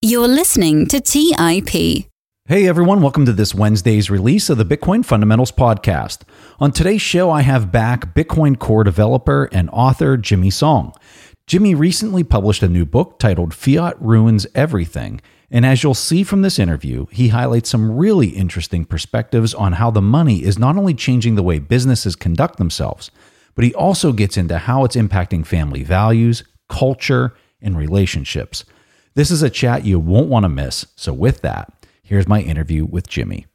You're 0.00 0.28
listening 0.28 0.86
to 0.86 1.00
TIP. 1.00 2.06
Hey 2.46 2.68
everyone, 2.68 3.02
welcome 3.02 3.26
to 3.26 3.32
this 3.32 3.52
Wednesday's 3.52 4.08
release 4.08 4.48
of 4.48 4.56
the 4.56 4.64
Bitcoin 4.64 5.04
Fundamentals 5.04 5.50
Podcast. 5.50 6.20
On 6.60 6.70
today's 6.70 7.02
show, 7.02 7.32
I 7.32 7.40
have 7.40 7.72
back 7.72 8.14
Bitcoin 8.14 8.56
Core 8.56 8.84
developer 8.84 9.48
and 9.50 9.68
author 9.70 10.16
Jimmy 10.16 10.50
Song. 10.50 10.94
Jimmy 11.48 11.74
recently 11.74 12.22
published 12.22 12.62
a 12.62 12.68
new 12.68 12.86
book 12.86 13.18
titled 13.18 13.52
Fiat 13.52 14.00
Ruins 14.00 14.46
Everything. 14.54 15.20
And 15.50 15.66
as 15.66 15.82
you'll 15.82 15.94
see 15.94 16.22
from 16.22 16.42
this 16.42 16.60
interview, 16.60 17.06
he 17.10 17.30
highlights 17.30 17.68
some 17.68 17.96
really 17.96 18.28
interesting 18.28 18.84
perspectives 18.84 19.52
on 19.52 19.72
how 19.72 19.90
the 19.90 20.00
money 20.00 20.44
is 20.44 20.60
not 20.60 20.76
only 20.76 20.94
changing 20.94 21.34
the 21.34 21.42
way 21.42 21.58
businesses 21.58 22.14
conduct 22.14 22.58
themselves, 22.58 23.10
but 23.56 23.64
he 23.64 23.74
also 23.74 24.12
gets 24.12 24.36
into 24.36 24.58
how 24.58 24.84
it's 24.84 24.94
impacting 24.94 25.44
family 25.44 25.82
values, 25.82 26.44
culture, 26.68 27.34
and 27.60 27.76
relationships. 27.76 28.64
This 29.18 29.32
is 29.32 29.42
a 29.42 29.50
chat 29.50 29.84
you 29.84 29.98
won't 29.98 30.28
want 30.28 30.44
to 30.44 30.48
miss. 30.48 30.86
So, 30.94 31.12
with 31.12 31.40
that, 31.40 31.72
here's 32.04 32.28
my 32.28 32.40
interview 32.40 32.84
with 32.84 33.08
Jimmy. 33.08 33.46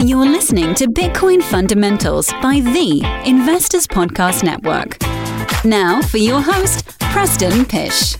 You're 0.00 0.26
listening 0.26 0.74
to 0.74 0.86
Bitcoin 0.86 1.42
Fundamentals 1.42 2.30
by 2.42 2.60
the 2.60 3.00
Investors 3.24 3.86
Podcast 3.86 4.44
Network. 4.44 4.98
Now, 5.64 6.02
for 6.02 6.18
your 6.18 6.42
host, 6.42 6.98
Preston 6.98 7.64
Pysh. 7.64 8.18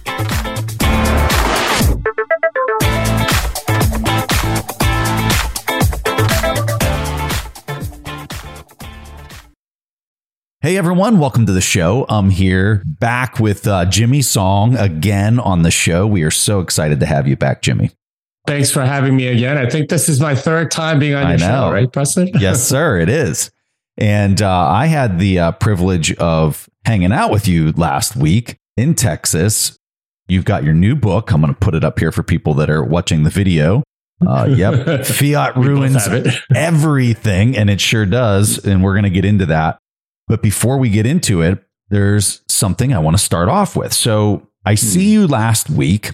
Hey 10.62 10.76
everyone, 10.76 11.18
welcome 11.18 11.46
to 11.46 11.52
the 11.52 11.62
show. 11.62 12.04
I'm 12.10 12.28
here 12.28 12.82
back 12.84 13.40
with 13.40 13.66
uh, 13.66 13.86
Jimmy 13.86 14.20
Song 14.20 14.76
again 14.76 15.40
on 15.40 15.62
the 15.62 15.70
show. 15.70 16.06
We 16.06 16.22
are 16.22 16.30
so 16.30 16.60
excited 16.60 17.00
to 17.00 17.06
have 17.06 17.26
you 17.26 17.34
back, 17.34 17.62
Jimmy. 17.62 17.92
Thanks 18.46 18.70
for 18.70 18.82
having 18.82 19.16
me 19.16 19.28
again. 19.28 19.56
I 19.56 19.70
think 19.70 19.88
this 19.88 20.06
is 20.06 20.20
my 20.20 20.34
third 20.34 20.70
time 20.70 20.98
being 20.98 21.14
on 21.14 21.30
your 21.30 21.38
show, 21.38 21.72
right, 21.72 21.90
Preston? 21.90 22.28
yes, 22.38 22.62
sir, 22.62 23.00
it 23.00 23.08
is. 23.08 23.50
And 23.96 24.42
uh, 24.42 24.68
I 24.68 24.84
had 24.84 25.18
the 25.18 25.38
uh, 25.38 25.52
privilege 25.52 26.12
of 26.16 26.68
hanging 26.84 27.10
out 27.10 27.30
with 27.30 27.48
you 27.48 27.72
last 27.72 28.14
week 28.14 28.58
in 28.76 28.94
Texas. 28.94 29.78
You've 30.28 30.44
got 30.44 30.62
your 30.62 30.74
new 30.74 30.94
book. 30.94 31.32
I'm 31.32 31.40
going 31.40 31.54
to 31.54 31.58
put 31.58 31.74
it 31.74 31.84
up 31.84 31.98
here 31.98 32.12
for 32.12 32.22
people 32.22 32.52
that 32.56 32.68
are 32.68 32.84
watching 32.84 33.22
the 33.22 33.30
video. 33.30 33.82
Uh, 34.26 34.46
yep. 34.50 35.04
Fiat 35.06 35.56
ruins 35.56 36.06
everything, 36.54 37.56
and 37.56 37.70
it 37.70 37.80
sure 37.80 38.04
does. 38.04 38.62
And 38.62 38.84
we're 38.84 38.92
going 38.92 39.04
to 39.04 39.10
get 39.10 39.24
into 39.24 39.46
that. 39.46 39.78
But 40.30 40.42
before 40.42 40.78
we 40.78 40.90
get 40.90 41.06
into 41.06 41.42
it, 41.42 41.60
there's 41.88 42.42
something 42.46 42.94
I 42.94 43.00
want 43.00 43.16
to 43.18 43.22
start 43.22 43.48
off 43.48 43.74
with. 43.74 43.92
So 43.92 44.46
I 44.64 44.74
hmm. 44.74 44.76
see 44.76 45.10
you 45.10 45.26
last 45.26 45.68
week 45.68 46.12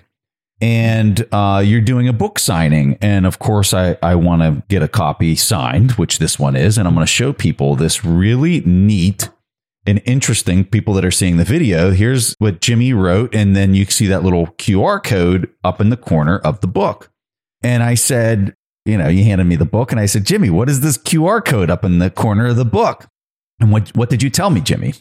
and 0.59 1.27
uh, 1.33 1.62
you're 1.62 1.83
doing 1.83 2.09
a 2.09 2.14
book 2.14 2.39
signing. 2.39 2.97
And 3.03 3.27
of 3.27 3.39
course, 3.39 3.75
I, 3.75 3.98
I 4.03 4.14
want 4.14 4.41
to 4.41 4.62
get 4.69 4.83
a 4.83 4.89
copy 4.89 5.37
signed, 5.37 5.92
which 5.92 6.19
this 6.19 6.39
one 6.39 6.56
is. 6.56 6.78
And 6.78 6.89
I'm 6.89 6.94
going 6.94 7.05
to 7.05 7.12
show 7.12 7.34
people 7.34 7.77
this 7.77 8.06
really 8.06 8.61
neat 8.61 9.28
and 9.87 10.00
interesting 10.06 10.64
people 10.64 10.94
that 10.94 11.05
are 11.05 11.11
seeing 11.11 11.37
the 11.37 11.44
video. 11.44 11.91
Here's 11.91 12.34
what 12.39 12.62
Jimmy 12.62 12.94
wrote. 12.94 13.34
And 13.34 13.55
then 13.55 13.75
you 13.75 13.84
see 13.84 14.06
that 14.06 14.22
little 14.22 14.47
QR 14.47 15.05
code 15.05 15.50
up 15.62 15.78
in 15.78 15.91
the 15.91 15.97
corner 15.98 16.39
of 16.39 16.62
the 16.62 16.69
book. 16.69 17.12
And 17.62 17.83
I 17.83 17.97
said, 17.97 18.55
you 18.87 18.97
know, 18.97 19.09
you 19.09 19.25
handed 19.25 19.44
me 19.44 19.56
the 19.56 19.67
book 19.67 19.92
and 19.92 20.00
I 20.00 20.06
said, 20.06 20.25
Jimmy, 20.25 20.48
what 20.48 20.70
is 20.70 20.81
this 20.81 20.97
QR 20.97 21.44
code 21.44 21.69
up 21.69 21.84
in 21.84 21.98
the 21.98 22.09
corner 22.09 22.47
of 22.47 22.56
the 22.56 22.64
book? 22.64 23.09
And 23.61 23.73
what, 23.73 23.89
what 23.97 24.11
did 24.11 24.23
you 24.23 24.31
tell 24.31 24.51
me, 24.51 24.61
Jimmy? 24.61 24.95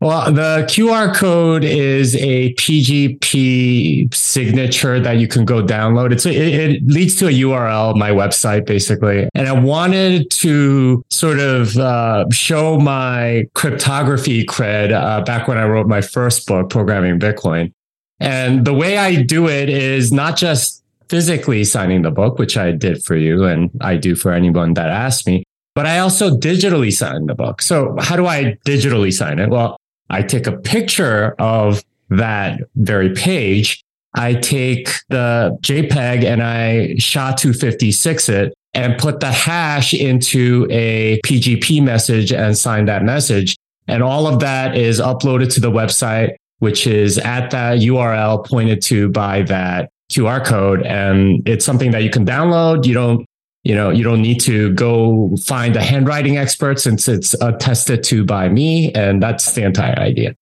Well, 0.00 0.32
the 0.32 0.66
QR 0.68 1.14
code 1.14 1.64
is 1.64 2.14
a 2.16 2.52
PGP 2.54 4.12
signature 4.12 5.00
that 5.00 5.18
you 5.18 5.26
can 5.26 5.46
go 5.46 5.62
download. 5.62 6.12
It's 6.12 6.26
a, 6.26 6.30
it, 6.30 6.72
it, 6.72 6.86
leads 6.86 7.14
to 7.16 7.28
a 7.28 7.30
URL, 7.30 7.96
my 7.96 8.10
website, 8.10 8.66
basically. 8.66 9.28
And 9.34 9.48
I 9.48 9.52
wanted 9.52 10.30
to 10.32 11.02
sort 11.08 11.38
of 11.38 11.78
uh, 11.78 12.26
show 12.30 12.78
my 12.78 13.46
cryptography 13.54 14.44
cred 14.44 14.92
uh, 14.92 15.22
back 15.22 15.48
when 15.48 15.56
I 15.56 15.64
wrote 15.64 15.86
my 15.86 16.02
first 16.02 16.46
book, 16.46 16.68
Programming 16.68 17.18
Bitcoin. 17.18 17.72
And 18.20 18.66
the 18.66 18.74
way 18.74 18.98
I 18.98 19.22
do 19.22 19.48
it 19.48 19.70
is 19.70 20.12
not 20.12 20.36
just 20.36 20.82
physically 21.08 21.64
signing 21.64 22.02
the 22.02 22.10
book, 22.10 22.38
which 22.38 22.56
I 22.56 22.72
did 22.72 23.02
for 23.04 23.16
you 23.16 23.44
and 23.44 23.70
I 23.80 23.96
do 23.96 24.16
for 24.16 24.32
anyone 24.32 24.74
that 24.74 24.90
asks 24.90 25.26
me, 25.26 25.44
but 25.74 25.86
I 25.86 25.98
also 25.98 26.36
digitally 26.36 26.92
sign 26.92 27.26
the 27.26 27.34
book. 27.34 27.60
So 27.62 27.96
how 27.98 28.16
do 28.16 28.26
I 28.26 28.56
digitally 28.66 29.12
sign 29.12 29.38
it? 29.38 29.50
Well, 29.50 29.76
I 30.10 30.22
take 30.22 30.46
a 30.46 30.56
picture 30.56 31.34
of 31.38 31.82
that 32.10 32.60
very 32.76 33.12
page. 33.14 33.82
I 34.14 34.34
take 34.34 34.88
the 35.08 35.58
JPEG 35.62 36.24
and 36.24 36.42
I 36.42 36.94
SHA-256 36.98 38.28
it 38.28 38.54
and 38.74 38.98
put 38.98 39.20
the 39.20 39.32
hash 39.32 39.94
into 39.94 40.66
a 40.70 41.20
PGP 41.24 41.82
message 41.82 42.32
and 42.32 42.56
sign 42.56 42.84
that 42.84 43.02
message. 43.02 43.56
And 43.88 44.02
all 44.02 44.26
of 44.26 44.40
that 44.40 44.76
is 44.76 45.00
uploaded 45.00 45.52
to 45.54 45.60
the 45.60 45.70
website, 45.70 46.34
which 46.58 46.86
is 46.86 47.18
at 47.18 47.50
that 47.50 47.78
URL 47.78 48.46
pointed 48.46 48.82
to 48.82 49.08
by 49.10 49.42
that 49.42 49.90
QR 50.12 50.44
code. 50.44 50.82
And 50.82 51.46
it's 51.48 51.64
something 51.64 51.90
that 51.90 52.02
you 52.02 52.10
can 52.10 52.24
download. 52.24 52.86
You 52.86 52.94
don't 52.94 53.26
you 53.64 53.74
know, 53.74 53.90
you 53.90 54.04
don't 54.04 54.20
need 54.20 54.40
to 54.42 54.72
go 54.74 55.36
find 55.46 55.74
a 55.74 55.82
handwriting 55.82 56.36
expert 56.36 56.78
since 56.78 57.08
it's 57.08 57.34
attested 57.40 58.04
to 58.04 58.24
by 58.24 58.48
me. 58.48 58.92
And 58.92 59.22
that's 59.22 59.52
the 59.52 59.64
entire 59.64 59.98
idea. 59.98 60.36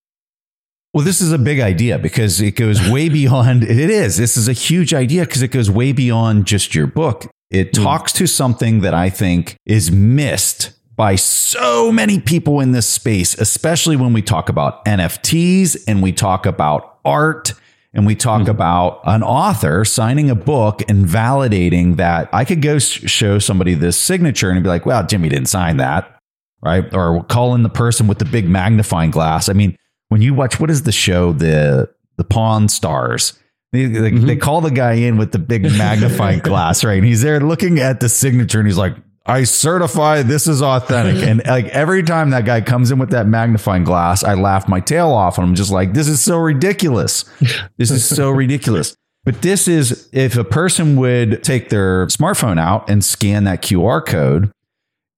Well, 0.93 1.05
this 1.05 1.21
is 1.21 1.31
a 1.31 1.39
big 1.39 1.59
idea 1.59 1.97
because 1.97 2.39
it 2.41 2.55
goes 2.55 2.87
way 2.91 3.09
beyond, 3.09 3.63
it 3.63 3.89
is. 3.89 4.17
This 4.17 4.35
is 4.35 4.47
a 4.47 4.53
huge 4.53 4.93
idea 4.93 5.25
because 5.25 5.41
it 5.41 5.47
goes 5.47 5.71
way 5.71 5.93
beyond 5.93 6.45
just 6.45 6.75
your 6.75 6.85
book. 6.85 7.25
It 7.49 7.71
mm. 7.71 7.83
talks 7.83 8.11
to 8.13 8.27
something 8.27 8.81
that 8.81 8.93
I 8.93 9.09
think 9.09 9.55
is 9.65 9.91
missed 9.91 10.71
by 10.95 11.15
so 11.15 11.91
many 11.91 12.19
people 12.19 12.59
in 12.59 12.73
this 12.73 12.87
space, 12.87 13.35
especially 13.39 13.95
when 13.95 14.13
we 14.13 14.21
talk 14.21 14.49
about 14.49 14.83
NFTs 14.85 15.77
and 15.87 16.03
we 16.03 16.11
talk 16.11 16.45
about 16.45 16.99
art 17.05 17.53
and 17.93 18.05
we 18.05 18.15
talk 18.15 18.41
mm-hmm. 18.41 18.51
about 18.51 19.01
an 19.05 19.21
author 19.21 19.85
signing 19.85 20.29
a 20.29 20.35
book 20.35 20.81
and 20.89 21.05
validating 21.05 21.97
that 21.97 22.27
I 22.33 22.43
could 22.43 22.61
go 22.61 22.79
show 22.79 23.37
somebody 23.37 23.75
this 23.75 23.97
signature 23.97 24.49
and 24.49 24.63
be 24.63 24.69
like, 24.69 24.85
well, 24.85 25.05
Jimmy 25.05 25.29
didn't 25.29 25.47
sign 25.47 25.77
that. 25.77 26.09
Right. 26.61 26.91
Or 26.93 27.23
call 27.25 27.55
in 27.55 27.63
the 27.63 27.69
person 27.69 28.07
with 28.07 28.19
the 28.19 28.25
big 28.25 28.47
magnifying 28.47 29.11
glass. 29.11 29.49
I 29.49 29.53
mean, 29.53 29.77
when 30.07 30.21
you 30.21 30.33
watch, 30.33 30.59
what 30.59 30.69
is 30.69 30.83
the 30.83 30.91
show? 30.91 31.33
The, 31.33 31.89
the 32.17 32.23
Pawn 32.23 32.69
Stars. 32.69 33.37
They, 33.73 33.85
they, 33.85 34.11
mm-hmm. 34.11 34.27
they 34.27 34.37
call 34.37 34.61
the 34.61 34.71
guy 34.71 34.93
in 34.93 35.17
with 35.17 35.31
the 35.31 35.39
big 35.39 35.63
magnifying 35.77 36.39
glass, 36.39 36.83
right? 36.83 36.97
And 36.97 37.05
he's 37.05 37.21
there 37.21 37.39
looking 37.41 37.79
at 37.79 37.99
the 37.99 38.09
signature 38.09 38.59
and 38.59 38.67
he's 38.67 38.77
like, 38.77 38.95
I 39.25 39.43
certify 39.43 40.21
this 40.21 40.47
is 40.47 40.61
authentic. 40.61 41.15
Mm-hmm. 41.15 41.29
and 41.29 41.45
like 41.45 41.65
every 41.67 42.03
time 42.03 42.31
that 42.31 42.45
guy 42.45 42.59
comes 42.61 42.91
in 42.91 42.99
with 42.99 43.11
that 43.11 43.25
magnifying 43.25 43.85
glass, 43.85 44.23
I 44.23 44.33
laugh 44.33 44.67
my 44.67 44.81
tail 44.81 45.11
off 45.11 45.37
and 45.37 45.47
I'm 45.47 45.55
just 45.55 45.71
like, 45.71 45.93
this 45.93 46.07
is 46.07 46.19
so 46.21 46.37
ridiculous. 46.37 47.25
This 47.77 47.89
is 47.89 48.05
so 48.05 48.29
ridiculous. 48.29 48.95
But 49.25 49.41
this 49.41 49.67
is 49.67 50.09
if 50.11 50.37
a 50.37 50.43
person 50.43 50.95
would 50.97 51.43
take 51.43 51.69
their 51.69 52.07
smartphone 52.07 52.59
out 52.59 52.89
and 52.89 53.03
scan 53.03 53.45
that 53.45 53.61
QR 53.61 54.05
code 54.05 54.51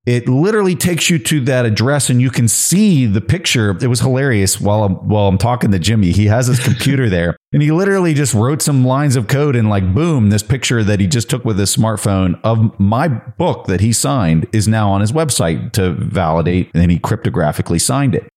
it 0.06 0.30
literally 0.30 0.76
takes 0.76 1.10
you 1.10 1.18
to 1.18 1.42
that 1.42 1.66
address 1.66 2.10
and 2.10 2.22
you 2.22 2.30
can 2.30 2.48
see 2.48 3.06
the 3.08 3.22
picture. 3.22 3.72
It 3.82 3.88
was 3.88 4.02
hilarious 4.02 4.62
while 4.62 4.84
I'm, 4.84 4.96
while 5.08 5.28
I'm 5.28 5.40
talking 5.40 5.72
to 5.72 5.80
Jimmy. 5.80 6.12
He 6.12 6.28
has 6.28 6.48
his 6.48 6.60
computer 6.60 7.10
there 7.10 7.36
and 7.52 7.64
he 7.64 7.72
literally 7.72 8.14
just 8.14 8.34
wrote 8.34 8.62
some 8.62 8.86
lines 8.86 9.16
of 9.16 9.28
code 9.28 9.56
and 9.56 9.70
like, 9.70 9.94
boom, 9.94 10.30
this 10.30 10.44
picture 10.44 10.84
that 10.84 11.00
he 11.00 11.08
just 11.08 11.30
took 11.30 11.44
with 11.44 11.58
his 11.58 11.76
smartphone 11.76 12.40
of 12.44 12.80
my 12.80 13.08
book 13.08 13.66
that 13.66 13.82
he 13.82 13.92
signed 13.92 14.48
is 14.52 14.68
now 14.68 14.92
on 14.92 15.02
his 15.02 15.12
website 15.12 15.72
to 15.74 15.94
validate. 15.94 16.70
And 16.74 16.82
then 16.82 16.90
he 16.90 17.00
cryptographically 17.00 17.82
signed 17.82 18.14
it. 18.14 18.28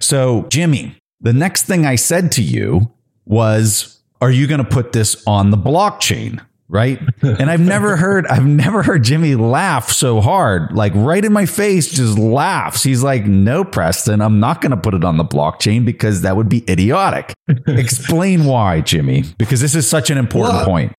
So, 0.00 0.46
Jimmy, 0.50 0.96
the 1.20 1.32
next 1.32 1.64
thing 1.64 1.86
I 1.86 1.96
said 1.96 2.30
to 2.32 2.42
you 2.42 2.92
was, 3.24 4.00
are 4.20 4.30
you 4.30 4.46
going 4.46 4.62
to 4.62 4.68
put 4.68 4.92
this 4.92 5.22
on 5.26 5.50
the 5.50 5.56
blockchain? 5.56 6.44
Right? 6.68 7.00
And 7.22 7.50
I've 7.50 7.60
never 7.60 7.96
heard 7.96 8.26
I've 8.26 8.46
never 8.46 8.82
heard 8.82 9.04
Jimmy 9.04 9.34
laugh 9.34 9.90
so 9.90 10.20
hard, 10.20 10.72
like 10.72 10.92
right 10.94 11.24
in 11.24 11.32
my 11.32 11.46
face, 11.46 11.90
just 11.90 12.18
laughs. 12.18 12.82
He's 12.82 13.02
like, 13.02 13.24
"No, 13.26 13.64
Preston, 13.64 14.20
I'm 14.20 14.40
not 14.40 14.60
going 14.60 14.70
to 14.70 14.76
put 14.76 14.94
it 14.94 15.04
on 15.04 15.16
the 15.16 15.24
blockchain 15.24 15.84
because 15.84 16.22
that 16.22 16.36
would 16.36 16.48
be 16.48 16.64
idiotic." 16.68 17.34
Explain 17.66 18.44
why, 18.44 18.80
Jimmy, 18.80 19.24
because 19.38 19.60
this 19.60 19.74
is 19.74 19.88
such 19.88 20.10
an 20.10 20.18
important 20.18 20.56
well, 20.56 20.64
point. 20.64 20.92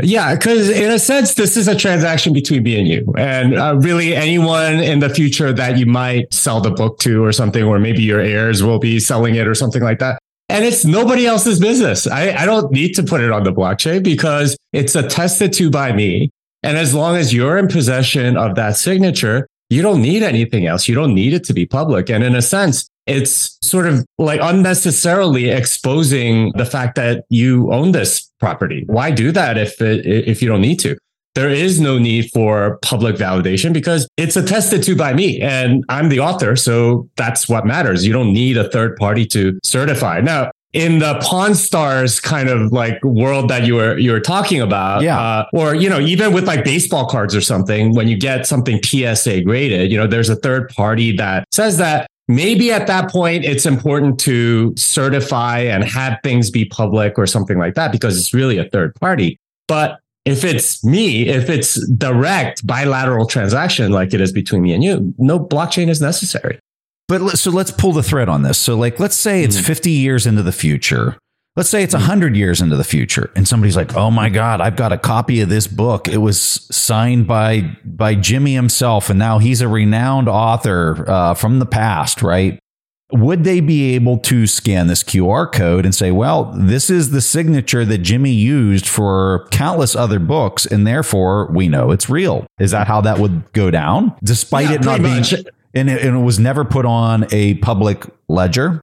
Yeah, 0.00 0.36
because 0.36 0.70
in 0.70 0.92
a 0.92 0.98
sense, 0.98 1.34
this 1.34 1.56
is 1.56 1.66
a 1.66 1.74
transaction 1.74 2.32
between 2.32 2.62
me 2.62 2.78
and 2.78 2.86
you, 2.86 3.12
and 3.16 3.58
uh, 3.58 3.76
really 3.80 4.14
anyone 4.14 4.74
in 4.74 5.00
the 5.00 5.10
future 5.10 5.52
that 5.52 5.76
you 5.76 5.86
might 5.86 6.32
sell 6.32 6.60
the 6.60 6.70
book 6.70 7.00
to, 7.00 7.24
or 7.24 7.32
something, 7.32 7.64
or 7.64 7.80
maybe 7.80 8.02
your 8.02 8.20
heirs 8.20 8.62
will 8.62 8.78
be 8.78 9.00
selling 9.00 9.34
it, 9.34 9.48
or 9.48 9.54
something 9.54 9.82
like 9.82 9.98
that 9.98 10.20
and 10.48 10.64
it's 10.64 10.84
nobody 10.84 11.26
else's 11.26 11.60
business. 11.60 12.06
I, 12.06 12.32
I 12.32 12.46
don't 12.46 12.72
need 12.72 12.94
to 12.94 13.02
put 13.02 13.20
it 13.20 13.30
on 13.30 13.44
the 13.44 13.52
blockchain 13.52 14.02
because 14.02 14.56
it's 14.72 14.94
attested 14.94 15.52
to 15.54 15.70
by 15.70 15.92
me. 15.92 16.30
And 16.62 16.76
as 16.76 16.94
long 16.94 17.16
as 17.16 17.32
you're 17.32 17.58
in 17.58 17.68
possession 17.68 18.36
of 18.36 18.54
that 18.56 18.76
signature, 18.76 19.46
you 19.70 19.82
don't 19.82 20.00
need 20.00 20.22
anything 20.22 20.66
else. 20.66 20.88
You 20.88 20.94
don't 20.94 21.14
need 21.14 21.34
it 21.34 21.44
to 21.44 21.52
be 21.52 21.66
public. 21.66 22.08
And 22.08 22.24
in 22.24 22.34
a 22.34 22.42
sense, 22.42 22.88
it's 23.06 23.58
sort 23.62 23.86
of 23.86 24.04
like 24.18 24.40
unnecessarily 24.42 25.50
exposing 25.50 26.52
the 26.56 26.64
fact 26.64 26.94
that 26.96 27.24
you 27.28 27.72
own 27.72 27.92
this 27.92 28.30
property. 28.40 28.84
Why 28.86 29.10
do 29.10 29.30
that 29.32 29.58
if 29.58 29.80
it, 29.80 30.06
if 30.06 30.42
you 30.42 30.48
don't 30.48 30.60
need 30.60 30.80
to? 30.80 30.96
There 31.38 31.50
is 31.50 31.80
no 31.80 32.00
need 32.00 32.32
for 32.32 32.80
public 32.82 33.14
validation 33.14 33.72
because 33.72 34.08
it's 34.16 34.34
attested 34.34 34.82
to 34.82 34.96
by 34.96 35.14
me 35.14 35.40
and 35.40 35.84
I'm 35.88 36.08
the 36.08 36.18
author. 36.18 36.56
So 36.56 37.08
that's 37.14 37.48
what 37.48 37.64
matters. 37.64 38.04
You 38.04 38.12
don't 38.12 38.32
need 38.32 38.56
a 38.56 38.68
third 38.68 38.96
party 38.96 39.24
to 39.26 39.56
certify. 39.62 40.20
Now, 40.20 40.50
in 40.72 40.98
the 40.98 41.16
Pawn 41.22 41.54
Stars 41.54 42.18
kind 42.18 42.48
of 42.48 42.72
like 42.72 43.00
world 43.04 43.48
that 43.50 43.64
you 43.64 43.76
were 43.76 43.96
you 43.98 44.10
were 44.10 44.18
talking 44.18 44.60
about, 44.60 45.02
yeah, 45.02 45.16
uh, 45.16 45.46
or 45.52 45.76
you 45.76 45.88
know 45.88 46.00
even 46.00 46.32
with 46.32 46.44
like 46.44 46.64
baseball 46.64 47.06
cards 47.06 47.36
or 47.36 47.40
something, 47.40 47.94
when 47.94 48.08
you 48.08 48.18
get 48.18 48.44
something 48.44 48.82
PSA 48.82 49.42
graded, 49.42 49.92
you 49.92 49.96
know 49.96 50.08
there's 50.08 50.28
a 50.28 50.36
third 50.36 50.68
party 50.70 51.14
that 51.18 51.44
says 51.52 51.76
that 51.76 52.08
maybe 52.26 52.72
at 52.72 52.88
that 52.88 53.12
point 53.12 53.44
it's 53.44 53.64
important 53.64 54.18
to 54.20 54.74
certify 54.76 55.60
and 55.60 55.84
have 55.84 56.18
things 56.24 56.50
be 56.50 56.64
public 56.64 57.16
or 57.16 57.28
something 57.28 57.58
like 57.58 57.74
that 57.74 57.92
because 57.92 58.18
it's 58.18 58.34
really 58.34 58.58
a 58.58 58.68
third 58.70 58.92
party. 58.96 59.38
But 59.68 60.00
if 60.28 60.44
it's 60.44 60.84
me, 60.84 61.28
if 61.28 61.48
it's 61.48 61.86
direct 61.88 62.66
bilateral 62.66 63.26
transaction 63.26 63.92
like 63.92 64.12
it 64.14 64.20
is 64.20 64.32
between 64.32 64.62
me 64.62 64.72
and 64.72 64.84
you, 64.84 65.14
no 65.18 65.38
blockchain 65.38 65.88
is 65.88 66.00
necessary. 66.00 66.58
But 67.08 67.38
so 67.38 67.50
let's 67.50 67.70
pull 67.70 67.92
the 67.92 68.02
thread 68.02 68.28
on 68.28 68.42
this. 68.42 68.58
So 68.58 68.76
like 68.76 69.00
let's 69.00 69.16
say 69.16 69.42
it's 69.42 69.58
mm. 69.58 69.64
50 69.64 69.90
years 69.90 70.26
into 70.26 70.42
the 70.42 70.52
future. 70.52 71.16
Let's 71.56 71.70
say 71.70 71.82
it's 71.82 71.94
100 71.94 72.36
years 72.36 72.60
into 72.60 72.76
the 72.76 72.84
future 72.84 73.32
and 73.34 73.48
somebody's 73.48 73.76
like, 73.76 73.96
"Oh 73.96 74.10
my 74.10 74.28
god, 74.28 74.60
I've 74.60 74.76
got 74.76 74.92
a 74.92 74.98
copy 74.98 75.40
of 75.40 75.48
this 75.48 75.66
book. 75.66 76.06
It 76.06 76.18
was 76.18 76.40
signed 76.40 77.26
by 77.26 77.76
by 77.84 78.14
Jimmy 78.14 78.54
himself 78.54 79.10
and 79.10 79.18
now 79.18 79.38
he's 79.38 79.60
a 79.60 79.68
renowned 79.68 80.28
author 80.28 81.04
uh, 81.08 81.34
from 81.34 81.58
the 81.58 81.66
past, 81.66 82.22
right?" 82.22 82.60
Would 83.12 83.44
they 83.44 83.60
be 83.60 83.94
able 83.94 84.18
to 84.18 84.46
scan 84.46 84.86
this 84.86 85.02
QR 85.02 85.50
code 85.50 85.86
and 85.86 85.94
say, 85.94 86.10
well, 86.10 86.52
this 86.54 86.90
is 86.90 87.10
the 87.10 87.22
signature 87.22 87.84
that 87.86 87.98
Jimmy 87.98 88.32
used 88.32 88.86
for 88.86 89.48
countless 89.50 89.96
other 89.96 90.18
books, 90.18 90.66
and 90.66 90.86
therefore 90.86 91.50
we 91.50 91.68
know 91.68 91.90
it's 91.90 92.10
real? 92.10 92.46
Is 92.58 92.72
that 92.72 92.86
how 92.86 93.00
that 93.00 93.18
would 93.18 93.50
go 93.54 93.70
down? 93.70 94.14
Despite 94.22 94.68
yeah, 94.68 94.74
it 94.74 94.84
not 94.84 95.00
being, 95.00 95.24
and 95.74 95.88
it, 95.88 96.02
and 96.02 96.18
it 96.18 96.22
was 96.22 96.38
never 96.38 96.66
put 96.66 96.84
on 96.84 97.26
a 97.32 97.54
public 97.54 98.04
ledger? 98.28 98.82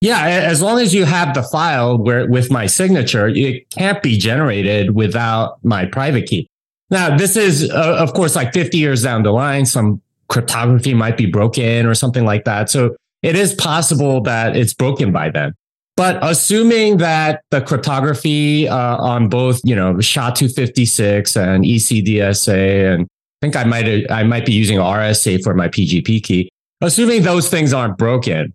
Yeah, 0.00 0.24
as 0.24 0.62
long 0.62 0.78
as 0.78 0.94
you 0.94 1.04
have 1.04 1.34
the 1.34 1.42
file 1.42 1.98
where 1.98 2.26
with 2.28 2.50
my 2.50 2.66
signature, 2.66 3.28
it 3.28 3.68
can't 3.70 4.02
be 4.02 4.16
generated 4.16 4.94
without 4.94 5.62
my 5.64 5.86
private 5.86 6.26
key. 6.26 6.48
Now, 6.90 7.16
this 7.16 7.36
is, 7.36 7.70
uh, 7.70 7.96
of 7.98 8.14
course, 8.14 8.36
like 8.36 8.54
50 8.54 8.78
years 8.78 9.02
down 9.02 9.22
the 9.22 9.32
line, 9.32 9.66
some 9.66 10.00
cryptography 10.28 10.94
might 10.94 11.16
be 11.16 11.26
broken 11.26 11.84
or 11.84 11.94
something 11.94 12.24
like 12.24 12.44
that. 12.44 12.70
So 12.70 12.96
it 13.22 13.36
is 13.36 13.54
possible 13.54 14.20
that 14.22 14.56
it's 14.56 14.74
broken 14.74 15.12
by 15.12 15.30
then. 15.30 15.54
But 15.96 16.18
assuming 16.22 16.98
that 16.98 17.42
the 17.50 17.60
cryptography 17.60 18.68
uh, 18.68 18.96
on 18.98 19.28
both, 19.28 19.60
you 19.64 19.74
know, 19.74 20.00
SHA-256 20.00 21.36
and 21.36 21.64
ECDSA, 21.64 22.94
and 22.94 23.02
I 23.02 23.46
think 23.46 23.56
I 23.56 23.64
might 23.64 24.10
I 24.10 24.22
might 24.22 24.46
be 24.46 24.52
using 24.52 24.78
RSA 24.78 25.42
for 25.42 25.54
my 25.54 25.68
PGP 25.68 26.22
key. 26.22 26.50
Assuming 26.80 27.22
those 27.22 27.50
things 27.50 27.72
aren't 27.72 27.98
broken, 27.98 28.54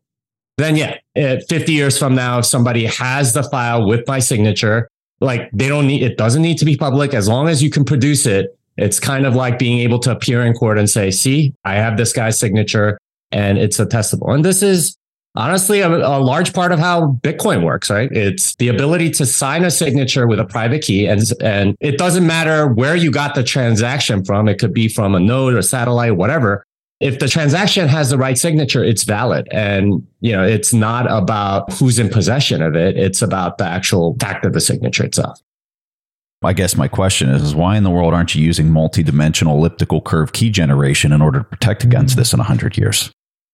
then 0.58 0.78
yeah, 0.78 0.98
50 1.16 1.74
years 1.74 1.98
from 1.98 2.16
now, 2.16 2.40
if 2.40 2.46
somebody 2.46 2.86
has 2.86 3.34
the 3.34 3.44
file 3.44 3.86
with 3.86 4.08
my 4.08 4.20
signature, 4.20 4.88
like 5.20 5.50
they 5.52 5.68
don't 5.68 5.88
need 5.88 6.02
it 6.02 6.18
doesn't 6.18 6.42
need 6.42 6.58
to 6.60 6.66
be 6.66 6.78
public 6.78 7.14
as 7.14 7.28
long 7.28 7.50
as 7.50 7.62
you 7.62 7.70
can 7.70 7.84
produce 7.84 8.26
it. 8.26 8.58
It's 8.78 9.00
kind 9.00 9.26
of 9.26 9.36
like 9.36 9.60
being 9.60 9.80
able 9.80 10.00
to 10.00 10.12
appear 10.12 10.44
in 10.46 10.54
court 10.54 10.78
and 10.78 10.90
say, 10.90 11.12
"See, 11.12 11.54
I 11.66 11.74
have 11.74 11.98
this 11.98 12.14
guy's 12.14 12.38
signature." 12.38 12.98
And 13.34 13.58
it's 13.58 13.78
attestable. 13.78 14.34
And 14.34 14.46
this 14.46 14.64
is 14.64 14.96
honestly 15.36 15.82
a, 15.82 15.90
a, 15.90 16.20
large 16.20 16.54
part 16.54 16.72
of 16.72 16.80
how 16.80 17.18
Bitcoin 17.24 17.64
works, 17.64 17.90
right? 17.90 18.12
It's 18.12 18.56
the 18.56 18.68
ability 18.68 19.10
to 19.12 19.26
sign 19.26 19.66
a 19.66 19.72
signature 19.72 20.28
with 20.28 20.40
a 20.40 20.46
private 20.46 20.84
key. 20.84 21.08
And, 21.08 21.22
and 21.42 21.76
it 21.80 21.98
doesn't 21.98 22.26
matter 22.26 22.68
where 22.68 22.96
you 22.96 23.12
got 23.12 23.36
the 23.36 23.44
transaction 23.44 24.24
from. 24.24 24.48
It 24.48 24.60
could 24.60 24.74
be 24.74 24.88
from 24.88 25.16
a 25.16 25.20
node 25.20 25.56
or 25.56 25.62
satellite, 25.62 26.16
whatever. 26.16 26.66
If 27.00 27.20
the 27.20 27.28
transaction 27.28 27.90
has 27.90 28.12
the 28.12 28.18
right 28.18 28.38
signature, 28.38 28.84
it's 28.84 29.04
valid. 29.04 29.48
And, 29.52 30.06
you 30.22 30.32
know, 30.32 30.44
it's 30.44 30.74
not 30.74 31.12
about 31.12 31.74
who's 31.74 32.00
in 32.00 32.10
possession 32.10 32.62
of 32.62 32.76
it. 32.76 32.96
It's 32.96 33.22
about 33.22 33.58
the 33.58 33.66
actual 33.66 34.16
fact 34.22 34.46
of 34.46 34.54
the 34.54 34.62
signature 34.62 35.04
itself. 35.04 35.42
I 36.44 36.54
guess 36.54 36.76
my 36.76 36.88
question 36.88 37.30
is, 37.30 37.42
is 37.42 37.56
why 37.56 37.78
in 37.78 37.84
the 37.84 37.90
world 37.90 38.14
aren't 38.14 38.36
you 38.36 38.44
using 38.44 38.70
multi-dimensional 38.70 39.58
elliptical 39.58 40.02
curve 40.02 40.34
key 40.34 40.50
generation 40.50 41.12
in 41.12 41.22
order 41.22 41.40
to 41.40 41.46
protect 41.46 41.84
against 41.84 42.14
mm-hmm. 42.14 42.22
this 42.22 42.34
in 42.34 42.40
100 42.40 42.78
years? 42.78 43.12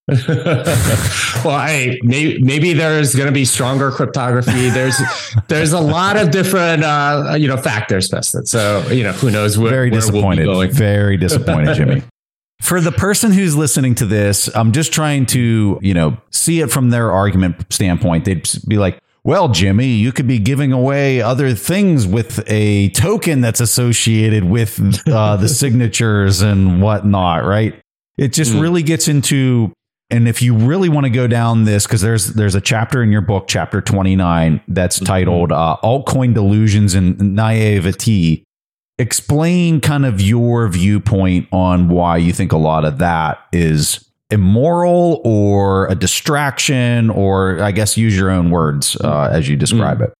well, 1.46 1.56
I 1.56 2.00
maybe, 2.04 2.42
maybe 2.42 2.74
there's 2.74 3.16
going 3.16 3.28
to 3.28 3.34
be 3.34 3.46
stronger 3.46 3.92
cryptography. 3.92 4.70
There's 4.70 5.00
there's 5.48 5.74
a 5.74 5.80
lot 5.80 6.18
of 6.18 6.32
different 6.32 6.84
uh, 6.84 7.36
you 7.38 7.48
know 7.48 7.58
factors 7.58 8.10
tested. 8.10 8.48
So 8.48 8.86
you 8.90 9.04
know 9.04 9.12
who 9.14 9.32
knows 9.32 9.58
where. 9.58 9.72
Very 9.72 9.90
where 9.90 10.00
disappointed. 10.00 10.48
We'll 10.48 10.68
Very 10.70 11.18
disappointed, 11.18 11.76
Jimmy. 11.76 12.04
For 12.62 12.82
the 12.82 12.92
person 12.92 13.32
who's 13.32 13.56
listening 13.56 13.96
to 13.96 14.06
this, 14.06 14.54
I'm 14.54 14.74
just 14.74 14.92
trying 14.92 15.26
to 15.28 15.80
you 15.82 15.94
know 15.94 16.18
see 16.32 16.62
it 16.62 16.72
from 16.72 16.90
their 16.90 17.12
argument 17.12 17.72
standpoint. 17.72 18.26
They'd 18.26 18.50
be 18.68 18.78
like, 18.78 19.00
well, 19.24 19.50
Jimmy, 19.50 19.88
you 19.88 20.12
could 20.12 20.28
be 20.28 20.40
giving 20.40 20.72
away 20.72 21.22
other 21.22 21.54
things 21.54 22.08
with 22.08 22.44
a 22.48 22.90
token 22.90 23.42
that's 23.42 23.60
associated 23.60 24.44
with 24.44 25.08
uh, 25.08 25.36
the 25.36 25.50
signatures 25.50 26.42
and 26.42 26.82
whatnot, 26.82 27.46
right? 27.46 27.76
It 28.18 28.34
just 28.34 28.54
mm. 28.54 28.62
really 28.62 28.84
gets 28.84 29.08
into 29.08 29.72
and 30.12 30.28
if 30.28 30.42
you 30.42 30.56
really 30.56 30.90
want 30.90 31.06
to 31.06 31.10
go 31.10 31.28
down 31.28 31.66
this, 31.66 31.86
because 31.86 32.02
there's 32.02 32.34
there's 32.34 32.56
a 32.56 32.62
chapter 32.62 33.04
in 33.04 33.12
your 33.12 33.22
book, 33.22 33.48
chapter 33.48 33.80
29, 33.82 34.62
that's 34.68 34.98
mm-hmm. 34.98 35.06
titled 35.06 35.52
uh, 35.52 35.78
Altcoin 35.84 36.34
Delusions 36.34 36.96
and 36.96 37.36
Naivety. 37.36 38.44
Explain 38.98 39.80
kind 39.80 40.06
of 40.06 40.20
your 40.20 40.68
viewpoint 40.68 41.48
on 41.52 41.90
why 41.90 42.18
you 42.18 42.34
think 42.34 42.52
a 42.52 42.58
lot 42.58 42.86
of 42.86 42.98
that 42.98 43.40
is 43.54 44.10
immoral 44.32 45.22
or 45.24 45.88
a 45.88 45.96
distraction, 45.96 47.10
or 47.10 47.62
I 47.62 47.72
guess 47.72 47.96
use 47.96 48.18
your 48.18 48.30
own 48.30 48.50
words 48.50 48.98
uh, 48.98 49.30
as 49.32 49.48
you 49.48 49.56
describe 49.56 50.00
mm. 50.00 50.06
it. 50.06 50.14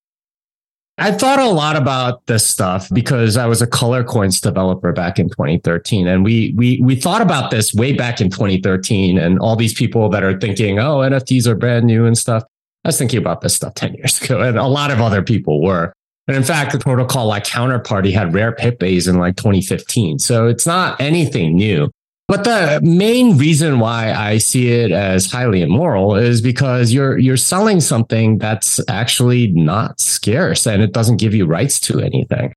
I 1.00 1.12
thought 1.12 1.40
a 1.40 1.48
lot 1.48 1.76
about 1.76 2.26
this 2.26 2.46
stuff 2.48 2.90
because 2.92 3.38
I 3.38 3.46
was 3.46 3.62
a 3.62 3.68
color 3.68 4.04
coins 4.04 4.42
developer 4.42 4.92
back 4.92 5.18
in 5.18 5.30
2013. 5.30 6.08
And 6.08 6.24
we 6.24 6.54
we 6.58 6.82
we 6.82 6.96
thought 6.96 7.22
about 7.22 7.52
this 7.52 7.74
way 7.74 7.94
back 7.94 8.20
in 8.20 8.30
2013 8.30 9.18
and 9.18 9.40
all 9.40 9.56
these 9.56 9.74
people 9.74 10.10
that 10.10 10.24
are 10.24 10.38
thinking, 10.40 10.80
oh, 10.80 10.98
NFTs 10.98 11.48
are 11.48 11.56
brand 11.56 11.86
new 11.86 12.06
and 12.06 12.18
stuff. 12.18 12.44
I 12.84 12.90
was 12.90 12.98
thinking 12.98 13.20
about 13.20 13.42
this 13.42 13.56
stuff 13.56 13.74
10 13.76 13.96
years 13.96 14.22
ago, 14.24 14.42
and 14.42 14.58
a 14.58 14.68
lot 14.68 14.92
of 14.92 15.00
other 15.00 15.22
people 15.22 15.62
were. 15.62 15.94
And 16.28 16.38
in 16.38 16.44
fact, 16.44 16.74
the 16.74 16.80
protocol 16.80 17.26
like 17.26 17.44
Counterparty 17.44 18.14
had 18.14 18.36
rare 18.36 18.52
Pepes 18.52 19.08
in 19.08 19.18
like 19.18 19.36
2015. 19.36 20.20
So 20.20 20.48
it's 20.48 20.68
not 20.68 21.00
anything 21.02 21.56
new. 21.56 21.90
But 22.30 22.44
the 22.44 22.80
main 22.84 23.40
reason 23.40 23.80
why 23.80 24.14
I 24.14 24.38
see 24.38 24.70
it 24.70 24.92
as 24.92 25.32
highly 25.32 25.64
immoral 25.64 26.16
is 26.16 26.44
because 26.44 26.94
you're 26.94 27.18
you're 27.18 27.38
selling 27.38 27.82
something 27.82 28.38
that's 28.38 28.80
actually 28.88 29.48
not 29.48 30.00
scarce 30.00 30.68
and 30.68 30.84
it 30.84 30.94
doesn't 30.94 31.18
give 31.18 31.34
you 31.34 31.48
rights 31.48 31.80
to 31.82 32.00
anything. 32.00 32.54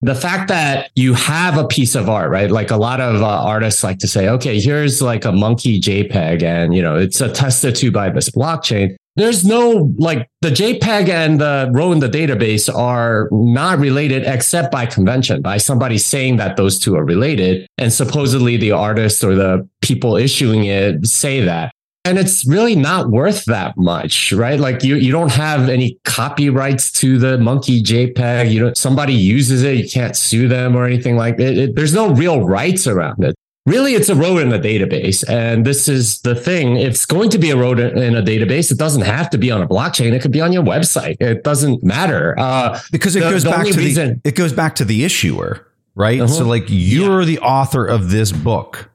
The 0.00 0.16
fact 0.16 0.48
that 0.48 0.90
you 0.96 1.14
have 1.14 1.56
a 1.56 1.68
piece 1.68 1.94
of 1.94 2.08
art, 2.08 2.32
right? 2.32 2.50
Like 2.50 2.72
a 2.72 2.76
lot 2.76 3.00
of 3.00 3.22
uh, 3.22 3.26
artists 3.28 3.84
like 3.84 4.00
to 4.00 4.08
say, 4.08 4.28
okay, 4.28 4.58
here's 4.58 5.00
like 5.00 5.24
a 5.24 5.30
monkey 5.30 5.80
JPEG 5.80 6.42
and, 6.42 6.74
you 6.74 6.82
know, 6.82 6.96
it's 6.96 7.20
attested 7.20 7.76
to 7.76 7.92
by 7.92 8.10
this 8.10 8.28
blockchain 8.28 8.96
there's 9.16 9.44
no 9.44 9.92
like 9.98 10.28
the 10.40 10.48
JPEG 10.48 11.08
and 11.08 11.40
the 11.40 11.70
row 11.72 11.92
in 11.92 11.98
the 11.98 12.08
database 12.08 12.72
are 12.74 13.28
not 13.30 13.78
related 13.78 14.24
except 14.24 14.72
by 14.72 14.86
convention, 14.86 15.42
by 15.42 15.58
somebody 15.58 15.98
saying 15.98 16.36
that 16.36 16.56
those 16.56 16.78
two 16.78 16.96
are 16.96 17.04
related. 17.04 17.66
And 17.78 17.92
supposedly 17.92 18.56
the 18.56 18.72
artist 18.72 19.22
or 19.22 19.34
the 19.34 19.68
people 19.82 20.16
issuing 20.16 20.64
it 20.64 21.06
say 21.06 21.40
that. 21.42 21.72
And 22.04 22.18
it's 22.18 22.44
really 22.48 22.74
not 22.74 23.10
worth 23.10 23.44
that 23.44 23.76
much, 23.76 24.32
right? 24.32 24.58
Like 24.58 24.82
you, 24.82 24.96
you 24.96 25.12
don't 25.12 25.30
have 25.30 25.68
any 25.68 25.98
copyrights 26.04 26.90
to 26.92 27.16
the 27.16 27.38
monkey 27.38 27.80
JPEG. 27.80 28.50
You 28.50 28.60
know, 28.60 28.72
somebody 28.74 29.12
uses 29.12 29.62
it, 29.62 29.76
you 29.76 29.88
can't 29.88 30.16
sue 30.16 30.48
them 30.48 30.74
or 30.74 30.84
anything 30.84 31.16
like 31.16 31.36
that. 31.36 31.56
It, 31.56 31.76
there's 31.76 31.94
no 31.94 32.12
real 32.12 32.44
rights 32.44 32.88
around 32.88 33.22
it 33.22 33.36
really 33.66 33.94
it's 33.94 34.08
a 34.08 34.14
rodent 34.14 34.52
in 34.52 34.60
a 34.60 34.62
database. 34.62 35.28
And 35.28 35.64
this 35.64 35.88
is 35.88 36.20
the 36.20 36.34
thing. 36.34 36.76
It's 36.76 37.06
going 37.06 37.30
to 37.30 37.38
be 37.38 37.50
a 37.50 37.56
rodent 37.56 37.98
in 37.98 38.16
a 38.16 38.22
database. 38.22 38.70
It 38.70 38.78
doesn't 38.78 39.02
have 39.02 39.30
to 39.30 39.38
be 39.38 39.50
on 39.50 39.62
a 39.62 39.68
blockchain. 39.68 40.12
It 40.12 40.22
could 40.22 40.32
be 40.32 40.40
on 40.40 40.52
your 40.52 40.62
website. 40.62 41.16
It 41.20 41.44
doesn't 41.44 41.82
matter. 41.82 42.34
Uh, 42.38 42.80
because 42.90 43.16
it 43.16 43.20
the, 43.20 43.30
goes 43.30 43.44
the 43.44 43.50
back 43.50 43.66
to 43.66 43.72
reason- 43.72 44.20
the 44.22 44.28
it 44.28 44.34
goes 44.34 44.52
back 44.52 44.74
to 44.76 44.84
the 44.84 45.04
issuer 45.04 45.66
right? 45.94 46.20
Uh-huh. 46.20 46.32
so 46.32 46.44
like 46.44 46.64
you're 46.68 47.20
yeah. 47.20 47.26
the 47.26 47.38
author 47.40 47.86
of 47.86 48.10
this 48.10 48.32
book. 48.32 48.90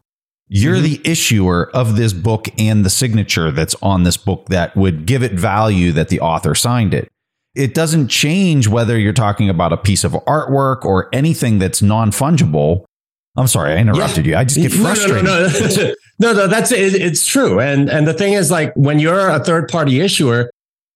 You're 0.49 0.75
mm-hmm. 0.75 0.83
the 0.83 1.01
issuer 1.03 1.69
of 1.73 1.97
this 1.97 2.13
book 2.13 2.47
and 2.57 2.85
the 2.85 2.89
signature 2.89 3.51
that's 3.51 3.75
on 3.81 4.03
this 4.03 4.15
book 4.15 4.47
that 4.47 4.75
would 4.77 5.05
give 5.05 5.21
it 5.21 5.33
value 5.33 5.91
that 5.91 6.07
the 6.07 6.21
author 6.21 6.55
signed 6.55 6.93
it. 6.93 7.11
It 7.53 7.73
doesn't 7.73 8.07
change 8.07 8.67
whether 8.67 8.97
you're 8.97 9.11
talking 9.11 9.49
about 9.49 9.73
a 9.73 9.77
piece 9.77 10.05
of 10.05 10.13
artwork 10.13 10.85
or 10.85 11.09
anything 11.11 11.59
that's 11.59 11.81
non 11.81 12.11
fungible 12.11 12.85
I'm 13.37 13.47
sorry, 13.47 13.73
I 13.73 13.77
interrupted 13.77 14.25
yeah. 14.25 14.31
you. 14.31 14.37
I 14.37 14.43
just 14.43 14.57
get 14.57 14.71
frustrated. 14.71 15.23
No, 15.23 15.47
no, 15.47 15.49
no, 15.49 15.93
no, 16.19 16.33
no 16.33 16.47
that's 16.47 16.71
it, 16.71 16.95
it's 16.95 17.25
true. 17.25 17.59
And 17.59 17.89
and 17.89 18.07
the 18.07 18.13
thing 18.13 18.33
is, 18.33 18.49
like, 18.49 18.73
when 18.75 18.99
you're 18.99 19.29
a 19.29 19.39
third 19.43 19.67
party 19.69 20.01
issuer, 20.01 20.49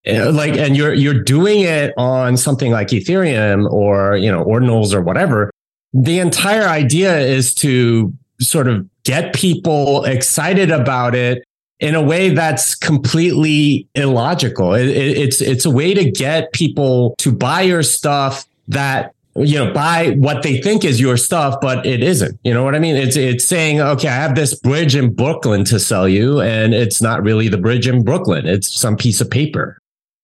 eh, 0.06 0.28
like, 0.30 0.56
and 0.56 0.76
you're 0.76 0.94
you're 0.94 1.24
doing 1.24 1.62
it 1.62 1.94
on 1.98 2.38
something 2.38 2.72
like 2.72 2.88
Ethereum 2.88 3.72
or 3.72 4.18
you 4.18 4.32
know 4.32 4.44
Ordinals 4.44 4.94
or 4.94 5.02
whatever, 5.02 5.52
the 5.94 6.20
entire 6.20 6.68
idea 6.68 7.20
is 7.20 7.54
to 7.56 8.12
sort 8.40 8.68
of 8.68 8.88
get 9.04 9.34
people 9.34 10.04
excited 10.06 10.72
about 10.72 11.14
it 11.14 11.44
in 11.80 11.96
a 11.96 12.02
way 12.02 12.30
that's 12.30 12.76
completely 12.76 13.88
illogical. 13.96 14.74
It, 14.74 14.88
it, 14.88 15.18
it's 15.18 15.42
it's 15.42 15.66
a 15.66 15.72
way 15.72 15.94
to 15.94 16.10
get 16.10 16.54
people 16.54 17.16
to 17.20 17.32
buy 17.32 17.62
your 17.62 17.84
stuff 17.84 18.46
that 18.68 19.14
you 19.36 19.58
know 19.58 19.74
buy 19.74 20.12
what 20.18 20.44
they 20.44 20.62
think 20.62 20.84
is 20.84 21.00
your 21.00 21.16
stuff 21.16 21.56
but 21.62 21.86
it 21.86 22.04
isn't 22.04 22.38
you 22.44 22.54
know 22.54 22.64
what 22.64 22.76
i 22.76 22.80
mean 22.80 22.96
it's 22.96 23.16
it's 23.16 23.46
saying 23.46 23.80
okay 23.80 24.08
i 24.08 24.14
have 24.14 24.36
this 24.36 24.54
bridge 24.54 24.96
in 24.96 25.14
brooklyn 25.14 25.64
to 25.64 25.80
sell 25.80 26.08
you 26.08 26.42
and 26.42 26.74
it's 26.74 27.02
not 27.02 27.24
really 27.24 27.48
the 27.48 27.58
bridge 27.58 27.88
in 27.88 28.04
brooklyn 28.04 28.46
it's 28.46 28.74
some 28.74 28.98
piece 28.98 29.22
of 29.22 29.30
paper 29.30 29.82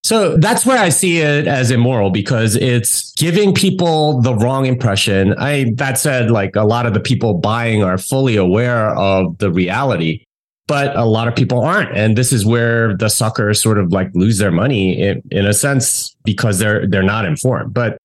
so 0.08 0.38
that's 0.38 0.66
where 0.66 0.78
I 0.78 0.88
see 0.88 1.20
it 1.20 1.48
as 1.48 1.70
immoral 1.70 2.12
because 2.12 2.56
it's 2.56 3.12
giving 3.16 3.54
people 3.54 4.22
the 4.22 4.36
wrong 4.36 4.66
impression. 4.66 5.34
I 5.38 5.74
that 5.76 5.98
said, 5.98 6.32
like 6.32 6.56
a 6.56 6.64
lot 6.64 6.86
of 6.86 6.94
the 6.94 7.02
people 7.02 7.34
buying 7.34 7.84
are 7.84 7.98
fully 7.98 8.38
aware 8.38 8.96
of 8.96 9.38
the 9.40 9.52
reality, 9.52 10.24
but 10.66 10.96
a 10.96 11.04
lot 11.04 11.28
of 11.28 11.36
people 11.36 11.60
aren't. 11.60 11.92
And 11.98 12.18
this 12.18 12.32
is 12.32 12.46
where 12.46 12.96
the 12.96 13.10
suckers 13.10 13.62
sort 13.62 13.78
of 13.78 13.92
like 13.92 14.10
lose 14.14 14.38
their 14.38 14.52
money 14.52 14.98
in, 14.98 15.22
in 15.30 15.46
a 15.46 15.54
sense 15.54 16.16
because 16.24 16.60
they're 16.60 16.88
they're 16.88 17.04
not 17.04 17.26
informed. 17.26 17.74
But 17.74 17.98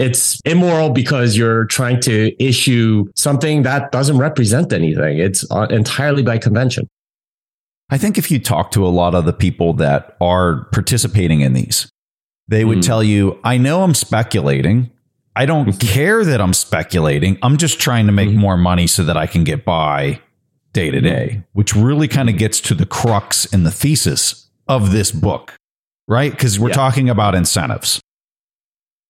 it's 0.00 0.40
immoral 0.46 0.88
because 0.90 1.36
you're 1.36 1.66
trying 1.66 2.00
to 2.00 2.34
issue 2.42 3.04
something 3.16 3.62
that 3.64 3.92
doesn't 3.92 4.16
represent 4.16 4.72
anything. 4.72 5.18
It's 5.18 5.48
uh, 5.50 5.66
entirely 5.68 6.22
by 6.22 6.38
convention. 6.38 6.88
I 7.90 7.98
think 7.98 8.16
if 8.16 8.30
you 8.30 8.38
talk 8.38 8.70
to 8.72 8.86
a 8.86 8.88
lot 8.88 9.14
of 9.14 9.26
the 9.26 9.32
people 9.34 9.74
that 9.74 10.16
are 10.20 10.64
participating 10.72 11.42
in 11.42 11.52
these, 11.52 11.90
they 12.48 12.64
would 12.64 12.78
mm. 12.78 12.86
tell 12.86 13.02
you, 13.02 13.38
I 13.44 13.58
know 13.58 13.82
I'm 13.82 13.94
speculating. 13.94 14.90
I 15.36 15.44
don't 15.44 15.68
mm-hmm. 15.68 15.86
care 15.92 16.24
that 16.24 16.40
I'm 16.40 16.54
speculating. 16.54 17.38
I'm 17.42 17.58
just 17.58 17.78
trying 17.78 18.06
to 18.06 18.12
make 18.12 18.30
mm. 18.30 18.36
more 18.36 18.56
money 18.56 18.86
so 18.86 19.04
that 19.04 19.18
I 19.18 19.26
can 19.26 19.44
get 19.44 19.66
by 19.66 20.20
day 20.72 20.90
to 20.90 21.00
day, 21.00 21.42
which 21.52 21.74
really 21.74 22.08
kind 22.08 22.30
of 22.30 22.38
gets 22.38 22.60
to 22.60 22.74
the 22.74 22.86
crux 22.86 23.52
and 23.52 23.66
the 23.66 23.72
thesis 23.72 24.48
of 24.66 24.92
this 24.92 25.10
book, 25.12 25.56
right? 26.08 26.30
Because 26.30 26.58
we're 26.58 26.68
yeah. 26.68 26.74
talking 26.74 27.10
about 27.10 27.34
incentives. 27.34 28.00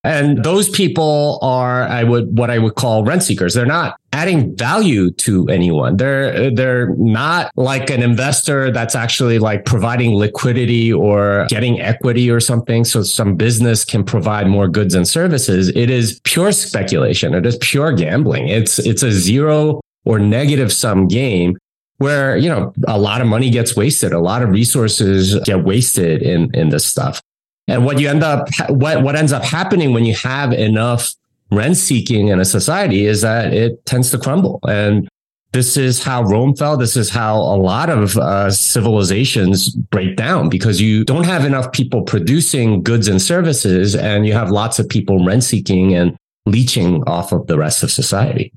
And 0.03 0.43
those 0.43 0.71
people 0.71 1.39
are, 1.43 1.83
I 1.83 2.05
would, 2.05 2.39
what 2.39 2.51
I 2.51 2.59
would 2.59 2.75
call 2.75 3.05
rent 3.05 3.23
seekers. 3.23 3.53
They're 3.53 3.67
not 3.67 4.01
adding 4.13 4.57
value 4.57 5.11
to 5.11 5.47
anyone. 5.49 5.99
They're, 5.99 6.51
they're 6.51 6.95
not 6.97 7.53
like 7.57 7.91
an 7.91 8.03
investor 8.03 8.71
that's 8.71 8.95
actually 8.95 9.39
like 9.39 9.67
providing 9.67 10.15
liquidity 10.15 10.91
or 10.91 11.47
getting 11.51 11.81
equity 11.81 12.31
or 12.31 12.41
something. 12.41 12.85
So 12.85 13.03
some 13.03 13.37
business 13.37 13.85
can 13.85 14.03
provide 14.03 14.47
more 14.47 14.69
goods 14.69 14.95
and 14.95 15.07
services. 15.07 15.69
It 15.69 15.91
is 15.91 16.19
pure 16.25 16.53
speculation. 16.53 17.35
It 17.35 17.45
is 17.45 17.59
pure 17.61 17.93
gambling. 17.93 18.49
It's, 18.49 18.79
it's 18.79 19.03
a 19.03 19.13
zero 19.13 19.83
or 20.07 20.19
negative 20.19 20.73
sum 20.73 21.09
game 21.09 21.59
where, 21.99 22.39
you 22.39 22.49
know, 22.49 22.73
a 22.89 22.99
lot 22.99 23.21
of 23.21 23.27
money 23.27 23.51
gets 23.51 23.77
wasted. 23.77 24.15
A 24.15 24.19
lot 24.19 24.43
of 24.43 24.49
resources 24.49 25.39
get 25.45 25.63
wasted 25.65 26.23
in, 26.23 26.49
in 26.55 26.71
this 26.71 26.87
stuff. 26.87 27.21
And 27.71 27.85
what 27.85 28.01
you 28.01 28.09
end 28.09 28.23
up, 28.23 28.49
what, 28.69 29.03
what 29.03 29.17
ends 29.17 29.33
up 29.33 29.45
happening 29.45 29.93
when 29.93 30.05
you 30.05 30.15
have 30.17 30.53
enough 30.53 31.15
rent 31.51 31.77
seeking 31.77 32.29
in 32.29 32.41
a 32.41 32.45
society 32.45 33.07
is 33.07 33.23
that 33.23 33.53
it 33.53 33.85
tends 33.87 34.11
to 34.11 34.19
crumble. 34.19 34.61
And 34.69 35.09
this 35.53 35.77
is 35.77 36.03
how 36.03 36.23
Rome 36.23 36.55
fell. 36.55 36.77
This 36.77 36.97
is 36.97 37.11
how 37.11 37.37
a 37.37 37.59
lot 37.59 37.91
of 37.91 38.17
uh, 38.17 38.51
civilizations 38.51 39.71
break 39.71 40.17
down 40.17 40.49
because 40.49 40.81
you 40.81 41.05
don't 41.05 41.25
have 41.25 41.45
enough 41.45 41.73
people 41.73 42.03
producing 42.03 42.83
goods 42.83 43.09
and 43.09 43.21
services, 43.21 43.97
and 43.97 44.27
you 44.27 44.33
have 44.33 44.51
lots 44.51 44.79
of 44.79 44.89
people 44.89 45.25
rent 45.25 45.43
seeking 45.43 45.95
and 45.95 46.17
leeching 46.47 47.03
off 47.05 47.33
of 47.33 47.49
the 47.49 47.59
rest 47.59 47.83
of 47.83 47.91
society. 47.91 48.53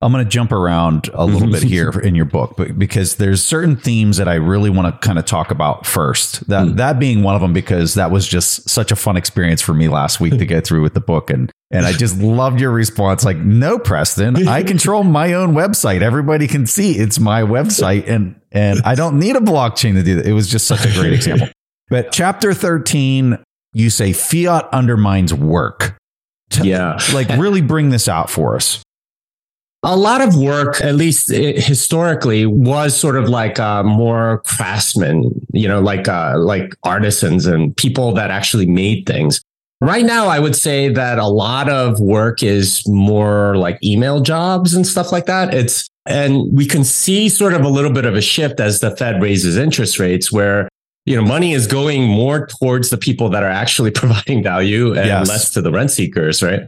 I'm 0.00 0.12
going 0.12 0.22
to 0.22 0.30
jump 0.30 0.52
around 0.52 1.08
a 1.14 1.24
little 1.24 1.50
bit 1.50 1.62
here 1.74 1.88
in 1.90 2.14
your 2.14 2.26
book, 2.26 2.54
but 2.58 2.78
because 2.78 3.16
there's 3.16 3.42
certain 3.42 3.74
themes 3.76 4.18
that 4.18 4.28
I 4.28 4.34
really 4.34 4.68
want 4.68 4.92
to 4.94 5.06
kind 5.06 5.18
of 5.18 5.24
talk 5.24 5.50
about 5.50 5.86
first. 5.86 6.46
That 6.48 6.66
mm. 6.66 6.76
that 6.76 6.98
being 6.98 7.22
one 7.22 7.34
of 7.34 7.40
them 7.40 7.54
because 7.54 7.94
that 7.94 8.10
was 8.10 8.26
just 8.26 8.68
such 8.68 8.92
a 8.92 8.96
fun 8.96 9.16
experience 9.16 9.62
for 9.62 9.72
me 9.72 9.88
last 9.88 10.20
week 10.20 10.36
to 10.38 10.44
get 10.46 10.66
through 10.66 10.82
with 10.82 10.94
the 10.94 11.00
book 11.00 11.30
and 11.30 11.50
and 11.70 11.86
I 11.86 11.92
just 11.92 12.18
loved 12.20 12.60
your 12.60 12.70
response 12.70 13.24
like 13.24 13.38
no 13.38 13.78
Preston, 13.78 14.46
I 14.46 14.62
control 14.62 15.04
my 15.04 15.32
own 15.32 15.54
website. 15.54 16.02
Everybody 16.02 16.48
can 16.48 16.66
see 16.66 16.92
it's 16.92 17.18
my 17.18 17.42
website 17.42 18.06
and 18.06 18.38
and 18.52 18.80
I 18.84 18.94
don't 18.94 19.18
need 19.18 19.36
a 19.36 19.40
blockchain 19.40 19.94
to 19.94 20.02
do 20.02 20.16
that. 20.16 20.26
It 20.26 20.34
was 20.34 20.48
just 20.48 20.66
such 20.66 20.84
a 20.84 20.92
great 20.92 21.14
example. 21.14 21.48
But 21.88 22.12
chapter 22.12 22.52
13 22.52 23.38
you 23.72 23.90
say 23.90 24.12
fiat 24.12 24.68
undermines 24.70 25.32
work. 25.32 25.96
Yeah. 26.62 26.98
Like 27.12 27.28
really 27.30 27.62
bring 27.62 27.90
this 27.90 28.06
out 28.06 28.30
for 28.30 28.54
us 28.54 28.84
a 29.84 29.96
lot 29.96 30.20
of 30.20 30.34
work, 30.36 30.80
at 30.80 30.94
least 30.94 31.28
historically, 31.28 32.46
was 32.46 32.98
sort 32.98 33.16
of 33.16 33.28
like 33.28 33.58
uh, 33.60 33.82
more 33.82 34.42
craftsmen, 34.46 35.30
you 35.52 35.68
know, 35.68 35.80
like 35.80 36.08
uh, 36.08 36.38
like 36.38 36.74
artisans 36.82 37.46
and 37.46 37.76
people 37.76 38.12
that 38.14 38.30
actually 38.30 38.66
made 38.66 39.06
things. 39.06 39.42
Right 39.80 40.04
now, 40.04 40.28
I 40.28 40.38
would 40.38 40.56
say 40.56 40.88
that 40.88 41.18
a 41.18 41.26
lot 41.26 41.68
of 41.68 42.00
work 42.00 42.42
is 42.42 42.82
more 42.88 43.56
like 43.56 43.82
email 43.84 44.20
jobs 44.20 44.74
and 44.74 44.86
stuff 44.86 45.12
like 45.12 45.26
that. 45.26 45.52
It's 45.52 45.88
and 46.06 46.56
we 46.56 46.66
can 46.66 46.84
see 46.84 47.28
sort 47.28 47.52
of 47.52 47.62
a 47.62 47.68
little 47.68 47.92
bit 47.92 48.06
of 48.06 48.14
a 48.14 48.20
shift 48.22 48.60
as 48.60 48.80
the 48.80 48.96
Fed 48.96 49.22
raises 49.22 49.56
interest 49.56 49.98
rates, 49.98 50.32
where 50.32 50.68
you 51.04 51.14
know 51.14 51.22
money 51.22 51.52
is 51.52 51.66
going 51.66 52.04
more 52.04 52.46
towards 52.46 52.88
the 52.88 52.96
people 52.96 53.28
that 53.28 53.42
are 53.42 53.50
actually 53.50 53.90
providing 54.00 54.42
value 54.42 54.88
and 54.88 55.06
yes. 55.06 55.28
less 55.28 55.50
to 55.52 55.60
the 55.60 55.70
rent 55.70 55.90
seekers, 55.90 56.42
right? 56.42 56.66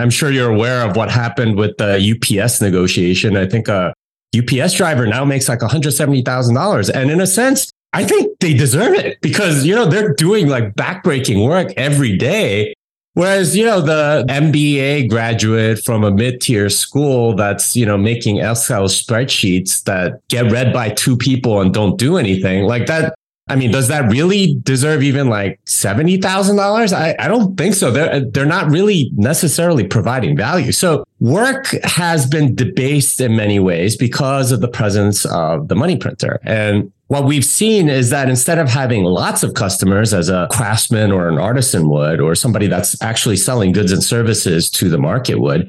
I'm 0.00 0.10
sure 0.10 0.30
you're 0.30 0.50
aware 0.50 0.88
of 0.88 0.96
what 0.96 1.10
happened 1.10 1.56
with 1.56 1.76
the 1.78 1.94
UPS 1.96 2.60
negotiation. 2.60 3.36
I 3.36 3.46
think 3.46 3.68
a 3.68 3.92
UPS 4.36 4.74
driver 4.74 5.06
now 5.06 5.24
makes 5.24 5.48
like 5.48 5.60
$170,000. 5.60 6.90
And 6.94 7.10
in 7.10 7.20
a 7.20 7.26
sense, 7.26 7.70
I 7.92 8.04
think 8.04 8.38
they 8.38 8.54
deserve 8.54 8.94
it 8.94 9.20
because, 9.20 9.64
you 9.64 9.74
know, 9.74 9.86
they're 9.86 10.14
doing 10.14 10.48
like 10.48 10.74
backbreaking 10.74 11.44
work 11.44 11.72
every 11.76 12.16
day. 12.16 12.74
Whereas, 13.14 13.56
you 13.56 13.64
know, 13.64 13.80
the 13.80 14.24
MBA 14.28 15.10
graduate 15.10 15.84
from 15.84 16.04
a 16.04 16.12
mid 16.12 16.40
tier 16.40 16.70
school 16.70 17.34
that's, 17.34 17.74
you 17.74 17.84
know, 17.84 17.98
making 17.98 18.38
Excel 18.38 18.84
spreadsheets 18.84 19.82
that 19.84 20.20
get 20.28 20.50
read 20.52 20.72
by 20.72 20.90
two 20.90 21.16
people 21.16 21.60
and 21.60 21.74
don't 21.74 21.98
do 21.98 22.16
anything 22.16 22.64
like 22.64 22.86
that, 22.86 23.14
I 23.50 23.56
mean, 23.56 23.70
does 23.70 23.88
that 23.88 24.10
really 24.10 24.56
deserve 24.62 25.02
even 25.02 25.28
like 25.28 25.60
seventy 25.66 26.16
thousand 26.18 26.56
dollars? 26.56 26.92
I, 26.92 27.16
I 27.18 27.28
don't 27.28 27.56
think 27.56 27.74
so. 27.74 27.90
They're 27.90 28.20
they're 28.20 28.46
not 28.46 28.70
really 28.70 29.10
necessarily 29.14 29.86
providing 29.86 30.36
value. 30.36 30.72
So 30.72 31.04
work 31.18 31.66
has 31.82 32.26
been 32.26 32.54
debased 32.54 33.20
in 33.20 33.36
many 33.36 33.58
ways 33.58 33.96
because 33.96 34.52
of 34.52 34.60
the 34.60 34.68
presence 34.68 35.24
of 35.26 35.68
the 35.68 35.74
money 35.74 35.96
printer. 35.96 36.40
And 36.44 36.92
what 37.08 37.24
we've 37.24 37.44
seen 37.44 37.88
is 37.88 38.10
that 38.10 38.28
instead 38.28 38.58
of 38.58 38.68
having 38.68 39.02
lots 39.02 39.42
of 39.42 39.54
customers 39.54 40.14
as 40.14 40.28
a 40.28 40.46
craftsman 40.52 41.10
or 41.10 41.28
an 41.28 41.38
artisan 41.38 41.88
would, 41.88 42.20
or 42.20 42.36
somebody 42.36 42.68
that's 42.68 43.02
actually 43.02 43.36
selling 43.36 43.72
goods 43.72 43.90
and 43.90 44.02
services 44.02 44.70
to 44.70 44.88
the 44.88 44.98
market 44.98 45.40
would, 45.40 45.68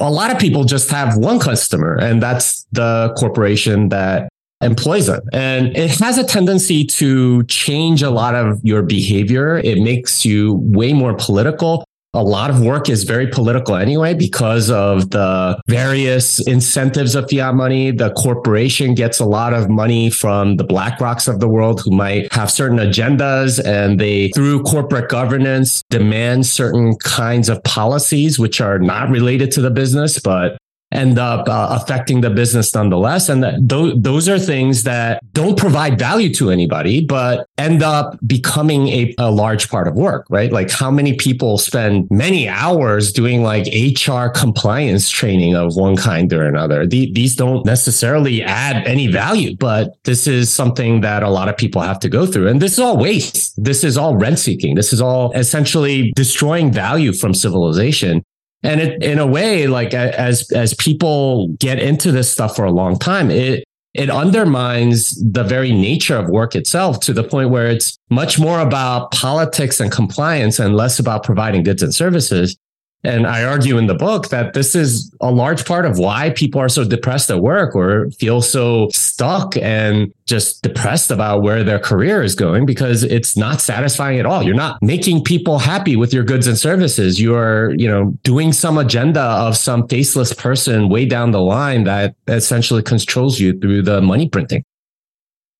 a 0.00 0.10
lot 0.10 0.32
of 0.32 0.38
people 0.40 0.64
just 0.64 0.90
have 0.90 1.16
one 1.16 1.38
customer, 1.38 1.94
and 1.94 2.20
that's 2.20 2.66
the 2.72 3.14
corporation 3.16 3.90
that 3.90 4.28
employs 4.60 5.08
it. 5.08 5.22
And 5.32 5.76
it 5.76 5.90
has 6.00 6.18
a 6.18 6.24
tendency 6.24 6.84
to 6.84 7.44
change 7.44 8.02
a 8.02 8.10
lot 8.10 8.34
of 8.34 8.60
your 8.62 8.82
behavior. 8.82 9.58
It 9.58 9.78
makes 9.78 10.24
you 10.24 10.54
way 10.62 10.92
more 10.92 11.14
political. 11.14 11.84
A 12.12 12.24
lot 12.24 12.50
of 12.50 12.60
work 12.60 12.88
is 12.88 13.04
very 13.04 13.28
political 13.28 13.76
anyway 13.76 14.14
because 14.14 14.68
of 14.68 15.10
the 15.10 15.60
various 15.68 16.44
incentives 16.44 17.14
of 17.14 17.30
fiat 17.30 17.54
money. 17.54 17.92
The 17.92 18.10
corporation 18.14 18.96
gets 18.96 19.20
a 19.20 19.24
lot 19.24 19.54
of 19.54 19.70
money 19.70 20.10
from 20.10 20.56
the 20.56 20.64
BlackRocks 20.64 21.28
of 21.28 21.38
the 21.38 21.48
world 21.48 21.80
who 21.80 21.92
might 21.92 22.32
have 22.32 22.50
certain 22.50 22.78
agendas 22.78 23.64
and 23.64 24.00
they, 24.00 24.30
through 24.30 24.64
corporate 24.64 25.08
governance, 25.08 25.84
demand 25.88 26.46
certain 26.46 26.96
kinds 26.96 27.48
of 27.48 27.62
policies 27.62 28.40
which 28.40 28.60
are 28.60 28.80
not 28.80 29.08
related 29.08 29.52
to 29.52 29.60
the 29.60 29.70
business, 29.70 30.18
but 30.18 30.58
end 30.92 31.18
up 31.18 31.48
uh, 31.48 31.78
affecting 31.80 32.20
the 32.20 32.30
business 32.30 32.74
nonetheless. 32.74 33.28
And 33.28 33.42
th- 33.68 33.94
those 33.96 34.28
are 34.28 34.38
things 34.38 34.82
that 34.84 35.22
don't 35.32 35.56
provide 35.56 35.98
value 35.98 36.32
to 36.34 36.50
anybody, 36.50 37.04
but 37.04 37.46
end 37.58 37.82
up 37.82 38.18
becoming 38.26 38.88
a, 38.88 39.14
a 39.18 39.30
large 39.30 39.70
part 39.70 39.86
of 39.86 39.94
work, 39.94 40.26
right? 40.30 40.52
Like 40.52 40.70
how 40.70 40.90
many 40.90 41.14
people 41.16 41.58
spend 41.58 42.08
many 42.10 42.48
hours 42.48 43.12
doing 43.12 43.42
like 43.42 43.66
HR 43.72 44.28
compliance 44.28 45.08
training 45.08 45.54
of 45.54 45.76
one 45.76 45.96
kind 45.96 46.32
or 46.32 46.46
another. 46.46 46.86
The, 46.86 47.12
these 47.12 47.36
don't 47.36 47.64
necessarily 47.64 48.42
add 48.42 48.86
any 48.86 49.06
value, 49.06 49.56
but 49.56 49.94
this 50.04 50.26
is 50.26 50.52
something 50.52 51.00
that 51.02 51.22
a 51.22 51.30
lot 51.30 51.48
of 51.48 51.56
people 51.56 51.82
have 51.82 52.00
to 52.00 52.08
go 52.08 52.26
through. 52.26 52.48
And 52.48 52.60
this 52.60 52.72
is 52.72 52.78
all 52.78 52.96
waste. 52.96 53.62
This 53.62 53.84
is 53.84 53.96
all 53.96 54.16
rent 54.16 54.38
seeking. 54.38 54.74
This 54.74 54.92
is 54.92 55.00
all 55.00 55.32
essentially 55.32 56.12
destroying 56.16 56.72
value 56.72 57.12
from 57.12 57.34
civilization 57.34 58.24
And 58.62 58.80
it, 58.80 59.02
in 59.02 59.18
a 59.18 59.26
way, 59.26 59.66
like 59.66 59.94
as 59.94 60.50
as 60.52 60.74
people 60.74 61.48
get 61.58 61.78
into 61.78 62.12
this 62.12 62.30
stuff 62.30 62.56
for 62.56 62.64
a 62.64 62.70
long 62.70 62.98
time, 62.98 63.30
it 63.30 63.64
it 63.94 64.10
undermines 64.10 65.20
the 65.32 65.42
very 65.42 65.72
nature 65.72 66.16
of 66.16 66.28
work 66.28 66.54
itself 66.54 67.00
to 67.00 67.12
the 67.12 67.24
point 67.24 67.50
where 67.50 67.66
it's 67.66 67.98
much 68.08 68.38
more 68.38 68.60
about 68.60 69.10
politics 69.10 69.80
and 69.80 69.90
compliance 69.90 70.58
and 70.58 70.76
less 70.76 70.98
about 70.98 71.24
providing 71.24 71.62
goods 71.62 71.82
and 71.82 71.94
services. 71.94 72.56
And 73.02 73.26
I 73.26 73.44
argue 73.44 73.78
in 73.78 73.86
the 73.86 73.94
book 73.94 74.28
that 74.28 74.52
this 74.52 74.74
is 74.74 75.10
a 75.20 75.30
large 75.30 75.64
part 75.64 75.86
of 75.86 75.98
why 75.98 76.30
people 76.30 76.60
are 76.60 76.68
so 76.68 76.84
depressed 76.84 77.30
at 77.30 77.40
work 77.40 77.74
or 77.74 78.10
feel 78.10 78.42
so 78.42 78.88
stuck 78.90 79.56
and 79.56 80.12
just 80.26 80.62
depressed 80.62 81.10
about 81.10 81.42
where 81.42 81.64
their 81.64 81.78
career 81.78 82.22
is 82.22 82.34
going 82.34 82.66
because 82.66 83.02
it's 83.02 83.38
not 83.38 83.60
satisfying 83.60 84.18
at 84.18 84.26
all. 84.26 84.42
You're 84.42 84.54
not 84.54 84.82
making 84.82 85.24
people 85.24 85.58
happy 85.58 85.96
with 85.96 86.12
your 86.12 86.24
goods 86.24 86.46
and 86.46 86.58
services. 86.58 87.18
You're, 87.18 87.74
you 87.74 87.88
know, 87.88 88.12
doing 88.22 88.52
some 88.52 88.76
agenda 88.76 89.22
of 89.22 89.56
some 89.56 89.88
faceless 89.88 90.34
person 90.34 90.90
way 90.90 91.06
down 91.06 91.30
the 91.30 91.40
line 91.40 91.84
that 91.84 92.14
essentially 92.28 92.82
controls 92.82 93.40
you 93.40 93.58
through 93.58 93.82
the 93.82 94.02
money 94.02 94.28
printing. 94.28 94.62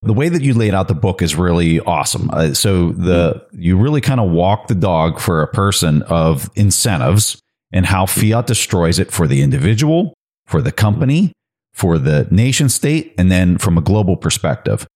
The 0.03 0.15
way 0.15 0.31
that 0.31 0.43
you 0.43 0.55
laid 0.55 0.73
out 0.73 0.89
the 0.89 0.95
book 0.95 1.21
is 1.21 1.37
really 1.37 1.79
awesome. 1.81 2.31
Uh, 2.31 2.55
so 2.55 2.93
the 2.93 3.47
you 3.53 3.77
really 3.77 4.01
kind 4.01 4.19
of 4.19 4.31
walk 4.31 4.69
the 4.69 4.75
dog 4.75 5.21
for 5.21 5.43
a 5.43 5.49
person 5.49 6.03
of 6.05 6.51
incentives 6.57 7.39
and 7.73 7.85
how 7.85 8.07
fiat 8.07 8.47
destroys 8.47 8.99
it 8.99 9.13
for 9.13 9.29
the 9.29 9.43
individual, 9.43 10.15
for 10.47 10.63
the 10.63 10.73
company, 10.73 11.33
for 11.75 11.99
the 11.99 12.27
nation 12.31 12.69
state, 12.69 13.15
and 13.19 13.31
then 13.31 13.59
from 13.59 13.77
a 13.77 13.83
global 13.83 14.17
perspective. 14.17 14.87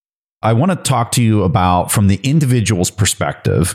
I 0.42 0.52
want 0.52 0.72
to 0.72 0.76
talk 0.76 1.12
to 1.12 1.22
you 1.22 1.42
about 1.42 1.90
from 1.90 2.08
the 2.08 2.20
individual's 2.22 2.90
perspective. 2.90 3.74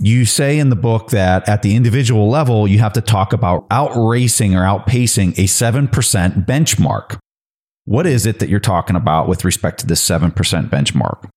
You 0.00 0.24
say 0.24 0.58
in 0.58 0.70
the 0.70 0.76
book 0.76 1.10
that 1.10 1.48
at 1.48 1.62
the 1.62 1.74
individual 1.74 2.28
level, 2.28 2.68
you 2.68 2.78
have 2.78 2.92
to 2.94 3.00
talk 3.00 3.32
about 3.32 3.66
outracing 3.70 4.54
or 4.54 4.62
outpacing 4.62 5.32
a 5.38 5.44
7% 5.44 6.46
benchmark. 6.46 7.18
What 7.88 8.06
is 8.06 8.26
it 8.26 8.38
that 8.40 8.50
you're 8.50 8.60
talking 8.60 8.96
about 8.96 9.28
with 9.28 9.46
respect 9.46 9.80
to 9.80 9.86
this 9.86 10.06
7% 10.06 10.34
benchmark? 10.68 11.30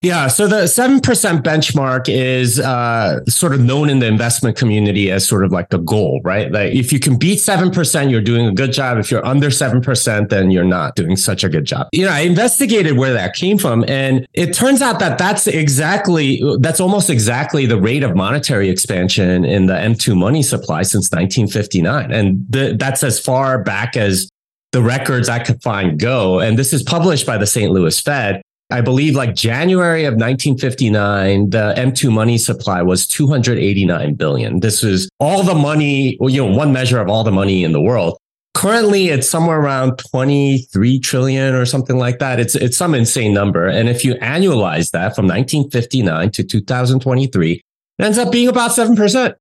Yeah, 0.00 0.28
so 0.28 0.46
the 0.46 0.62
7% 0.62 1.02
benchmark 1.42 2.08
is 2.08 2.58
uh, 2.58 3.22
sort 3.26 3.52
of 3.52 3.60
known 3.60 3.90
in 3.90 3.98
the 3.98 4.06
investment 4.06 4.56
community 4.56 5.10
as 5.10 5.28
sort 5.28 5.44
of 5.44 5.52
like 5.52 5.68
the 5.68 5.76
goal, 5.76 6.22
right? 6.24 6.50
Like 6.50 6.72
if 6.72 6.94
you 6.94 6.98
can 6.98 7.18
beat 7.18 7.40
7%, 7.40 8.10
you're 8.10 8.22
doing 8.22 8.46
a 8.46 8.54
good 8.54 8.72
job. 8.72 8.96
If 8.96 9.10
you're 9.10 9.24
under 9.26 9.48
7%, 9.48 10.30
then 10.30 10.50
you're 10.50 10.64
not 10.64 10.96
doing 10.96 11.16
such 11.16 11.44
a 11.44 11.50
good 11.50 11.66
job. 11.66 11.88
You 11.92 12.06
know, 12.06 12.12
I 12.12 12.20
investigated 12.20 12.96
where 12.96 13.12
that 13.12 13.34
came 13.34 13.58
from 13.58 13.84
and 13.86 14.26
it 14.32 14.54
turns 14.54 14.80
out 14.80 14.98
that 15.00 15.18
that's 15.18 15.46
exactly, 15.46 16.42
that's 16.60 16.80
almost 16.80 17.10
exactly 17.10 17.66
the 17.66 17.78
rate 17.78 18.02
of 18.02 18.16
monetary 18.16 18.70
expansion 18.70 19.44
in 19.44 19.66
the 19.66 19.74
M2 19.74 20.16
money 20.16 20.42
supply 20.42 20.80
since 20.80 21.10
1959. 21.12 22.10
And 22.10 22.46
that's 22.48 23.02
as 23.02 23.20
far 23.20 23.62
back 23.62 23.98
as 23.98 24.30
the 24.72 24.82
records 24.82 25.28
I 25.28 25.38
could 25.40 25.62
find 25.62 25.98
go. 25.98 26.40
And 26.40 26.58
this 26.58 26.72
is 26.72 26.82
published 26.82 27.26
by 27.26 27.38
the 27.38 27.46
St. 27.46 27.72
Louis 27.72 27.98
Fed. 28.00 28.42
I 28.70 28.80
believe 28.80 29.16
like 29.16 29.34
January 29.34 30.04
of 30.04 30.14
1959, 30.14 31.50
the 31.50 31.74
M2 31.76 32.12
money 32.12 32.38
supply 32.38 32.82
was 32.82 33.06
289 33.08 34.14
billion. 34.14 34.60
This 34.60 34.82
was 34.82 35.08
all 35.18 35.42
the 35.42 35.56
money, 35.56 36.16
well, 36.20 36.30
you 36.30 36.44
know, 36.44 36.56
one 36.56 36.72
measure 36.72 37.00
of 37.00 37.08
all 37.08 37.24
the 37.24 37.32
money 37.32 37.64
in 37.64 37.72
the 37.72 37.80
world. 37.80 38.16
Currently, 38.54 39.08
it's 39.08 39.28
somewhere 39.28 39.60
around 39.60 39.96
23 39.98 41.00
trillion 41.00 41.54
or 41.54 41.66
something 41.66 41.98
like 41.98 42.18
that. 42.20 42.38
It's, 42.38 42.54
it's 42.54 42.76
some 42.76 42.94
insane 42.94 43.34
number. 43.34 43.66
And 43.66 43.88
if 43.88 44.04
you 44.04 44.14
annualize 44.16 44.90
that 44.92 45.16
from 45.16 45.26
1959 45.26 46.30
to 46.32 46.44
2023, 46.44 47.52
it 47.52 47.62
ends 47.98 48.18
up 48.18 48.30
being 48.30 48.48
about 48.48 48.70
7%. 48.70 49.34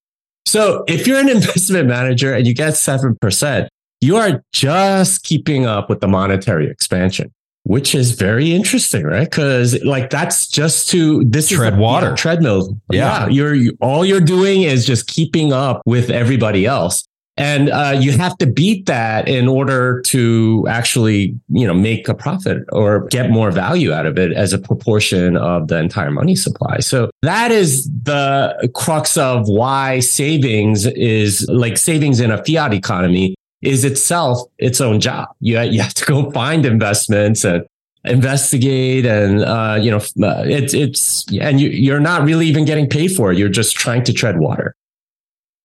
So 0.45 0.83
if 0.87 1.05
you're 1.05 1.19
an 1.19 1.29
investment 1.37 1.87
manager 1.87 2.33
and 2.33 2.47
you 2.47 2.55
get 2.55 2.73
7%, 2.73 3.67
you 4.01 4.15
are 4.15 4.43
just 4.53 5.23
keeping 5.23 5.65
up 5.65 5.89
with 5.89 5.99
the 5.99 6.07
monetary 6.07 6.69
expansion, 6.69 7.33
which 7.63 7.93
is 7.93 8.11
very 8.11 8.53
interesting, 8.53 9.03
right? 9.03 9.29
Because 9.29 9.81
like 9.83 10.09
that's 10.09 10.47
just 10.47 10.89
to 10.91 11.23
this 11.25 11.49
tread 11.49 11.73
is 11.73 11.79
a, 11.79 11.81
water 11.81 12.09
yeah, 12.09 12.15
treadmill. 12.15 12.77
Yeah. 12.91 13.25
yeah, 13.25 13.27
you're 13.27 13.53
you, 13.53 13.77
all 13.81 14.05
you're 14.05 14.21
doing 14.21 14.63
is 14.63 14.85
just 14.85 15.07
keeping 15.07 15.53
up 15.53 15.81
with 15.85 16.09
everybody 16.09 16.65
else. 16.65 17.03
And 17.37 17.69
uh, 17.69 17.97
you 17.97 18.11
have 18.11 18.37
to 18.39 18.45
beat 18.45 18.85
that 18.87 19.29
in 19.29 19.47
order 19.47 20.01
to 20.07 20.65
actually, 20.67 21.39
you 21.47 21.65
know, 21.65 21.73
make 21.73 22.09
a 22.09 22.13
profit 22.13 22.63
or 22.73 23.05
get 23.07 23.29
more 23.29 23.49
value 23.49 23.93
out 23.93 24.05
of 24.05 24.19
it 24.19 24.33
as 24.33 24.51
a 24.51 24.59
proportion 24.59 25.37
of 25.37 25.69
the 25.69 25.77
entire 25.77 26.11
money 26.11 26.35
supply. 26.35 26.79
So 26.79 27.09
that 27.21 27.49
is 27.49 27.89
the 28.03 28.69
crux 28.75 29.15
of 29.15 29.47
why 29.47 30.01
savings 30.01 30.85
is 30.85 31.47
like 31.47 31.77
savings 31.77 32.19
in 32.19 32.29
a 32.29 32.43
fiat 32.43 32.73
economy 32.73 33.35
is 33.61 33.83
itself 33.83 34.39
its 34.57 34.79
own 34.81 34.99
job. 34.99 35.29
You, 35.39 35.59
you 35.61 35.81
have 35.81 35.93
to 35.95 36.05
go 36.05 36.31
find 36.31 36.65
investments 36.65 37.43
and 37.43 37.65
investigate 38.05 39.05
and 39.05 39.41
uh, 39.41 39.77
you 39.79 39.91
know 39.91 39.97
uh, 39.97 40.43
it's 40.45 40.73
it's 40.73 41.25
and 41.39 41.59
you, 41.59 41.69
you're 41.69 41.99
not 41.99 42.23
really 42.23 42.47
even 42.47 42.63
getting 42.63 42.87
paid 42.87 43.09
for 43.09 43.31
it 43.31 43.37
you're 43.37 43.49
just 43.49 43.75
trying 43.75 44.03
to 44.03 44.13
tread 44.13 44.39
water 44.39 44.73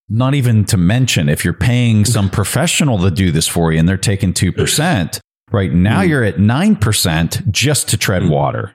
not 0.08 0.34
even 0.34 0.64
to 0.64 0.76
mention 0.76 1.28
if 1.28 1.44
you're 1.44 1.54
paying 1.54 2.04
some 2.04 2.28
professional 2.40 2.98
to 2.98 3.10
do 3.10 3.30
this 3.30 3.46
for 3.46 3.72
you 3.72 3.78
and 3.78 3.88
they're 3.88 3.96
taking 3.96 4.32
2% 4.32 5.20
right 5.52 5.72
now 5.72 6.02
mm. 6.02 6.08
you're 6.08 6.24
at 6.24 6.36
9% 6.36 7.50
just 7.50 7.88
to 7.88 7.96
tread 7.96 8.22
mm. 8.22 8.30
water 8.30 8.74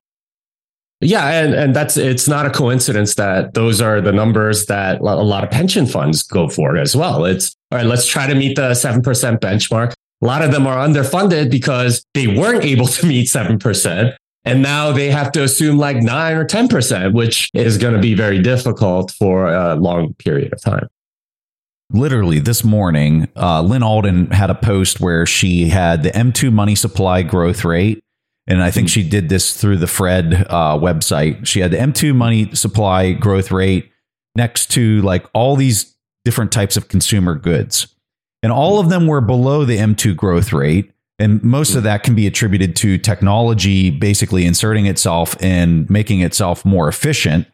yeah, 1.02 1.42
and, 1.42 1.54
and 1.54 1.76
that's 1.76 1.96
it's 1.96 2.28
not 2.28 2.46
a 2.46 2.50
coincidence 2.50 3.16
that 3.16 3.54
those 3.54 3.80
are 3.80 4.02
the 4.02 4.12
numbers 4.12 4.66
that 4.66 5.00
a 5.00 5.04
lot 5.04 5.44
of 5.44 5.50
pension 5.50 5.86
funds 5.86 6.24
go 6.24 6.50
for 6.50 6.78
as 6.78 6.96
well. 6.96 7.26
It's 7.26 7.56
all 7.72 7.78
right, 7.78 7.86
let's 7.86 8.06
try 8.06 8.28
to 8.28 8.36
meet 8.36 8.56
the 8.56 8.72
7% 8.72 9.02
benchmark. 9.40 9.94
A 10.22 10.26
lot 10.26 10.42
of 10.42 10.52
them 10.52 10.68
are 10.68 10.86
underfunded 10.86 11.50
because 11.50 12.04
they 12.14 12.28
weren't 12.28 12.66
able 12.66 12.88
to 12.88 13.06
meet 13.06 13.28
7%. 13.28 14.16
And 14.46 14.62
now 14.62 14.92
they 14.92 15.10
have 15.12 15.32
to 15.34 15.44
assume 15.44 15.78
like 15.78 15.98
9 15.98 16.36
or 16.36 16.46
10%, 16.46 17.14
which 17.14 17.50
is 17.54 17.78
going 17.78 17.94
to 17.94 18.00
be 18.00 18.14
very 18.14 18.42
difficult 18.42 19.12
for 19.12 19.48
a 19.54 19.76
long 19.76 20.14
period 20.16 20.52
of 20.52 20.62
time 20.62 20.88
literally 21.92 22.40
this 22.40 22.64
morning, 22.64 23.28
uh, 23.36 23.62
Lyn 23.62 23.84
Alden 23.84 24.32
had 24.32 24.50
a 24.50 24.56
post 24.56 25.00
where 25.00 25.26
she 25.26 25.70
had 25.70 26.04
the 26.04 26.12
M2 26.12 26.52
money 26.52 26.76
supply 26.76 27.24
growth 27.24 27.66
rate 27.66 28.04
and 28.50 28.64
I 28.64 28.72
think 28.72 28.90
she 28.90 29.08
did 29.08 29.30
this 29.30 29.56
through 29.56 29.78
the 29.78 29.88
FRED 29.88 30.34
uh, 30.50 30.78
website. 30.78 31.46
She 31.46 31.60
had 31.60 31.70
the 31.70 31.78
M2 31.78 32.16
money 32.16 32.54
supply 32.56 33.14
growth 33.14 33.52
rate 33.52 33.92
next 34.36 34.72
to 34.72 35.04
like 35.04 35.26
all 35.34 35.56
these 35.56 35.96
different 36.26 36.52
types 36.52 36.76
of 36.76 36.88
consumer 36.88 37.36
goods. 37.36 37.96
And 38.42 38.52
all 38.52 38.80
of 38.80 38.90
them 38.90 39.06
were 39.06 39.22
below 39.22 39.66
the 39.66 39.78
M2 39.78 40.16
growth 40.16 40.52
rate. 40.52 40.92
And 41.20 41.44
most 41.44 41.76
of 41.76 41.84
that 41.84 42.02
can 42.02 42.16
be 42.16 42.26
attributed 42.26 42.76
to 42.78 42.98
technology 42.98 43.92
basically 43.92 44.46
inserting 44.46 44.88
itself 44.88 45.36
and 45.42 45.88
making 45.90 46.22
itself 46.22 46.66
more 46.66 46.88
efficient. 46.88 47.46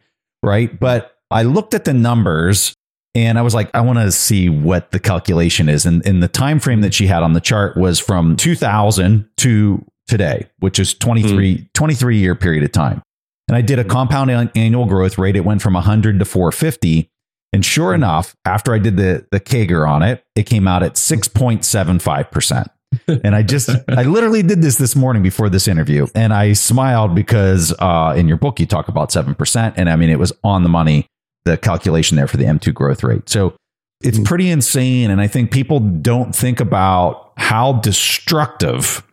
Right. 0.44 0.80
But 0.80 1.18
I 1.30 1.44
looked 1.44 1.74
at 1.74 1.86
the 1.86 1.94
numbers 1.94 2.74
and 3.16 3.38
I 3.38 3.42
was 3.42 3.56
like, 3.56 3.70
I 3.74 3.82
want 3.82 4.00
to 4.00 4.12
see 4.12 4.48
what 4.48 4.92
the 4.92 5.00
calculation 5.00 5.68
is. 5.68 5.86
And, 5.86 6.06
and 6.06 6.24
the 6.24 6.28
time 6.28 6.60
frame 6.60 6.82
that 6.82 6.94
she 6.94 7.08
had 7.08 7.24
on 7.24 7.34
the 7.34 7.42
chart 7.42 7.76
was 7.76 8.00
from 8.00 8.38
2000 8.38 9.28
to 9.38 9.86
today, 10.08 10.48
which 10.60 10.80
is 10.80 10.94
23, 10.94 11.58
mm. 11.58 11.74
23 11.74 12.18
year 12.18 12.36
period 12.36 12.64
of 12.64 12.72
time. 12.72 13.02
And 13.48 13.56
I 13.56 13.62
did 13.62 13.80
a 13.80 13.84
hmm. 13.84 13.90
compound 13.90 14.52
annual 14.56 14.86
growth 14.86 15.18
rate. 15.18 15.36
It 15.36 15.46
went 15.46 15.62
from 15.62 15.74
100 15.74 16.20
to 16.20 16.26
450. 16.26 17.10
And 17.54 17.64
sure 17.64 17.90
hmm. 17.92 17.96
enough, 17.96 18.36
after 18.46 18.74
I 18.74 18.80
did 18.80 18.98
the, 18.98 19.26
the 19.32 19.40
CAGR 19.40 19.88
on 19.88 20.04
it, 20.04 20.24
it 20.36 20.44
came 20.44 20.68
out 20.68 20.84
at 20.84 20.94
6.75%. 20.94 22.68
and 23.08 23.36
I 23.36 23.44
just, 23.44 23.70
I 23.90 24.04
literally 24.04 24.42
did 24.42 24.62
this 24.62 24.78
this 24.78 24.96
morning 24.96 25.22
before 25.22 25.50
this 25.50 25.68
interview. 25.68 26.08
And 26.16 26.34
I 26.34 26.54
smiled 26.54 27.14
because 27.14 27.74
uh, 27.80 28.16
in 28.18 28.28
your 28.28 28.38
book, 28.38 28.60
you 28.60 28.66
talk 28.66 28.88
about 28.88 29.10
7%. 29.10 29.74
And 29.78 29.90
I 29.90 29.96
mean, 29.96 30.10
it 30.10 30.20
was 30.20 30.34
on 30.44 30.64
the 30.64 30.70
money, 30.70 31.08
the 31.44 31.58
calculation 31.58 32.18
there 32.18 32.28
for 32.28 32.38
the 32.38 32.46
M2 32.46 32.74
growth 32.74 33.04
rate. 33.04 33.30
So 33.30 33.56
it's 34.02 34.18
hmm. 34.18 34.24
pretty 34.24 34.50
insane. 34.50 35.12
And 35.12 35.22
I 35.22 35.28
think 35.28 35.52
people 35.52 35.80
don't 35.80 36.36
think 36.36 36.60
about 36.60 37.34
how 37.38 37.74
destructive 37.74 39.04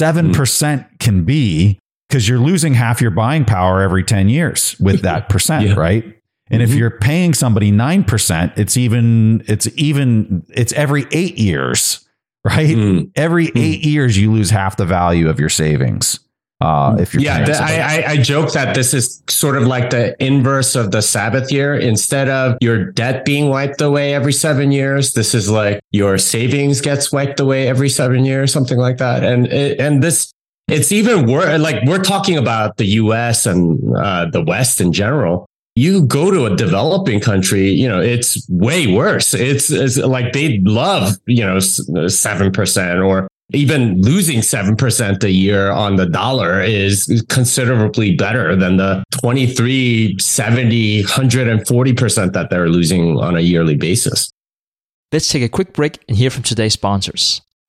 7% 0.00 0.32
mm. 0.32 0.98
can 0.98 1.24
be 1.24 1.78
because 2.08 2.28
you're 2.28 2.38
losing 2.38 2.74
half 2.74 3.00
your 3.00 3.10
buying 3.10 3.44
power 3.44 3.80
every 3.82 4.02
10 4.02 4.28
years 4.28 4.76
with 4.80 5.02
that 5.02 5.28
percent, 5.28 5.68
yeah. 5.68 5.74
right? 5.74 6.04
And 6.50 6.60
mm-hmm. 6.60 6.72
if 6.72 6.74
you're 6.74 6.90
paying 6.90 7.34
somebody 7.34 7.70
9%, 7.70 8.58
it's 8.58 8.76
even, 8.76 9.44
it's 9.46 9.68
even, 9.76 10.44
it's 10.48 10.72
every 10.72 11.06
eight 11.12 11.38
years, 11.38 12.08
right? 12.44 12.76
Mm. 12.76 13.12
Every 13.14 13.48
mm. 13.48 13.60
eight 13.60 13.84
years, 13.84 14.18
you 14.18 14.32
lose 14.32 14.50
half 14.50 14.76
the 14.76 14.86
value 14.86 15.28
of 15.28 15.38
your 15.38 15.48
savings. 15.48 16.18
Uh, 16.60 16.94
if 16.98 17.14
you're 17.14 17.22
yeah, 17.22 17.42
the, 17.42 17.56
I, 17.56 18.04
I 18.06 18.16
joke 18.18 18.52
that 18.52 18.74
this 18.74 18.92
is 18.92 19.22
sort 19.28 19.56
of 19.56 19.66
like 19.66 19.88
the 19.88 20.14
inverse 20.22 20.76
of 20.76 20.90
the 20.90 21.00
Sabbath 21.00 21.50
year. 21.50 21.74
Instead 21.74 22.28
of 22.28 22.58
your 22.60 22.92
debt 22.92 23.24
being 23.24 23.48
wiped 23.48 23.80
away 23.80 24.12
every 24.12 24.34
seven 24.34 24.70
years, 24.70 25.14
this 25.14 25.34
is 25.34 25.48
like 25.48 25.80
your 25.90 26.18
savings 26.18 26.82
gets 26.82 27.10
wiped 27.10 27.40
away 27.40 27.66
every 27.66 27.88
seven 27.88 28.26
years, 28.26 28.52
something 28.52 28.76
like 28.76 28.98
that. 28.98 29.24
And 29.24 29.46
and 29.48 30.02
this 30.02 30.32
it's 30.68 30.92
even 30.92 31.26
worse. 31.26 31.58
Like 31.60 31.82
we're 31.86 32.02
talking 32.02 32.36
about 32.36 32.76
the 32.76 32.84
U.S. 32.86 33.46
and 33.46 33.96
uh, 33.96 34.26
the 34.30 34.42
West 34.42 34.80
in 34.80 34.92
general. 34.92 35.46
you 35.74 36.02
go 36.02 36.30
to 36.30 36.46
a 36.46 36.56
developing 36.56 37.20
country, 37.20 37.70
you 37.70 37.88
know, 37.88 38.00
it's 38.00 38.46
way 38.48 38.86
worse. 38.92 39.32
It's, 39.34 39.70
it's 39.70 39.96
like 39.96 40.32
they 40.32 40.58
love, 40.58 41.16
you 41.26 41.44
know, 41.44 41.56
7% 41.56 43.06
or 43.06 43.28
even 43.52 44.00
losing 44.02 44.40
7% 44.40 45.22
a 45.22 45.30
year 45.30 45.70
on 45.70 45.96
the 45.96 46.06
dollar 46.06 46.60
is 46.60 47.24
considerably 47.28 48.14
better 48.16 48.56
than 48.56 48.76
the 48.76 49.02
23, 49.20 50.16
70, 50.18 51.04
140% 51.04 52.32
that 52.32 52.50
they're 52.50 52.68
losing 52.68 53.18
on 53.18 53.36
a 53.36 53.40
yearly 53.40 53.76
basis. 53.76 54.30
Let's 55.12 55.28
take 55.28 55.42
a 55.42 55.48
quick 55.48 55.72
break 55.72 55.98
and 56.08 56.16
hear 56.16 56.30
from 56.30 56.44
today's 56.44 56.74
sponsors. 56.74 57.42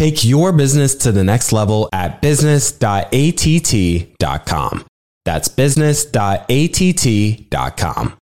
Take 0.00 0.24
your 0.24 0.50
business 0.50 0.94
to 0.94 1.12
the 1.12 1.22
next 1.22 1.52
level 1.52 1.90
at 1.92 2.22
business.att.com. 2.22 4.86
That's 5.26 5.48
business.att.com. 5.48 8.18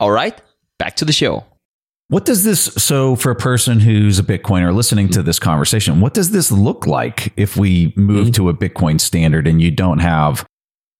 All 0.00 0.10
right, 0.10 0.42
back 0.80 0.96
to 0.96 1.04
the 1.04 1.12
show. 1.12 1.44
What 2.08 2.24
does 2.24 2.42
this, 2.42 2.64
so 2.64 3.14
for 3.14 3.30
a 3.30 3.36
person 3.36 3.78
who's 3.78 4.18
a 4.18 4.24
Bitcoiner 4.24 4.74
listening 4.74 5.08
to 5.10 5.22
this 5.22 5.38
conversation, 5.38 6.00
what 6.00 6.12
does 6.12 6.32
this 6.32 6.50
look 6.50 6.88
like 6.88 7.32
if 7.36 7.56
we 7.56 7.92
move 7.94 8.24
mm-hmm. 8.24 8.32
to 8.32 8.48
a 8.48 8.54
Bitcoin 8.54 9.00
standard 9.00 9.46
and 9.46 9.62
you 9.62 9.70
don't 9.70 10.00
have 10.00 10.44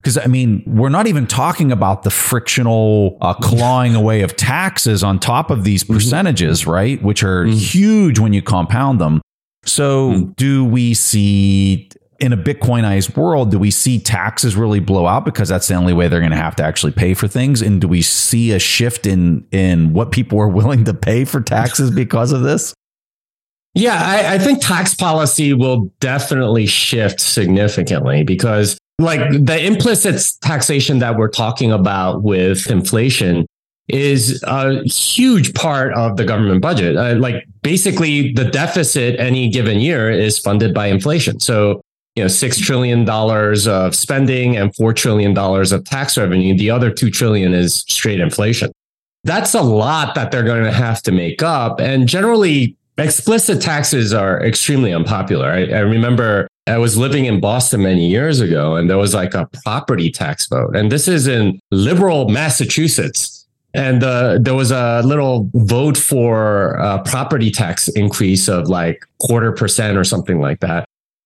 because 0.01 0.17
I 0.17 0.27
mean, 0.27 0.63
we're 0.65 0.87
not 0.87 1.07
even 1.07 1.27
talking 1.27 1.73
about 1.73 2.03
the 2.03 2.11
frictional 2.11 3.17
uh, 3.19 3.33
clawing 3.33 3.93
away 3.93 4.21
of 4.21 4.37
taxes 4.37 5.03
on 5.03 5.19
top 5.19 5.51
of 5.51 5.65
these 5.65 5.83
mm-hmm. 5.83 5.95
percentages, 5.95 6.65
right? 6.65 7.03
Which 7.03 7.23
are 7.23 7.43
mm-hmm. 7.43 7.57
huge 7.57 8.19
when 8.19 8.31
you 8.31 8.41
compound 8.41 9.01
them. 9.01 9.19
So, 9.67 10.11
mm. 10.11 10.35
do 10.35 10.65
we 10.65 10.93
see 10.93 11.89
in 12.19 12.33
a 12.33 12.37
Bitcoinized 12.37 13.15
world, 13.15 13.51
do 13.51 13.59
we 13.59 13.69
see 13.69 13.99
taxes 13.99 14.55
really 14.55 14.79
blow 14.79 15.05
out 15.05 15.23
because 15.25 15.49
that's 15.49 15.67
the 15.67 15.75
only 15.75 15.93
way 15.93 16.07
they're 16.07 16.19
going 16.19 16.31
to 16.31 16.37
have 16.37 16.55
to 16.55 16.63
actually 16.63 16.91
pay 16.91 17.13
for 17.13 17.27
things? 17.27 17.61
And 17.61 17.79
do 17.79 17.87
we 17.87 18.01
see 18.01 18.51
a 18.51 18.59
shift 18.59 19.05
in 19.05 19.45
in 19.51 19.93
what 19.93 20.11
people 20.11 20.39
are 20.39 20.47
willing 20.47 20.85
to 20.85 20.93
pay 20.93 21.25
for 21.25 21.41
taxes 21.41 21.91
because 21.91 22.31
of 22.31 22.41
this? 22.41 22.73
Yeah, 23.73 24.01
I, 24.01 24.35
I 24.35 24.37
think 24.39 24.59
tax 24.59 24.95
policy 24.95 25.53
will 25.53 25.93
definitely 25.99 26.65
shift 26.65 27.19
significantly 27.19 28.23
because, 28.23 28.79
like, 28.97 29.19
the 29.29 29.63
implicit 29.63 30.19
taxation 30.41 30.97
that 30.99 31.15
we're 31.15 31.27
talking 31.27 31.71
about 31.71 32.23
with 32.23 32.71
inflation 32.71 33.45
is 33.87 34.43
a 34.43 34.83
huge 34.83 35.53
part 35.53 35.93
of 35.93 36.17
the 36.17 36.25
government 36.25 36.61
budget. 36.61 36.97
Uh, 36.97 37.15
like 37.15 37.45
basically 37.61 38.33
the 38.33 38.45
deficit 38.45 39.19
any 39.19 39.49
given 39.49 39.79
year 39.79 40.09
is 40.09 40.37
funded 40.37 40.73
by 40.73 40.87
inflation. 40.87 41.39
So, 41.39 41.81
you 42.15 42.23
know, 42.23 42.27
$6 42.27 42.61
trillion 42.61 43.07
of 43.09 43.95
spending 43.95 44.57
and 44.57 44.73
$4 44.73 44.95
trillion 44.95 45.37
of 45.37 45.83
tax 45.85 46.17
revenue. 46.17 46.57
The 46.57 46.69
other 46.69 46.91
2 46.91 47.09
trillion 47.09 47.53
is 47.53 47.75
straight 47.87 48.19
inflation. 48.19 48.71
That's 49.23 49.53
a 49.53 49.61
lot 49.61 50.15
that 50.15 50.31
they're 50.31 50.43
going 50.43 50.63
to 50.63 50.71
have 50.71 51.01
to 51.03 51.11
make 51.11 51.41
up. 51.41 51.79
And 51.79 52.07
generally 52.07 52.75
explicit 52.97 53.61
taxes 53.61 54.13
are 54.13 54.41
extremely 54.43 54.91
unpopular. 54.91 55.47
I, 55.47 55.65
I 55.65 55.79
remember 55.79 56.47
I 56.65 56.77
was 56.77 56.97
living 56.97 57.25
in 57.25 57.39
Boston 57.39 57.83
many 57.83 58.07
years 58.07 58.41
ago 58.41 58.75
and 58.75 58.89
there 58.89 58.97
was 58.97 59.13
like 59.13 59.33
a 59.33 59.47
property 59.63 60.11
tax 60.11 60.47
vote. 60.47 60.75
And 60.75 60.91
this 60.91 61.07
is 61.07 61.27
in 61.27 61.59
liberal 61.71 62.27
Massachusetts 62.29 63.36
and 63.77 64.03
uh, 64.03 64.39
there 64.41 64.55
was 64.55 64.71
a 64.71 65.03
little 65.05 65.51
vote 65.53 65.97
for 65.97 66.71
a 66.73 67.01
property 67.03 67.51
tax 67.51 67.87
increase 67.89 68.47
of 68.47 68.67
like 68.67 69.05
quarter 69.19 69.51
percent 69.51 69.97
or 69.97 70.03
something 70.03 70.41
like 70.41 70.61
that. 70.61 70.85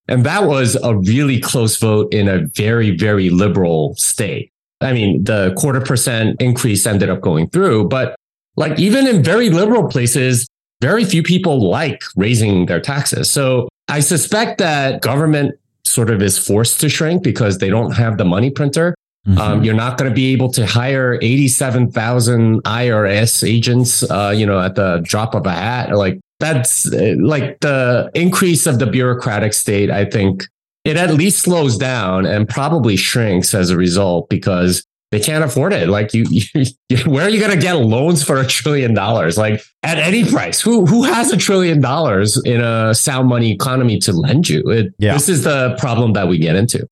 And 0.10 0.26
that 0.26 0.44
was 0.44 0.76
a 0.84 0.98
really 0.98 1.40
close 1.40 1.78
vote 1.78 2.14
in 2.14 2.28
a 2.28 2.46
very, 2.48 2.92
very 2.92 3.30
liberal 3.30 3.96
state. 3.96 4.52
I 4.82 4.92
mean, 4.92 5.24
the 5.24 5.54
quarter 5.58 5.80
percent 5.80 6.42
increase 6.42 6.86
ended 6.86 7.10
up 7.10 7.22
going 7.22 7.50
through, 7.52 7.88
but 7.88 8.16
like 8.58 8.78
even 8.78 9.08
in 9.08 9.24
very 9.24 9.50
liberal 9.50 9.88
places, 9.88 10.46
very 10.82 11.06
few 11.06 11.24
people 11.24 11.70
like 11.70 12.04
raising 12.18 12.66
their 12.66 12.82
taxes. 12.82 13.30
So 13.30 13.70
I 13.88 14.02
suspect 14.02 14.58
that 14.58 15.02
government 15.02 15.58
sort 15.86 16.10
of 16.10 16.22
is 16.22 16.38
forced 16.38 16.82
to 16.82 16.90
shrink 16.90 17.24
because 17.24 17.60
they 17.60 17.70
don't 17.70 17.92
have 17.92 18.18
the 18.18 18.26
money 18.26 18.50
printer. 18.50 18.94
Mm-hmm. 19.27 19.38
Um, 19.38 19.63
you're 19.63 19.75
not 19.75 19.97
going 19.97 20.10
to 20.10 20.15
be 20.15 20.34
able 20.34 20.51
to 20.53 20.65
hire 20.65 21.19
87,000 21.21 22.63
IRS 22.63 23.47
agents, 23.47 24.03
uh, 24.10 24.34
you 24.36 24.47
know, 24.47 24.60
at 24.60 24.75
the 24.75 24.99
drop 25.03 25.36
of 25.36 25.45
a 25.45 25.51
hat. 25.51 25.95
Like 25.95 26.19
that's 26.39 26.91
uh, 26.91 27.15
like 27.19 27.60
the 27.60 28.10
increase 28.15 28.65
of 28.65 28.79
the 28.79 28.88
bureaucratic 28.88 29.53
state. 29.53 29.91
I 29.91 30.05
think 30.05 30.45
it 30.86 30.97
at 30.97 31.13
least 31.13 31.41
slows 31.43 31.77
down 31.77 32.25
and 32.25 32.49
probably 32.49 32.95
shrinks 32.95 33.53
as 33.53 33.69
a 33.69 33.77
result 33.77 34.27
because 34.29 34.84
they 35.12 35.19
can't 35.19 35.43
afford 35.43 35.73
it. 35.73 35.88
Like 35.88 36.15
you, 36.15 36.25
you 36.29 36.65
where 37.05 37.25
are 37.25 37.29
you 37.29 37.39
going 37.39 37.51
to 37.51 37.62
get 37.62 37.73
loans 37.73 38.23
for 38.23 38.39
a 38.39 38.47
trillion 38.47 38.95
dollars? 38.95 39.38
Like 39.38 39.62
at 39.84 39.99
any 39.99 40.25
price, 40.25 40.60
who, 40.60 40.88
who 40.88 41.03
has 41.03 41.31
a 41.31 41.38
trillion 41.38 41.79
dollars 41.79 42.41
in 42.43 42.60
a 42.60 42.95
sound 42.95 43.27
money 43.29 43.51
economy 43.51 43.99
to 43.99 44.13
lend 44.13 44.49
you? 44.49 44.67
It, 44.71 44.95
yeah. 44.97 45.13
This 45.13 45.29
is 45.29 45.43
the 45.43 45.75
problem 45.79 46.13
that 46.13 46.27
we 46.27 46.39
get 46.39 46.55
into. 46.55 46.88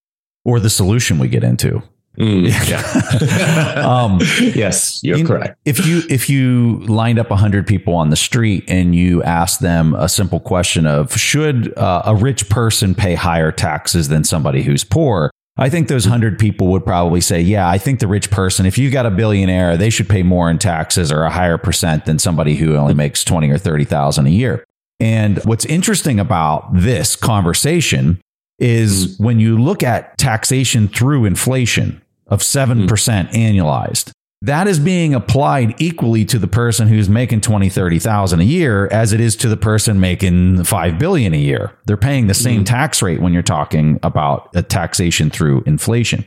Or 0.46 0.60
the 0.60 0.70
solution 0.70 1.18
we 1.18 1.28
get 1.28 1.44
into. 1.44 1.82
Mm, 2.18 2.48
yeah. 2.68 3.88
um, 3.88 4.20
yes, 4.56 5.00
you're 5.04 5.26
correct. 5.26 5.58
If 5.64 5.86
you 5.86 6.02
if 6.10 6.30
you 6.30 6.80
lined 6.80 7.18
up 7.18 7.30
hundred 7.30 7.66
people 7.66 7.94
on 7.94 8.10
the 8.10 8.18
street 8.18 8.66
and 8.68 8.94
you 8.94 9.24
asked 9.24 9.62
them 9.62 9.94
a 9.94 10.10
simple 10.10 10.40
question 10.40 10.86
of 10.86 11.14
should 11.18 11.78
uh, 11.78 12.02
a 12.06 12.16
rich 12.16 12.50
person 12.50 12.94
pay 12.94 13.16
higher 13.16 13.52
taxes 13.52 14.10
than 14.10 14.24
somebody 14.26 14.64
who's 14.64 14.84
poor, 14.84 15.32
I 15.60 15.70
think 15.70 15.88
those 15.88 16.06
hundred 16.06 16.40
people 16.40 16.68
would 16.68 16.86
probably 16.86 17.22
say, 17.22 17.42
yeah, 17.42 17.70
I 17.70 17.78
think 17.78 18.00
the 18.00 18.08
rich 18.08 18.32
person, 18.32 18.66
if 18.66 18.78
you've 18.78 18.94
got 18.94 19.06
a 19.06 19.12
billionaire, 19.12 19.76
they 19.76 19.90
should 19.90 20.08
pay 20.08 20.24
more 20.24 20.50
in 20.50 20.58
taxes 20.58 21.12
or 21.12 21.24
a 21.24 21.30
higher 21.30 21.58
percent 21.58 22.06
than 22.06 22.18
somebody 22.18 22.56
who 22.56 22.76
only 22.76 22.94
makes 22.94 23.24
20 23.24 23.50
or 23.50 23.58
30,000 23.58 24.26
a 24.26 24.30
year. 24.30 24.64
And 25.02 25.44
what's 25.46 25.66
interesting 25.66 26.20
about 26.20 26.70
this 26.74 27.16
conversation 27.16 28.22
is 28.60 29.18
mm. 29.18 29.26
when 29.26 29.40
you 29.40 29.58
look 29.58 29.84
at 29.84 30.18
taxation 30.18 30.88
through 30.88 31.26
inflation 31.26 32.02
of 32.28 32.42
7% 32.42 32.88
mm. 32.88 33.32
annualized, 33.32 34.12
that 34.42 34.68
is 34.68 34.80
being 34.80 35.14
applied 35.14 35.76
equally 35.82 36.24
to 36.26 36.40
the 36.40 36.48
person 36.48 36.88
who's 36.88 37.10
making 37.10 37.42
20, 37.42 37.70
30,000 37.70 38.40
a 38.40 38.44
year 38.44 38.88
as 38.88 39.12
it 39.12 39.20
is 39.20 39.36
to 39.38 39.50
the 39.50 39.58
person 39.58 40.00
making 40.00 40.64
5 40.64 40.98
billion 40.98 41.34
a 41.34 41.38
year. 41.38 41.74
They're 41.86 41.98
paying 41.98 42.28
the 42.28 42.34
same 42.34 42.64
mm. 42.64 42.66
tax 42.66 43.02
rate 43.02 43.22
when 43.22 43.34
you're 43.34 43.44
talking 43.44 44.00
about 44.02 44.50
a 44.56 44.64
taxation 44.64 45.30
through 45.30 45.64
inflation. 45.66 46.26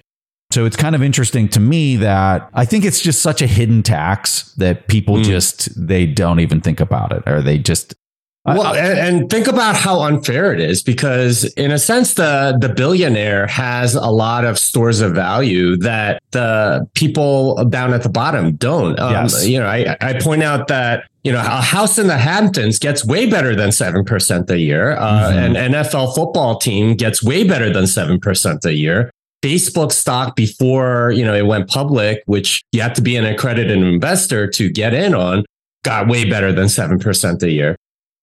So 0.50 0.66
it's 0.66 0.76
kind 0.76 0.94
of 0.94 1.02
interesting 1.02 1.48
to 1.50 1.60
me 1.60 1.96
that 1.96 2.50
I 2.52 2.66
think 2.66 2.84
it's 2.84 3.00
just 3.00 3.22
such 3.22 3.40
a 3.40 3.46
hidden 3.46 3.82
tax 3.82 4.52
that 4.56 4.86
people 4.86 5.16
mm. 5.16 5.24
just 5.24 5.70
they 5.74 6.04
don't 6.04 6.40
even 6.40 6.60
think 6.60 6.80
about 6.80 7.12
it 7.12 7.22
or 7.26 7.40
they 7.40 7.56
just 7.56 7.94
well, 8.44 8.74
and, 8.74 8.98
and, 8.98 9.30
think 9.30 9.46
about 9.46 9.76
how 9.76 10.00
unfair 10.00 10.52
it 10.52 10.58
is 10.58 10.82
because, 10.82 11.44
in 11.54 11.70
a 11.70 11.78
sense, 11.78 12.14
the 12.14 12.58
the 12.60 12.68
billionaire 12.68 13.46
has 13.46 13.94
a 13.94 14.08
lot 14.08 14.44
of 14.44 14.58
stores 14.58 15.00
of 15.00 15.14
value 15.14 15.76
that 15.76 16.20
the 16.32 16.88
people 16.94 17.64
down 17.66 17.94
at 17.94 18.02
the 18.02 18.08
bottom 18.08 18.56
don't. 18.56 18.98
Um, 18.98 19.12
yes. 19.12 19.46
You 19.46 19.60
know, 19.60 19.66
I, 19.66 19.96
I 20.00 20.14
point 20.20 20.42
out 20.42 20.66
that 20.66 21.08
you 21.22 21.30
know 21.30 21.38
a 21.38 21.62
house 21.62 21.98
in 21.98 22.08
the 22.08 22.18
Hamptons 22.18 22.80
gets 22.80 23.04
way 23.06 23.30
better 23.30 23.54
than 23.54 23.70
seven 23.70 24.04
percent 24.04 24.50
a 24.50 24.58
year. 24.58 24.96
Uh, 24.96 25.30
mm-hmm. 25.30 25.56
An 25.56 25.72
NFL 25.72 26.12
football 26.12 26.58
team 26.58 26.96
gets 26.96 27.22
way 27.22 27.46
better 27.46 27.72
than 27.72 27.86
seven 27.86 28.18
percent 28.18 28.64
a 28.64 28.74
year. 28.74 29.12
Facebook 29.44 29.92
stock 29.92 30.34
before 30.34 31.12
you 31.12 31.24
know 31.24 31.34
it 31.34 31.46
went 31.46 31.68
public, 31.68 32.24
which 32.26 32.64
you 32.72 32.80
have 32.80 32.94
to 32.94 33.02
be 33.02 33.14
an 33.14 33.24
accredited 33.24 33.78
investor 33.78 34.48
to 34.48 34.68
get 34.68 34.94
in 34.94 35.14
on, 35.14 35.44
got 35.84 36.08
way 36.08 36.28
better 36.28 36.52
than 36.52 36.68
seven 36.68 36.98
percent 36.98 37.40
a 37.44 37.50
year 37.52 37.76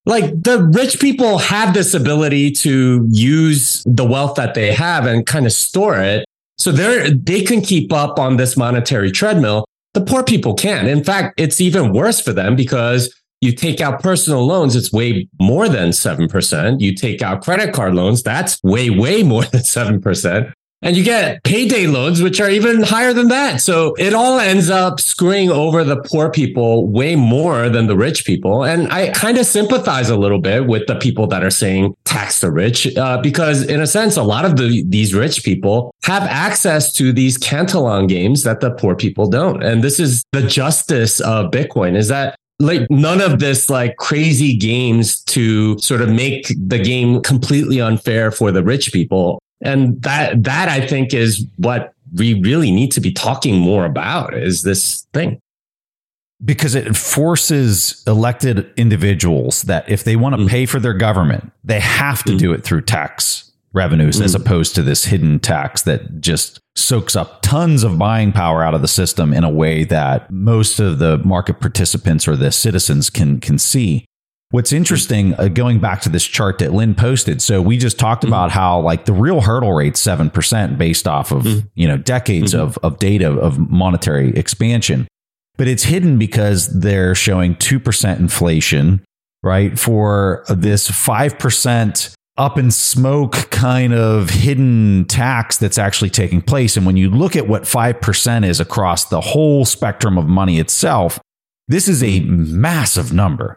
like 0.06 0.42
the 0.42 0.70
rich 0.74 1.00
people 1.00 1.38
have 1.38 1.74
this 1.74 1.94
ability 1.94 2.50
to 2.50 3.06
use 3.10 3.84
the 3.86 4.04
wealth 4.04 4.34
that 4.36 4.54
they 4.54 4.72
have 4.72 5.06
and 5.06 5.26
kind 5.26 5.46
of 5.46 5.52
store 5.52 5.98
it. 6.00 6.24
So 6.58 6.72
they're, 6.72 7.10
they 7.10 7.42
can 7.42 7.60
keep 7.60 7.92
up 7.92 8.18
on 8.18 8.36
this 8.36 8.56
monetary 8.56 9.10
treadmill. 9.10 9.64
The 9.94 10.00
poor 10.02 10.22
people 10.22 10.54
can't. 10.54 10.88
In 10.88 11.02
fact, 11.02 11.40
it's 11.40 11.60
even 11.60 11.92
worse 11.92 12.20
for 12.20 12.32
them 12.32 12.54
because 12.54 13.14
you 13.40 13.52
take 13.52 13.80
out 13.80 14.02
personal 14.02 14.44
loans, 14.44 14.76
it's 14.76 14.92
way 14.92 15.26
more 15.40 15.68
than 15.68 15.90
7%. 15.90 16.80
You 16.80 16.94
take 16.94 17.22
out 17.22 17.42
credit 17.42 17.72
card 17.72 17.94
loans, 17.94 18.22
that's 18.22 18.62
way, 18.62 18.90
way 18.90 19.22
more 19.22 19.44
than 19.44 19.62
7%. 19.62 20.52
And 20.82 20.96
you 20.96 21.04
get 21.04 21.44
payday 21.44 21.86
loans, 21.86 22.22
which 22.22 22.40
are 22.40 22.48
even 22.48 22.82
higher 22.82 23.12
than 23.12 23.28
that. 23.28 23.60
So 23.60 23.94
it 23.98 24.14
all 24.14 24.38
ends 24.38 24.70
up 24.70 24.98
screwing 24.98 25.50
over 25.50 25.84
the 25.84 26.00
poor 26.02 26.30
people 26.30 26.88
way 26.88 27.16
more 27.16 27.68
than 27.68 27.86
the 27.86 27.96
rich 27.96 28.24
people. 28.24 28.64
And 28.64 28.90
I 28.90 29.10
kind 29.10 29.36
of 29.36 29.44
sympathize 29.44 30.08
a 30.08 30.16
little 30.16 30.40
bit 30.40 30.66
with 30.66 30.86
the 30.86 30.96
people 30.96 31.26
that 31.28 31.44
are 31.44 31.50
saying 31.50 31.94
tax 32.04 32.40
the 32.40 32.50
rich, 32.50 32.96
uh, 32.96 33.20
because 33.20 33.62
in 33.62 33.80
a 33.80 33.86
sense, 33.86 34.16
a 34.16 34.22
lot 34.22 34.46
of 34.46 34.56
the, 34.56 34.82
these 34.88 35.14
rich 35.14 35.44
people 35.44 35.94
have 36.04 36.22
access 36.22 36.92
to 36.94 37.12
these 37.12 37.36
Cantillon 37.36 38.06
games 38.06 38.42
that 38.44 38.60
the 38.60 38.70
poor 38.70 38.96
people 38.96 39.28
don't. 39.28 39.62
And 39.62 39.84
this 39.84 40.00
is 40.00 40.24
the 40.32 40.42
justice 40.42 41.20
of 41.20 41.50
Bitcoin 41.50 41.94
is 41.94 42.08
that 42.08 42.36
like 42.58 42.90
none 42.90 43.20
of 43.20 43.38
this 43.38 43.70
like 43.70 43.96
crazy 43.96 44.56
games 44.56 45.22
to 45.24 45.78
sort 45.78 46.02
of 46.02 46.10
make 46.10 46.46
the 46.58 46.78
game 46.78 47.22
completely 47.22 47.80
unfair 47.80 48.30
for 48.30 48.52
the 48.52 48.62
rich 48.62 48.92
people 48.92 49.40
and 49.62 50.00
that 50.02 50.42
that 50.44 50.68
I 50.68 50.86
think 50.86 51.14
is 51.14 51.46
what 51.56 51.92
we 52.14 52.40
really 52.40 52.70
need 52.70 52.92
to 52.92 53.00
be 53.00 53.12
talking 53.12 53.58
more 53.58 53.84
about 53.84 54.34
is 54.34 54.62
this 54.62 55.06
thing 55.12 55.40
because 56.44 56.74
it 56.74 56.96
forces 56.96 58.02
elected 58.06 58.72
individuals 58.76 59.62
that 59.62 59.88
if 59.90 60.04
they 60.04 60.16
want 60.16 60.34
to 60.36 60.42
mm. 60.42 60.48
pay 60.48 60.66
for 60.66 60.80
their 60.80 60.94
government, 60.94 61.52
they 61.62 61.80
have 61.80 62.24
to 62.24 62.32
mm. 62.32 62.38
do 62.38 62.52
it 62.52 62.64
through 62.64 62.80
tax 62.82 63.52
revenues 63.72 64.18
mm. 64.18 64.24
as 64.24 64.34
opposed 64.34 64.74
to 64.74 64.82
this 64.82 65.04
hidden 65.04 65.38
tax 65.38 65.82
that 65.82 66.20
just 66.20 66.58
soaks 66.74 67.14
up 67.14 67.42
tons 67.42 67.84
of 67.84 67.98
buying 67.98 68.32
power 68.32 68.64
out 68.64 68.74
of 68.74 68.82
the 68.82 68.88
system 68.88 69.32
in 69.32 69.44
a 69.44 69.50
way 69.50 69.84
that 69.84 70.30
most 70.30 70.80
of 70.80 70.98
the 70.98 71.18
market 71.18 71.60
participants 71.60 72.26
or 72.26 72.36
the 72.36 72.50
citizens 72.50 73.10
can 73.10 73.38
can 73.38 73.58
see. 73.58 74.06
What's 74.52 74.72
interesting, 74.72 75.34
uh, 75.38 75.46
going 75.46 75.78
back 75.78 76.00
to 76.02 76.08
this 76.08 76.24
chart 76.24 76.58
that 76.58 76.72
Lyn 76.72 76.96
posted. 76.96 77.40
So 77.40 77.62
we 77.62 77.76
just 77.76 78.00
talked 78.00 78.22
mm-hmm. 78.24 78.32
about 78.32 78.50
how 78.50 78.80
like 78.80 79.04
the 79.04 79.12
real 79.12 79.40
hurdle 79.40 79.72
rate 79.72 79.96
seven 79.96 80.28
percent 80.28 80.76
based 80.76 81.06
off 81.06 81.30
of 81.30 81.44
mm-hmm. 81.44 81.68
you 81.76 81.86
know 81.86 81.96
decades 81.96 82.52
mm-hmm. 82.52 82.62
of 82.62 82.78
of 82.78 82.98
data 82.98 83.30
of 83.30 83.58
monetary 83.70 84.36
expansion, 84.36 85.06
but 85.56 85.68
it's 85.68 85.84
hidden 85.84 86.18
because 86.18 86.66
they're 86.80 87.14
showing 87.14 87.54
two 87.56 87.78
percent 87.78 88.18
inflation, 88.18 89.04
right? 89.44 89.78
For 89.78 90.44
this 90.48 90.90
five 90.90 91.38
percent 91.38 92.12
up 92.36 92.58
in 92.58 92.72
smoke 92.72 93.50
kind 93.50 93.94
of 93.94 94.30
hidden 94.30 95.04
tax 95.04 95.58
that's 95.58 95.78
actually 95.78 96.10
taking 96.10 96.42
place. 96.42 96.76
And 96.76 96.84
when 96.84 96.96
you 96.96 97.08
look 97.08 97.36
at 97.36 97.46
what 97.46 97.68
five 97.68 98.00
percent 98.00 98.44
is 98.44 98.58
across 98.58 99.04
the 99.04 99.20
whole 99.20 99.64
spectrum 99.64 100.18
of 100.18 100.26
money 100.26 100.58
itself, 100.58 101.20
this 101.68 101.86
is 101.86 102.02
a 102.02 102.18
massive 102.18 103.12
number. 103.12 103.56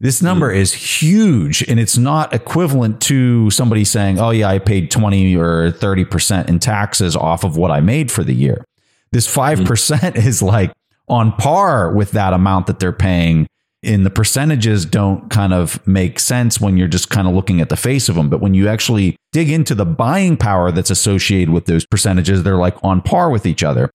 This 0.00 0.22
number 0.22 0.52
mm. 0.52 0.56
is 0.56 0.72
huge 0.72 1.62
and 1.68 1.80
it's 1.80 1.98
not 1.98 2.32
equivalent 2.32 3.00
to 3.02 3.50
somebody 3.50 3.84
saying, 3.84 4.20
oh, 4.20 4.30
yeah, 4.30 4.48
I 4.48 4.58
paid 4.60 4.90
20 4.90 5.36
or 5.36 5.72
30% 5.72 6.48
in 6.48 6.58
taxes 6.60 7.16
off 7.16 7.42
of 7.42 7.56
what 7.56 7.72
I 7.72 7.80
made 7.80 8.12
for 8.12 8.22
the 8.22 8.34
year. 8.34 8.64
This 9.10 9.26
5% 9.26 9.64
mm. 9.64 10.16
is 10.24 10.40
like 10.40 10.72
on 11.08 11.32
par 11.32 11.92
with 11.92 12.12
that 12.12 12.32
amount 12.32 12.66
that 12.68 12.78
they're 12.78 12.92
paying. 12.92 13.46
And 13.82 14.04
the 14.04 14.10
percentages 14.10 14.84
don't 14.84 15.30
kind 15.30 15.52
of 15.52 15.84
make 15.86 16.18
sense 16.18 16.60
when 16.60 16.76
you're 16.76 16.88
just 16.88 17.10
kind 17.10 17.28
of 17.28 17.34
looking 17.34 17.60
at 17.60 17.68
the 17.68 17.76
face 17.76 18.08
of 18.08 18.16
them. 18.16 18.28
But 18.28 18.40
when 18.40 18.54
you 18.54 18.68
actually 18.68 19.16
dig 19.32 19.50
into 19.50 19.74
the 19.74 19.86
buying 19.86 20.36
power 20.36 20.70
that's 20.70 20.90
associated 20.90 21.50
with 21.50 21.66
those 21.66 21.86
percentages, 21.86 22.42
they're 22.42 22.56
like 22.56 22.76
on 22.82 23.02
par 23.02 23.30
with 23.30 23.46
each 23.46 23.62
other. 23.62 23.90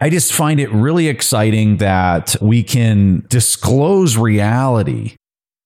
I 0.00 0.10
just 0.10 0.32
find 0.32 0.60
it 0.60 0.70
really 0.70 1.08
exciting 1.08 1.78
that 1.78 2.36
we 2.40 2.62
can 2.62 3.26
disclose 3.28 4.16
reality 4.16 5.16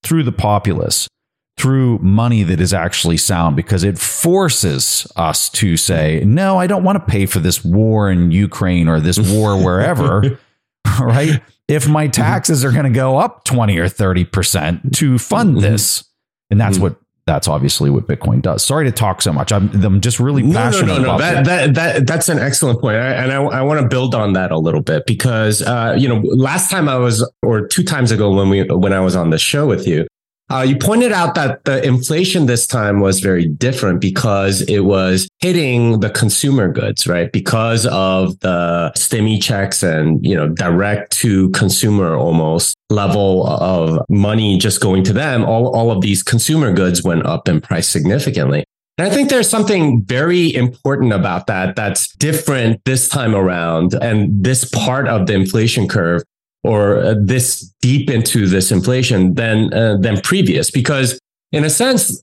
through 0.03 0.25
the 0.25 0.33
populace, 0.33 1.09
through 1.57 1.99
money 1.99 2.43
that 2.43 2.61
is 2.61 2.73
actually 2.73 3.17
sound, 3.17 3.57
because 3.57 3.85
it 3.85 3.99
forces 3.99 5.11
us 5.17 5.49
to 5.51 5.77
say, 5.77 6.23
no, 6.25 6.59
I 6.59 6.67
don't 6.67 6.85
want 6.85 6.97
to 6.97 7.11
pay 7.11 7.27
for 7.27 7.39
this 7.39 7.65
war 7.65 8.11
in 8.11 8.31
Ukraine 8.31 8.89
or 8.89 9.01
this 9.01 9.19
war 9.19 9.57
wherever, 9.63 10.39
right? 11.01 11.43
If 11.69 11.89
my 11.89 12.09
taxes 12.09 12.65
are 12.65 12.73
going 12.73 12.85
to 12.85 12.91
go 12.91 13.19
up 13.19 13.45
20 13.45 13.79
or 13.79 13.87
30% 13.87 14.97
to 14.97 15.19
fund 15.19 15.53
mm-hmm. 15.53 15.61
this. 15.61 16.05
And 16.51 16.61
that's 16.61 16.77
mm-hmm. 16.77 16.83
what 16.83 17.02
that's 17.27 17.47
obviously 17.47 17.89
what 17.89 18.09
Bitcoin 18.09 18.43
does. 18.43 18.65
Sorry 18.65 18.85
to 18.85 18.93
talk 18.93 19.23
so 19.23 19.33
much. 19.33 19.53
I'm, 19.53 19.71
I'm 19.85 20.01
just 20.01 20.19
really 20.19 20.43
passionate 20.43 20.89
no, 20.89 20.97
no, 20.97 21.03
no, 21.03 21.13
no. 21.13 21.19
That, 21.19 21.45
that, 21.45 21.75
that, 21.75 22.07
that's 22.07 22.29
an 22.29 22.39
excellent 22.39 22.81
point. 22.81 22.97
I, 22.97 23.13
and 23.13 23.33
I, 23.33 23.43
I 23.43 23.63
want 23.63 23.81
to 23.81 23.87
build 23.87 24.15
on 24.15 24.33
that 24.33 24.51
a 24.51 24.59
little 24.59 24.83
bit 24.83 25.07
because, 25.07 25.63
uh, 25.63 25.95
you 25.97 26.09
know, 26.09 26.17
last 26.35 26.71
time 26.71 26.89
I 26.89 26.97
was, 26.97 27.29
or 27.43 27.67
two 27.67 27.85
times 27.85 28.11
ago 28.11 28.35
when 28.35 28.49
we, 28.49 28.65
when 28.65 28.93
I 28.93 29.01
was 29.01 29.15
on 29.15 29.31
the 29.31 29.39
show 29.39 29.67
with 29.67 29.87
you, 29.87 30.07
uh, 30.53 30.63
you 30.63 30.77
pointed 30.77 31.13
out 31.13 31.35
that 31.35 31.65
the 31.65 31.85
inflation 31.85 32.47
this 32.47 32.67
time 32.67 33.01
was 33.01 33.21
very 33.21 33.47
different 33.47 34.01
because 34.01 34.63
it 34.63 34.81
was 34.81 35.29
hitting 35.41 36.01
the 36.01 36.11
consumer 36.11 36.71
goods, 36.71 37.07
right? 37.07 37.33
Because 37.33 37.87
of 37.87 38.39
the 38.41 38.93
stimmy 38.97 39.43
checks 39.43 39.83
and, 39.83 40.25
you 40.25 40.35
know, 40.35 40.49
direct 40.49 41.13
to 41.19 41.51
consumer 41.51 42.15
almost 42.15 42.77
level 42.91 43.47
of 43.47 44.05
money 44.09 44.59
just 44.59 44.81
going 44.81 45.03
to 45.05 45.13
them. 45.13 45.45
All, 45.45 45.75
all 45.75 45.91
of 45.91 46.03
these 46.03 46.23
consumer 46.23 46.73
goods 46.73 47.03
went 47.03 47.25
up 47.25 47.49
in 47.49 47.61
price 47.61 47.89
significantly. 47.89 48.65
And 48.99 49.11
I 49.11 49.11
think 49.11 49.31
there's 49.31 49.49
something 49.49 50.05
very 50.05 50.55
important 50.55 51.15
about 51.15 51.47
that 51.47 51.77
that's 51.77 52.15
different 52.17 52.85
this 52.85 53.09
time 53.09 53.35
around. 53.35 53.95
And 53.95 54.45
this 54.45 54.67
part 54.67 55.09
of 55.09 55.27
the 55.27 55.35
inflation 55.35 55.89
curve 55.89 56.23
or 56.65 56.99
uh, 56.99 57.15
this 57.19 57.73
deep 57.81 58.09
into 58.09 58.47
this 58.47 58.71
inflation 58.71 59.35
than 59.35 59.73
uh, 59.75 59.97
than 59.97 60.21
previous. 60.21 60.71
Because 60.71 61.19
in 61.53 61.65
a 61.65 61.71
sense 61.71 62.23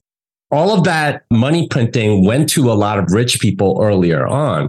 all 0.50 0.76
of 0.76 0.84
that 0.84 1.24
money 1.30 1.68
printing 1.68 2.24
went 2.24 2.48
to 2.50 2.70
a 2.70 2.74
lot 2.74 2.98
of 2.98 3.12
rich 3.12 3.40
people 3.40 3.78
earlier 3.80 4.26
on 4.26 4.68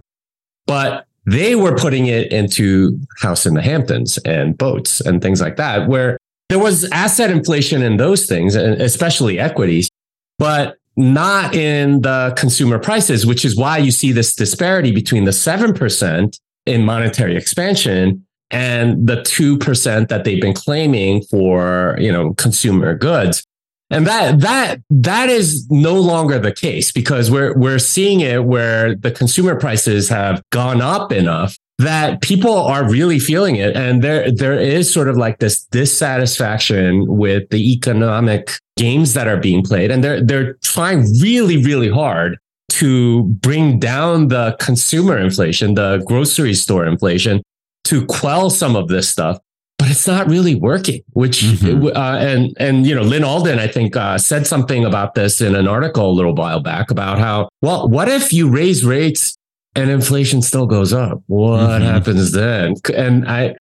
but 0.68 1.06
they 1.26 1.56
were 1.56 1.76
putting 1.76 2.08
it 2.08 2.32
into 2.32 2.98
house 3.20 3.46
in 3.46 3.54
the 3.54 3.62
hamptons 3.62 4.18
and 4.20 4.58
boats 4.58 5.02
and 5.02 5.22
things 5.22 5.42
like 5.42 5.58
that 5.58 5.88
where 5.88 6.18
there 6.50 6.60
was 6.60 6.90
asset 6.92 7.30
inflation 7.30 7.82
in 7.82 7.98
those 7.98 8.26
things 8.26 8.56
especially 8.56 9.40
equities 9.40 9.90
but 10.38 10.78
not 10.98 11.56
in 11.56 12.02
the 12.02 12.34
consumer 12.38 12.78
prices 12.78 13.26
which 13.26 13.44
is 13.44 13.58
why 13.58 13.78
you 13.78 13.92
see 13.92 14.12
this 14.12 14.36
disparity 14.36 14.92
between 14.92 15.26
the 15.26 15.32
7% 15.32 16.40
in 16.68 16.86
monetary 16.86 17.36
expansion 17.36 18.26
and 18.52 19.08
the 19.08 19.18
2% 19.18 20.08
that 20.10 20.24
they've 20.24 20.42
been 20.42 20.54
claiming 20.54 21.24
for, 21.24 21.96
you 22.00 22.12
know, 22.12 22.34
consumer 22.34 22.96
goods. 22.96 23.44
And 23.90 24.08
that 24.08 24.40
that 24.40 24.80
that 24.90 25.28
is 25.28 25.70
no 25.70 25.96
longer 25.96 26.40
the 26.40 26.54
case 26.54 26.94
because 26.94 27.30
we're 27.30 27.54
we're 27.58 27.78
seeing 27.78 28.22
it 28.22 28.46
where 28.46 28.96
the 28.96 29.12
consumer 29.12 29.60
prices 29.60 30.08
have 30.08 30.42
gone 30.52 30.82
up 30.82 31.12
enough 31.12 31.58
that 31.82 32.22
people 32.22 32.56
are 32.56 32.90
really 32.90 33.20
feeling 33.20 33.58
it 33.58 33.76
and 33.76 34.02
there 34.02 34.32
there 34.32 34.58
is 34.58 34.92
sort 34.92 35.10
of 35.10 35.18
like 35.18 35.40
this 35.40 35.66
dissatisfaction 35.66 37.06
with 37.08 37.50
the 37.50 37.74
economic 37.74 38.52
games 38.78 39.14
that 39.14 39.28
are 39.28 39.38
being 39.38 39.62
played 39.62 39.92
and 39.92 40.04
they're 40.04 40.24
they're 40.24 40.54
trying 40.64 41.02
really 41.20 41.58
really 41.58 41.90
hard 41.90 42.38
to 42.70 43.24
bring 43.42 43.78
down 43.78 44.30
the 44.30 44.56
consumer 44.60 45.18
inflation 45.18 45.74
the 45.74 46.02
grocery 46.08 46.54
store 46.54 46.86
inflation 46.86 47.42
to 47.84 48.06
quell 48.06 48.50
some 48.50 48.76
of 48.76 48.88
this 48.88 49.10
stuff 49.10 49.38
but 49.78 49.90
it's 49.90 50.06
not 50.06 50.28
really 50.28 50.56
working 50.56 51.02
which 51.12 51.42
mm-hmm. 51.42 51.88
uh, 51.88 52.18
and 52.18 52.56
and 52.60 52.86
you 52.86 52.94
know 52.94 53.02
Lyn 53.02 53.24
Alden 53.24 53.60
i 53.60 53.68
think 53.68 53.96
uh, 53.96 54.18
said 54.18 54.46
something 54.46 54.86
about 54.86 55.16
this 55.16 55.42
in 55.42 55.56
an 55.56 55.68
article 55.68 56.10
a 56.10 56.14
little 56.14 56.36
while 56.36 56.60
back 56.60 56.92
about 56.92 57.18
how 57.18 57.50
well 57.62 57.88
what 57.90 58.08
if 58.08 58.32
you 58.32 58.50
raise 58.50 58.86
rates 58.86 59.38
and 59.76 59.90
inflation 59.90 60.42
still 60.42 60.66
goes 60.66 60.94
up 60.94 61.22
what 61.28 61.60
mm-hmm. 61.60 61.84
happens 61.84 62.32
then 62.32 62.76
and 62.96 63.28
i 63.28 63.56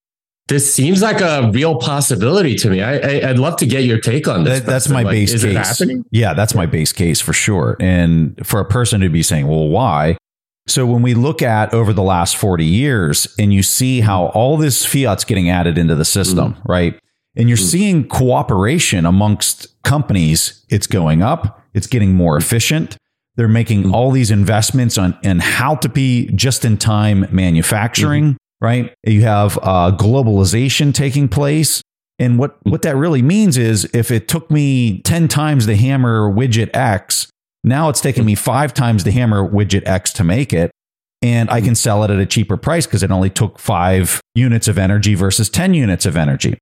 this 0.50 0.74
seems 0.74 1.00
like 1.00 1.20
a 1.20 1.48
real 1.52 1.76
possibility 1.76 2.56
to 2.56 2.68
me. 2.68 2.82
I, 2.82 3.28
would 3.28 3.38
love 3.38 3.56
to 3.58 3.66
get 3.66 3.84
your 3.84 4.00
take 4.00 4.26
on 4.26 4.42
this. 4.42 4.58
That, 4.58 4.66
that's 4.66 4.88
my 4.88 5.04
like, 5.04 5.12
base 5.12 5.40
case. 5.40 5.82
Yeah, 6.10 6.34
that's 6.34 6.56
my 6.56 6.66
base 6.66 6.92
case 6.92 7.20
for 7.20 7.32
sure. 7.32 7.76
And 7.78 8.44
for 8.44 8.58
a 8.58 8.64
person 8.64 9.00
to 9.00 9.08
be 9.08 9.22
saying, 9.22 9.46
well, 9.46 9.68
why? 9.68 10.16
So 10.70 10.86
when 10.86 11.02
we 11.02 11.14
look 11.14 11.42
at 11.42 11.74
over 11.74 11.92
the 11.92 12.02
last 12.02 12.36
40 12.36 12.64
years 12.64 13.26
and 13.38 13.52
you 13.52 13.60
see 13.62 14.00
how 14.00 14.26
all 14.26 14.56
this 14.56 14.86
fiat's 14.86 15.24
getting 15.24 15.50
added 15.50 15.76
into 15.76 15.96
the 15.96 16.04
system, 16.04 16.54
mm-hmm. 16.54 16.72
right? 16.72 17.00
And 17.34 17.48
you're 17.48 17.58
mm-hmm. 17.58 17.66
seeing 17.66 18.08
cooperation 18.08 19.04
amongst 19.04 19.82
companies, 19.82 20.64
it's 20.68 20.86
going 20.86 21.22
up, 21.22 21.60
it's 21.74 21.88
getting 21.88 22.14
more 22.14 22.36
efficient. 22.36 22.96
They're 23.34 23.48
making 23.48 23.82
mm-hmm. 23.82 23.94
all 23.94 24.12
these 24.12 24.30
investments 24.30 24.96
on 24.96 25.18
and 25.24 25.42
how 25.42 25.74
to 25.76 25.88
be 25.88 26.30
just 26.36 26.64
in 26.64 26.76
time 26.76 27.26
manufacturing, 27.32 28.34
mm-hmm. 28.34 28.64
right? 28.64 28.94
You 29.04 29.22
have 29.22 29.58
uh, 29.62 29.96
globalization 29.96 30.94
taking 30.94 31.28
place. 31.28 31.82
And 32.20 32.38
what, 32.38 32.60
mm-hmm. 32.60 32.70
what 32.70 32.82
that 32.82 32.94
really 32.94 33.22
means 33.22 33.56
is 33.56 33.90
if 33.92 34.12
it 34.12 34.28
took 34.28 34.52
me 34.52 35.00
10 35.02 35.26
times 35.26 35.66
the 35.66 35.74
hammer 35.74 36.32
widget 36.32 36.70
X 36.74 37.28
now 37.62 37.88
it's 37.88 38.00
taken 38.00 38.24
me 38.24 38.34
five 38.34 38.72
times 38.72 39.04
the 39.04 39.10
hammer 39.10 39.46
widget 39.46 39.86
X 39.86 40.12
to 40.14 40.24
make 40.24 40.52
it. 40.52 40.70
And 41.22 41.50
I 41.50 41.60
can 41.60 41.74
sell 41.74 42.02
it 42.02 42.10
at 42.10 42.18
a 42.18 42.24
cheaper 42.24 42.56
price 42.56 42.86
because 42.86 43.02
it 43.02 43.10
only 43.10 43.28
took 43.28 43.58
five 43.58 44.20
units 44.34 44.68
of 44.68 44.78
energy 44.78 45.14
versus 45.14 45.50
10 45.50 45.74
units 45.74 46.06
of 46.06 46.16
energy. 46.16 46.56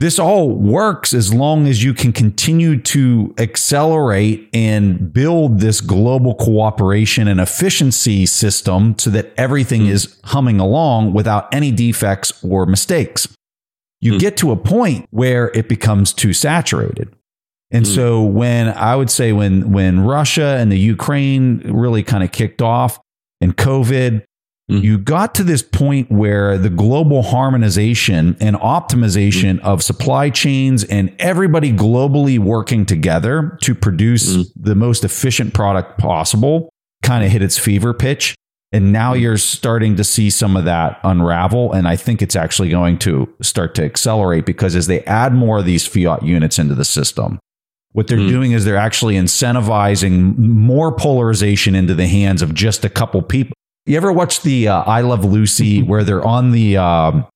This 0.00 0.18
all 0.18 0.48
works 0.48 1.12
as 1.12 1.32
long 1.32 1.68
as 1.68 1.84
you 1.84 1.92
can 1.92 2.12
continue 2.12 2.80
to 2.80 3.34
accelerate 3.36 4.48
and 4.54 5.12
build 5.12 5.60
this 5.60 5.82
global 5.82 6.34
cooperation 6.34 7.28
and 7.28 7.38
efficiency 7.38 8.24
system 8.24 8.98
so 8.98 9.10
that 9.10 9.32
everything 9.36 9.82
mm. 9.82 9.90
is 9.90 10.18
humming 10.24 10.58
along 10.58 11.12
without 11.12 11.54
any 11.54 11.70
defects 11.70 12.32
or 12.42 12.64
mistakes. 12.64 13.28
You 14.00 14.14
mm. 14.14 14.20
get 14.20 14.38
to 14.38 14.50
a 14.52 14.56
point 14.56 15.06
where 15.10 15.50
it 15.54 15.68
becomes 15.68 16.14
too 16.14 16.32
saturated. 16.32 17.14
And 17.70 17.84
mm. 17.84 17.94
so 17.94 18.22
when 18.22 18.68
I 18.68 18.96
would 18.96 19.10
say 19.10 19.32
when 19.32 19.72
when 19.72 20.00
Russia 20.00 20.56
and 20.58 20.72
the 20.72 20.78
Ukraine 20.78 21.60
really 21.64 22.02
kind 22.02 22.24
of 22.24 22.32
kicked 22.32 22.60
off 22.60 22.98
and 23.40 23.56
COVID, 23.56 24.24
mm. 24.70 24.82
you 24.82 24.98
got 24.98 25.34
to 25.36 25.44
this 25.44 25.62
point 25.62 26.10
where 26.10 26.58
the 26.58 26.70
global 26.70 27.22
harmonization 27.22 28.36
and 28.40 28.56
optimization 28.56 29.60
mm. 29.60 29.64
of 29.64 29.82
supply 29.82 30.30
chains 30.30 30.82
and 30.84 31.14
everybody 31.18 31.72
globally 31.72 32.38
working 32.38 32.84
together 32.84 33.56
to 33.62 33.74
produce 33.74 34.36
mm. 34.36 34.46
the 34.56 34.74
most 34.74 35.04
efficient 35.04 35.54
product 35.54 35.98
possible 35.98 36.70
kind 37.02 37.24
of 37.24 37.30
hit 37.30 37.42
its 37.42 37.56
fever 37.56 37.94
pitch. 37.94 38.34
And 38.72 38.92
now 38.92 39.14
mm. 39.14 39.20
you're 39.20 39.38
starting 39.38 39.94
to 39.96 40.04
see 40.04 40.28
some 40.28 40.56
of 40.56 40.64
that 40.64 40.98
unravel. 41.04 41.72
And 41.72 41.86
I 41.86 41.94
think 41.94 42.20
it's 42.20 42.36
actually 42.36 42.70
going 42.70 42.98
to 43.00 43.32
start 43.42 43.76
to 43.76 43.84
accelerate 43.84 44.44
because 44.44 44.74
as 44.74 44.88
they 44.88 45.02
add 45.04 45.34
more 45.34 45.58
of 45.60 45.66
these 45.66 45.86
fiat 45.86 46.24
units 46.24 46.58
into 46.58 46.74
the 46.74 46.84
system, 46.84 47.38
what 47.92 48.06
they're 48.06 48.18
mm. 48.18 48.28
doing 48.28 48.52
is 48.52 48.64
they're 48.64 48.76
actually 48.76 49.14
incentivizing 49.14 50.36
more 50.38 50.92
polarization 50.92 51.74
into 51.74 51.94
the 51.94 52.06
hands 52.06 52.40
of 52.42 52.54
just 52.54 52.84
a 52.84 52.88
couple 52.88 53.20
people. 53.22 53.54
You 53.86 53.96
ever 53.96 54.12
watch 54.12 54.42
the 54.42 54.68
uh, 54.68 54.82
I 54.82 55.00
Love 55.00 55.24
Lucy 55.24 55.82
where 55.82 56.04
they're 56.04 56.24
on 56.24 56.52
the 56.52 56.76
um, 56.76 57.26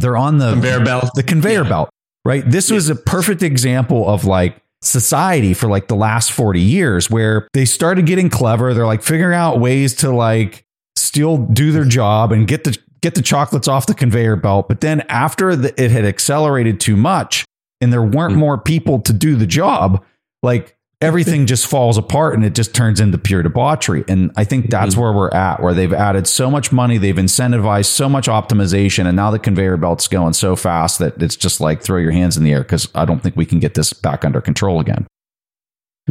they're 0.00 0.16
on 0.16 0.38
the 0.38 0.52
conveyor 0.52 0.84
belt, 0.84 1.10
the 1.14 1.22
conveyor 1.22 1.62
yeah. 1.62 1.68
belt, 1.68 1.90
right? 2.24 2.42
This 2.44 2.70
was 2.70 2.88
a 2.88 2.96
perfect 2.96 3.42
example 3.42 4.08
of 4.08 4.24
like 4.24 4.56
society 4.82 5.52
for 5.54 5.68
like 5.68 5.88
the 5.88 5.94
last 5.94 6.32
40 6.32 6.58
years 6.58 7.10
where 7.10 7.46
they 7.52 7.64
started 7.64 8.06
getting 8.06 8.30
clever. 8.30 8.72
They're 8.72 8.86
like 8.86 9.02
figuring 9.02 9.36
out 9.36 9.60
ways 9.60 9.94
to 9.96 10.10
like 10.10 10.64
still 10.96 11.36
do 11.36 11.70
their 11.70 11.84
job 11.84 12.32
and 12.32 12.48
get 12.48 12.64
the 12.64 12.76
get 13.02 13.14
the 13.14 13.22
chocolates 13.22 13.68
off 13.68 13.86
the 13.86 13.94
conveyor 13.94 14.36
belt. 14.36 14.68
But 14.68 14.80
then 14.80 15.02
after 15.02 15.56
the, 15.56 15.82
it 15.82 15.90
had 15.90 16.04
accelerated 16.04 16.80
too 16.80 16.96
much, 16.96 17.44
and 17.80 17.92
there 17.92 18.02
weren't 18.02 18.34
hmm. 18.34 18.40
more 18.40 18.58
people 18.58 19.00
to 19.00 19.12
do 19.12 19.36
the 19.36 19.46
job, 19.46 20.04
like 20.42 20.76
everything 21.02 21.46
just 21.46 21.66
falls 21.66 21.96
apart 21.96 22.34
and 22.34 22.44
it 22.44 22.54
just 22.54 22.74
turns 22.74 23.00
into 23.00 23.16
pure 23.16 23.42
debauchery. 23.42 24.04
And 24.06 24.30
I 24.36 24.44
think 24.44 24.70
that's 24.70 24.92
mm-hmm. 24.92 25.00
where 25.00 25.12
we're 25.12 25.30
at, 25.30 25.62
where 25.62 25.72
they've 25.72 25.92
added 25.92 26.26
so 26.26 26.50
much 26.50 26.72
money, 26.72 26.98
they've 26.98 27.14
incentivized 27.14 27.86
so 27.86 28.08
much 28.08 28.26
optimization, 28.26 29.06
and 29.06 29.16
now 29.16 29.30
the 29.30 29.38
conveyor 29.38 29.78
belt's 29.78 30.08
going 30.08 30.34
so 30.34 30.56
fast 30.56 30.98
that 30.98 31.22
it's 31.22 31.36
just 31.36 31.60
like 31.60 31.82
throw 31.82 31.98
your 31.98 32.12
hands 32.12 32.36
in 32.36 32.44
the 32.44 32.52
air 32.52 32.62
because 32.62 32.88
I 32.94 33.04
don't 33.04 33.22
think 33.22 33.36
we 33.36 33.46
can 33.46 33.60
get 33.60 33.74
this 33.74 33.92
back 33.92 34.24
under 34.24 34.40
control 34.40 34.80
again. 34.80 35.06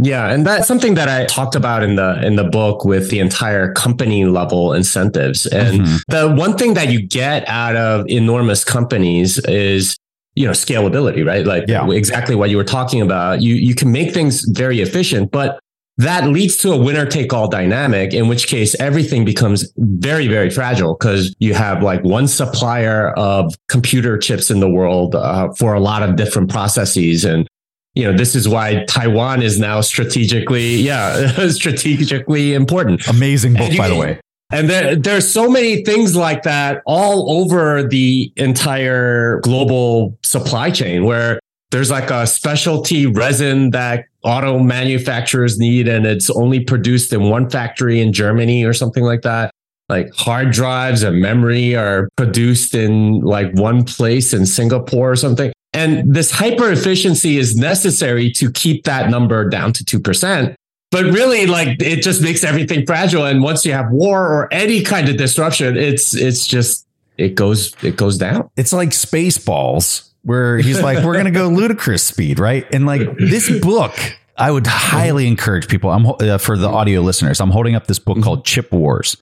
Yeah, 0.02 0.32
and 0.32 0.46
that's 0.46 0.68
something 0.68 0.94
that 0.94 1.10
I 1.10 1.26
talked 1.26 1.56
about 1.56 1.84
in 1.84 1.96
the 1.96 2.26
in 2.26 2.36
the 2.36 2.46
book 2.46 2.86
with 2.86 3.10
the 3.10 3.20
entire 3.20 3.74
company 3.74 4.26
level 4.26 4.74
incentives. 4.74 5.46
And 5.48 5.82
mm-hmm. 5.82 5.98
the 6.08 6.34
one 6.34 6.58
thing 6.58 6.76
that 6.76 6.90
you 6.90 7.02
get 7.02 7.48
out 7.50 7.76
of 7.76 8.08
enormous 8.08 8.64
companies 8.64 9.40
is 9.40 9.98
you 10.36 10.46
know 10.46 10.52
scalability 10.52 11.26
right? 11.26 11.46
Like 11.46 11.66
yeah. 11.68 11.90
exactly 11.90 12.36
what 12.36 12.50
you 12.50 12.58
were 12.58 12.64
talking 12.64 13.02
about. 13.02 13.42
You 13.42 13.56
you 13.56 13.76
can 13.76 13.92
make 13.92 14.14
things 14.14 14.46
very 14.50 14.82
efficient 14.82 15.32
but 15.32 15.60
that 15.98 16.30
leads 16.30 16.56
to 16.56 16.72
a 16.72 16.78
winner 16.78 17.06
take 17.06 17.34
all 17.34 17.50
dynamic 17.50 18.14
in 18.14 18.30
which 18.30 18.48
case 18.48 18.74
everything 18.80 19.26
becomes 19.26 19.70
very 19.78 20.28
very 20.28 20.50
fragile 20.50 20.96
because 20.98 21.36
you 21.40 21.54
have 21.54 21.84
like 21.84 22.02
one 22.04 22.28
supplier 22.28 23.12
of 23.12 23.54
computer 23.68 24.18
chips 24.18 24.50
in 24.50 24.62
the 24.62 24.70
world 24.70 25.14
uh, 25.14 25.52
for 25.54 25.74
a 25.74 25.80
lot 25.80 26.02
of 26.02 26.16
different 26.16 26.50
processes. 26.50 27.26
And 27.26 27.48
you 27.96 28.06
know 28.06 28.16
this 28.16 28.36
is 28.36 28.48
why 28.48 28.86
taiwan 28.86 29.42
is 29.42 29.60
now 29.60 29.82
strategically 29.82 30.76
yeah 30.76 31.28
strategically 31.50 32.54
important. 32.54 33.06
Amazing 33.08 33.56
book 33.56 33.76
by 33.78 33.90
the 33.90 33.96
way 33.96 34.20
and 34.52 34.70
there, 34.70 34.96
there's 34.96 35.32
so 35.32 35.50
many 35.50 35.84
things 35.84 36.16
like 36.16 36.44
that 36.44 36.82
all 36.86 37.40
over 37.40 37.84
the 37.84 38.32
entire 38.36 39.40
global 39.42 40.18
supply 40.24 40.72
chain 40.72 41.06
where 41.06 41.40
there's 41.72 41.92
like 41.92 42.10
a 42.10 42.26
specialty 42.26 43.06
resin 43.06 43.70
that 43.72 44.06
auto 44.24 44.58
manufacturers 44.58 45.60
need 45.60 45.88
and 45.88 46.08
it's 46.08 46.32
only 46.32 46.60
produced 46.60 47.14
in 47.14 47.30
one 47.30 47.48
factory 47.48 48.02
in 48.02 48.12
Germany 48.12 48.64
or 48.64 48.74
something 48.74 49.04
like 49.04 49.22
that. 49.22 49.52
Like 49.88 50.12
hard 50.16 50.52
drives 50.52 51.04
and 51.04 51.22
memory 51.22 51.76
are 51.76 52.10
produced 52.16 52.74
in 52.74 53.22
like 53.22 53.54
one 53.54 53.84
place 53.84 54.34
in 54.34 54.48
Singapore 54.48 55.12
or 55.12 55.16
something. 55.16 55.52
And 55.74 56.14
this 56.14 56.32
hyper 56.32 56.72
efficiency 56.72 57.38
is 57.38 57.56
necessary 57.56 58.32
to 58.34 58.52
keep 58.52 58.84
that 58.86 59.12
number 59.12 59.48
down 59.48 59.74
to 59.74 59.84
2% 59.84 60.56
but 60.92 61.06
really 61.06 61.46
like 61.46 61.82
it 61.82 62.02
just 62.02 62.22
makes 62.22 62.44
everything 62.44 62.86
fragile. 62.86 63.26
And 63.26 63.42
once 63.44 63.66
you 63.66 63.74
have 63.74 63.92
war 63.92 64.26
or 64.26 64.54
any 64.54 64.82
kind 64.82 65.10
of 65.10 65.18
disruption 65.18 65.78
it's 65.78 66.16
it's 66.16 66.48
just 66.48 66.88
it 67.18 67.36
goes 67.36 67.76
it 67.84 67.96
goes 67.96 68.18
down. 68.18 68.50
It's 68.56 68.74
like 68.74 68.90
spaceballs 68.90 70.10
where 70.24 70.58
he's 70.58 70.82
like 70.82 71.04
we're 71.04 71.16
gonna 71.16 71.32
go 71.32 71.48
ludicrous 71.50 72.04
speed 72.04 72.40
right? 72.40 72.66
And 72.74 72.86
like 72.86 73.18
this 73.18 73.50
book 73.62 73.94
i 74.38 74.50
would 74.50 74.66
highly 74.66 75.28
encourage 75.28 75.68
people 75.68 75.90
i'm 75.90 76.06
uh, 76.06 76.38
for 76.38 76.58
the 76.58 76.70
audio 76.70 77.02
listeners 77.02 77.42
i'm 77.42 77.52
holding 77.52 77.76
up 77.76 77.88
this 77.88 78.00
book 78.00 78.22
called 78.22 78.46
chip 78.46 78.72
wars. 78.72 79.18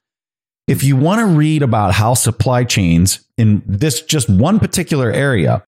If 0.68 0.84
you 0.84 0.96
want 0.96 1.20
to 1.20 1.26
read 1.26 1.62
about 1.62 1.94
how 1.94 2.12
supply 2.12 2.64
chains 2.64 3.26
in 3.38 3.62
this 3.66 4.02
just 4.02 4.28
one 4.28 4.58
particular 4.58 5.10
area 5.10 5.64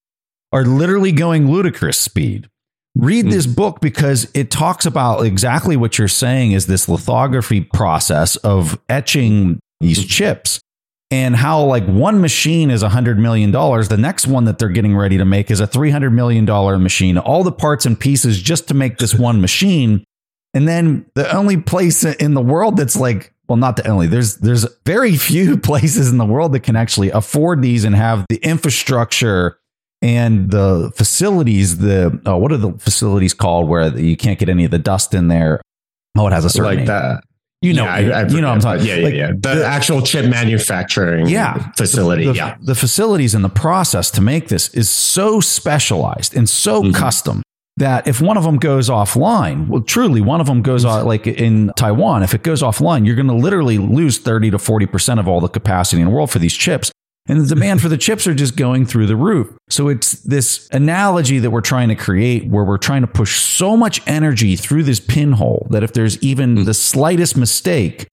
are 0.53 0.65
literally 0.65 1.11
going 1.11 1.51
ludicrous 1.51 1.99
speed 1.99 2.49
read 2.96 3.31
this 3.31 3.46
hmm. 3.46 3.53
book 3.53 3.81
because 3.81 4.31
it 4.35 4.50
talks 4.50 4.87
about 4.87 5.24
exactly 5.24 5.76
what 5.76 5.98
you're 5.98 6.09
saying 6.09 6.53
is 6.53 6.66
this 6.66 6.88
lithography 6.88 7.61
process 7.61 8.37
of 8.37 8.81
etching 8.88 9.61
these 9.81 10.03
hmm. 10.03 10.09
chips 10.09 10.61
and 11.11 11.35
how 11.37 11.64
like 11.64 11.85
one 11.87 12.20
machine 12.20 12.70
is 12.70 12.83
a 12.83 12.88
hundred 12.88 13.18
million 13.18 13.50
dollars 13.50 13.88
the 13.88 13.96
next 13.96 14.27
one 14.27 14.44
that 14.44 14.58
they're 14.58 14.69
getting 14.69 14.96
ready 14.96 15.19
to 15.19 15.25
make 15.25 15.50
is 15.50 15.60
a 15.60 15.67
300 15.67 16.10
million 16.10 16.44
dollar 16.44 16.79
machine 16.79 17.19
all 17.19 17.42
the 17.42 17.52
parts 17.52 17.87
and 17.87 17.98
pieces 17.98 18.40
just 18.40 18.69
to 18.69 18.75
make 18.75 18.98
this 18.98 19.15
one 19.19 19.40
machine 19.40 20.04
and 20.52 20.67
then 20.67 21.06
the 21.15 21.33
only 21.35 21.56
place 21.56 22.04
in 22.04 22.35
the 22.35 22.42
world 22.42 22.77
that's 22.77 22.96
like 22.96 23.33
well 23.48 23.56
not 23.56 23.77
the 23.77 23.87
only 23.87 24.06
there's 24.06 24.37
there's 24.38 24.67
very 24.85 25.17
few 25.17 25.56
places 25.56 26.10
in 26.10 26.19
the 26.19 26.27
world 26.27 26.52
that 26.52 26.60
can 26.60 26.77
actually 26.77 27.10
afford 27.10 27.62
these 27.62 27.85
and 27.85 27.94
have 27.94 28.27
the 28.29 28.37
infrastructure 28.37 29.60
and 30.03 30.51
the 30.51 30.90
facilities, 30.96 31.79
the 31.79 32.21
oh, 32.27 32.37
what 32.38 32.53
are 32.53 32.57
the 32.57 32.73
facilities 32.79 33.35
called 33.35 33.69
where 33.69 33.96
you 33.98 34.17
can't 34.17 34.38
get 34.38 34.48
any 34.48 34.65
of 34.65 34.71
the 34.71 34.79
dust 34.79 35.15
in 35.15 35.29
there? 35.29 35.61
Oh, 36.19 36.27
it 36.27 36.33
has 36.33 36.44
a 36.44 36.51
certain 36.51 36.65
like 36.65 36.77
name. 36.79 36.87
that. 36.87 37.25
You 37.63 37.75
know, 37.75 37.85
Yeah, 37.85 37.94
I- 37.94 38.21
I 38.23 38.27
you 38.29 38.40
know, 38.40 38.48
what 38.48 38.55
I'm 38.55 38.61
talking. 38.61 38.87
Yeah, 38.87 38.94
yeah, 38.96 39.05
Like, 39.05 39.15
yeah. 39.15 39.27
The, 39.33 39.55
the- 39.61 39.67
actual 39.67 40.01
chip 40.01 40.25
manufacturing 40.31 41.29
yeah 41.29 41.71
facility. 41.77 42.25
the, 42.25 42.33
the- 42.33 42.37
yeah. 42.38 42.57
the 42.63 42.75
facilities 42.75 43.35
and 43.35 43.44
the 43.44 43.51
process 43.51 44.11
to 44.13 44.23
make 44.23 44.48
this 44.48 44.69
is 44.71 44.88
so 44.88 45.40
specialized 45.40 46.35
and 46.35 46.48
so 46.48 46.83
Mhm. 46.83 46.94
custom 46.94 47.42
that 47.77 48.07
if 48.09 48.21
one 48.23 48.38
of 48.38 48.44
them 48.44 48.57
goes 48.57 48.88
offline 48.88 49.69
well 49.69 49.83
truly 49.83 50.23
one 50.23 50.40
of 50.40 50.46
them 50.46 50.63
goes 50.63 50.85
off 50.87 51.05
like 51.05 51.27
in 51.27 51.71
taiwan 51.77 52.23
if 52.23 52.33
it 52.35 52.42
goes 52.42 52.63
offline 52.63 53.05
you're 53.07 53.15
going 53.15 53.29
to 53.29 53.35
literally 53.35 53.77
lose 53.79 54.19
30 54.19 54.51
to 54.53 54.57
40% 54.59 55.19
of 55.21 55.29
all 55.29 55.40
the 55.40 55.48
capacity 55.48 56.01
in 56.01 56.09
the 56.09 56.15
world 56.15 56.31
for 56.31 56.38
these 56.38 56.55
chips 56.55 56.90
and 57.31 57.40
the 57.40 57.46
demand 57.46 57.81
for 57.81 57.88
the 57.88 57.96
chips 57.96 58.26
are 58.26 58.35
just 58.35 58.56
going 58.56 58.85
through 58.85 59.06
the 59.06 59.16
roof. 59.16 59.56
So 59.68 59.88
it's 59.88 60.12
this 60.22 60.68
analogy 60.72 61.38
that 61.38 61.50
we're 61.50 61.60
trying 61.60 61.88
to 61.88 61.94
create 61.94 62.46
where 62.48 62.64
we're 62.64 62.76
trying 62.76 63.02
to 63.02 63.06
push 63.06 63.38
so 63.40 63.76
much 63.76 64.06
energy 64.06 64.56
through 64.56 64.83
this 64.83 64.98
pinhole 64.98 65.68
that 65.70 65.85
if 65.85 65.92
there's 65.92 66.20
even 66.22 66.56
hmm. 66.56 66.64
the 66.64 66.74
slightest 66.74 67.37
mistake, 67.37 68.08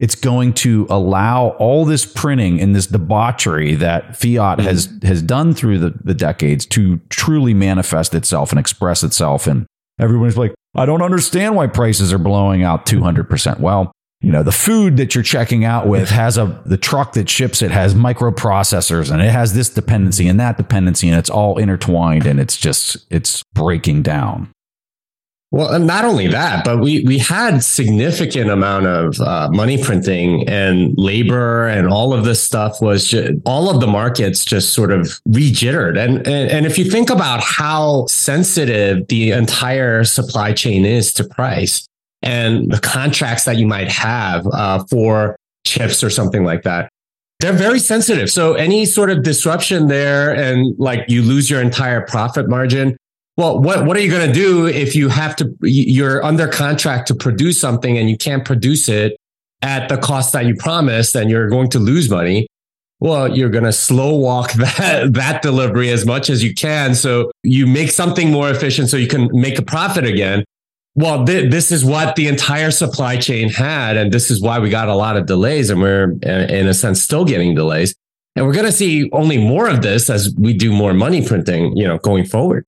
it's 0.00 0.14
going 0.14 0.54
to 0.54 0.86
allow 0.88 1.50
all 1.58 1.84
this 1.84 2.06
printing 2.06 2.60
and 2.60 2.74
this 2.74 2.86
debauchery 2.86 3.74
that 3.74 4.16
fiat 4.16 4.58
hmm. 4.58 4.64
has 4.64 4.88
has 5.02 5.20
done 5.20 5.52
through 5.52 5.78
the, 5.78 5.94
the 6.02 6.14
decades 6.14 6.64
to 6.66 6.98
truly 7.10 7.52
manifest 7.52 8.14
itself 8.14 8.50
and 8.50 8.58
express 8.58 9.02
itself. 9.02 9.46
And 9.46 9.66
everyone's 10.00 10.38
like, 10.38 10.54
I 10.74 10.86
don't 10.86 11.02
understand 11.02 11.56
why 11.56 11.66
prices 11.66 12.10
are 12.12 12.18
blowing 12.18 12.62
out 12.62 12.86
200%. 12.86 13.60
Well, 13.60 13.92
you 14.22 14.30
know, 14.30 14.42
the 14.42 14.52
food 14.52 14.96
that 14.98 15.14
you're 15.14 15.24
checking 15.24 15.64
out 15.64 15.88
with 15.88 16.08
has 16.10 16.38
a, 16.38 16.62
the 16.64 16.76
truck 16.76 17.12
that 17.14 17.28
ships 17.28 17.60
it 17.60 17.72
has 17.72 17.94
microprocessors 17.94 19.10
and 19.10 19.20
it 19.20 19.30
has 19.30 19.54
this 19.54 19.68
dependency 19.68 20.28
and 20.28 20.38
that 20.38 20.56
dependency 20.56 21.08
and 21.08 21.18
it's 21.18 21.30
all 21.30 21.58
intertwined 21.58 22.24
and 22.24 22.38
it's 22.38 22.56
just, 22.56 22.96
it's 23.10 23.42
breaking 23.52 24.02
down. 24.02 24.48
Well, 25.50 25.74
and 25.74 25.86
not 25.86 26.06
only 26.06 26.28
that, 26.28 26.64
but 26.64 26.78
we 26.78 27.04
we 27.04 27.18
had 27.18 27.62
significant 27.62 28.48
amount 28.48 28.86
of 28.86 29.20
uh, 29.20 29.50
money 29.50 29.76
printing 29.76 30.48
and 30.48 30.94
labor 30.96 31.66
and 31.66 31.88
all 31.88 32.14
of 32.14 32.24
this 32.24 32.42
stuff 32.42 32.80
was 32.80 33.08
ju- 33.08 33.42
all 33.44 33.68
of 33.68 33.82
the 33.82 33.86
markets 33.86 34.46
just 34.46 34.72
sort 34.72 34.90
of 34.90 35.20
rejittered. 35.28 36.02
And, 36.02 36.26
and 36.26 36.50
and 36.50 36.64
if 36.64 36.78
you 36.78 36.90
think 36.90 37.10
about 37.10 37.42
how 37.42 38.06
sensitive 38.06 39.06
the 39.08 39.32
entire 39.32 40.04
supply 40.04 40.54
chain 40.54 40.86
is 40.86 41.12
to 41.12 41.24
price 41.24 41.86
and 42.22 42.70
the 42.70 42.78
contracts 42.80 43.44
that 43.44 43.56
you 43.56 43.66
might 43.66 43.88
have 43.88 44.46
uh, 44.48 44.84
for 44.84 45.36
chips 45.64 46.02
or 46.02 46.10
something 46.10 46.44
like 46.44 46.62
that, 46.62 46.88
they're 47.40 47.52
very 47.52 47.80
sensitive. 47.80 48.30
So 48.30 48.54
any 48.54 48.84
sort 48.84 49.10
of 49.10 49.24
disruption 49.24 49.88
there 49.88 50.34
and 50.34 50.78
like 50.78 51.04
you 51.08 51.22
lose 51.22 51.50
your 51.50 51.60
entire 51.60 52.00
profit 52.00 52.48
margin. 52.48 52.96
Well, 53.36 53.60
what, 53.60 53.84
what 53.84 53.96
are 53.96 54.00
you 54.00 54.10
going 54.10 54.28
to 54.28 54.32
do 54.32 54.66
if 54.66 54.94
you 54.94 55.08
have 55.08 55.34
to, 55.36 55.52
you're 55.62 56.24
under 56.24 56.46
contract 56.46 57.08
to 57.08 57.14
produce 57.14 57.60
something 57.60 57.98
and 57.98 58.08
you 58.08 58.16
can't 58.16 58.44
produce 58.44 58.88
it 58.88 59.16
at 59.62 59.88
the 59.88 59.96
cost 59.96 60.32
that 60.34 60.46
you 60.46 60.54
promised 60.54 61.16
and 61.16 61.30
you're 61.30 61.48
going 61.48 61.68
to 61.70 61.78
lose 61.78 62.08
money? 62.08 62.46
Well, 63.00 63.36
you're 63.36 63.48
going 63.48 63.64
to 63.64 63.72
slow 63.72 64.14
walk 64.14 64.52
that, 64.78 65.14
that 65.14 65.42
delivery 65.42 65.90
as 65.90 66.06
much 66.06 66.30
as 66.30 66.44
you 66.44 66.54
can. 66.54 66.94
So 66.94 67.32
you 67.42 67.66
make 67.66 67.90
something 67.90 68.30
more 68.30 68.50
efficient 68.50 68.88
so 68.88 68.96
you 68.96 69.08
can 69.08 69.28
make 69.32 69.58
a 69.58 69.62
profit 69.62 70.04
again. 70.04 70.44
Well, 70.94 71.24
th- 71.24 71.50
this 71.50 71.72
is 71.72 71.84
what 71.84 72.16
the 72.16 72.28
entire 72.28 72.70
supply 72.70 73.16
chain 73.16 73.48
had. 73.48 73.96
And 73.96 74.12
this 74.12 74.30
is 74.30 74.42
why 74.42 74.58
we 74.58 74.68
got 74.68 74.88
a 74.88 74.94
lot 74.94 75.16
of 75.16 75.26
delays. 75.26 75.70
And 75.70 75.80
we're, 75.80 76.12
uh, 76.24 76.52
in 76.52 76.68
a 76.68 76.74
sense, 76.74 77.02
still 77.02 77.24
getting 77.24 77.54
delays. 77.54 77.94
And 78.36 78.46
we're 78.46 78.52
going 78.52 78.66
to 78.66 78.72
see 78.72 79.10
only 79.12 79.38
more 79.38 79.68
of 79.68 79.82
this 79.82 80.10
as 80.10 80.34
we 80.38 80.52
do 80.52 80.72
more 80.72 80.94
money 80.94 81.26
printing, 81.26 81.76
you 81.76 81.86
know, 81.86 81.98
going 81.98 82.24
forward. 82.24 82.64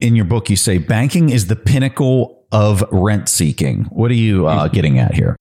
In 0.00 0.14
your 0.14 0.24
book, 0.24 0.48
you 0.48 0.56
say 0.56 0.78
banking 0.78 1.30
is 1.30 1.48
the 1.48 1.56
pinnacle 1.56 2.46
of 2.52 2.84
rent 2.90 3.28
seeking. 3.28 3.84
What 3.84 4.10
are 4.10 4.14
you 4.14 4.46
uh, 4.46 4.68
getting 4.68 4.98
at 4.98 5.14
here? 5.14 5.36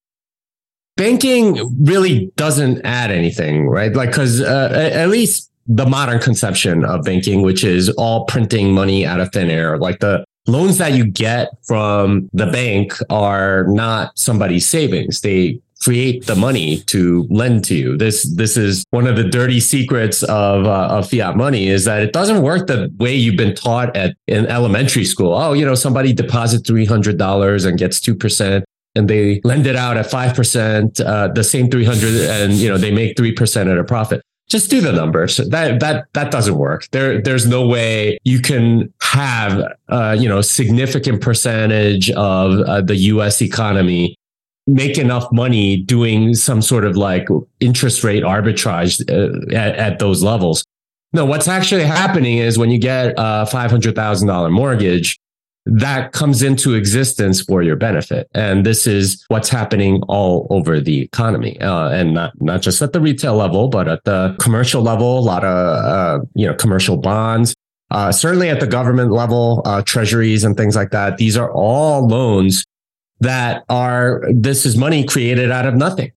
banking 0.98 1.86
really 1.86 2.32
doesn't 2.36 2.82
add 2.84 3.12
anything, 3.12 3.68
right? 3.68 3.94
Like, 3.94 4.12
cause 4.12 4.42
uh, 4.42 4.92
at 4.94 5.08
least 5.08 5.50
the 5.68 5.86
modern 5.86 6.20
conception 6.20 6.84
of 6.84 7.04
banking, 7.04 7.44
which 7.44 7.64
is 7.64 7.90
all 7.92 8.26
printing 8.26 8.74
money 8.74 9.06
out 9.06 9.22
of 9.22 9.32
thin 9.32 9.50
air, 9.50 9.78
like 9.78 10.00
the 10.00 10.26
loans 10.48 10.78
that 10.78 10.93
you 10.93 11.06
get 11.06 11.50
from 11.64 12.30
the 12.34 12.48
bank 12.48 12.93
are 13.10 13.66
not 13.68 14.18
somebody's 14.18 14.66
savings. 14.66 15.22
They 15.22 15.60
create 15.82 16.26
the 16.26 16.36
money 16.36 16.80
to 16.80 17.28
lend 17.30 17.64
to 17.66 17.76
you. 17.76 17.98
This 17.98 18.24
this 18.36 18.58
is 18.58 18.84
one 18.89 19.06
of 19.06 19.16
the 19.16 19.24
dirty 19.24 19.60
secrets 19.60 20.24
of 20.24 20.66
uh, 20.66 20.88
of 20.89 21.10
fiat 21.10 21.38
money 21.38 21.68
is 21.68 21.86
that 21.86 22.02
it 22.02 22.14
doesn't 22.14 22.41
work 22.41 22.68
the 22.68 22.91
way 22.98 23.14
you've 23.14 23.38
been 23.38 23.54
taught 23.54 23.95
at 23.95 24.16
in 24.28 24.48
elementary 24.48 25.06
school. 25.06 25.34
Oh, 25.36 25.54
you 25.54 25.66
know, 25.66 25.76
somebody 25.76 26.14
deposits 26.14 26.68
three 26.68 26.86
hundred 26.86 27.18
dollars 27.18 27.66
and 27.66 27.78
gets 27.78 28.00
two 28.00 28.16
percent 28.16 28.66
and 28.95 29.08
they 29.08 29.39
lend 29.43 29.68
it 29.68 29.76
out 29.76 29.95
at 29.95 30.08
5%, 30.08 31.06
uh, 31.06 31.28
the 31.28 31.43
same 31.43 31.70
300 31.70 32.16
and, 32.30 32.54
you 32.54 32.68
know, 32.68 32.78
they 32.80 32.89
make 32.89 33.16
3% 33.16 33.72
at 33.72 33.78
a 33.78 33.84
profit. 33.84 34.24
Just 34.50 34.70
do 34.70 34.80
the 34.80 34.93
numbers. 34.93 35.38
That, 35.38 35.82
that, 35.82 36.06
that 36.14 36.32
doesn't 36.32 36.58
work. 36.58 36.88
There, 36.91 37.22
there's 37.22 37.45
no 37.45 37.68
way 37.68 38.18
you 38.24 38.39
can 38.39 38.93
have, 39.02 39.62
uh, 39.89 40.16
you 40.18 40.30
know, 40.30 40.41
significant 40.41 41.22
percentage 41.22 42.10
of 42.12 42.60
uh, 42.62 42.82
the 42.82 42.95
US 42.95 43.41
economy 43.41 44.16
make 44.68 44.98
enough 44.98 45.26
money 45.32 45.78
doing 45.78 46.36
some 46.36 46.62
sort 46.62 46.86
of 46.86 46.98
like 46.98 47.28
interest 47.62 48.04
rate 48.04 48.24
arbitrage 48.24 49.02
uh, 49.10 49.56
at, 49.56 49.76
at 49.76 50.00
those 50.00 50.22
levels. 50.22 50.64
No, 51.14 51.26
what's 51.26 51.48
actually 51.48 51.86
happening 51.86 52.38
is 52.38 52.58
when 52.58 52.70
you 52.70 52.78
get 52.78 53.14
a 53.18 53.48
$500,000 53.50 54.52
mortgage, 54.52 55.18
that 55.70 56.13
comes 56.13 56.41
into 56.41 56.74
existence 56.74 57.41
for 57.41 57.61
your 57.61 57.76
benefit. 57.76 58.30
And 58.34 58.65
this 58.65 58.88
is 58.88 59.24
what's 59.28 59.49
happening 59.49 60.01
all 60.07 60.47
over 60.49 60.80
the 60.80 61.01
economy. 61.01 61.59
Uh, 61.59 61.89
and 61.89 62.13
not, 62.13 62.34
not 62.41 62.61
just 62.61 62.82
at 62.82 62.93
the 62.93 63.01
retail 63.01 63.36
level, 63.36 63.68
but 63.68 63.88
at 63.88 64.03
the 64.05 64.36
commercial 64.39 64.82
level, 64.82 65.20
a 65.20 65.22
lot 65.22 65.43
of, 65.43 65.86
uh, 65.86 66.26
you 66.36 66.47
know, 66.47 66.53
commercial 66.53 66.97
bonds. 66.97 67.53
Uh, 67.89 68.11
certainly 68.11 68.49
at 68.49 68.59
the 68.59 68.68
government 68.68 69.11
level, 69.11 69.61
uh, 69.65 69.82
treasuries 69.82 70.43
and 70.43 70.57
things 70.57 70.76
like 70.76 70.91
that. 70.91 71.18
These 71.18 71.38
are 71.38 71.51
all 71.51 72.07
loans 72.07 72.65
that 73.20 73.63
are, 73.70 74.24
this 74.34 74.65
is 74.65 74.78
money 74.78 75.05
created 75.05 75.51
out 75.51 75.65
of 75.65 75.76
nothing. 75.76 76.11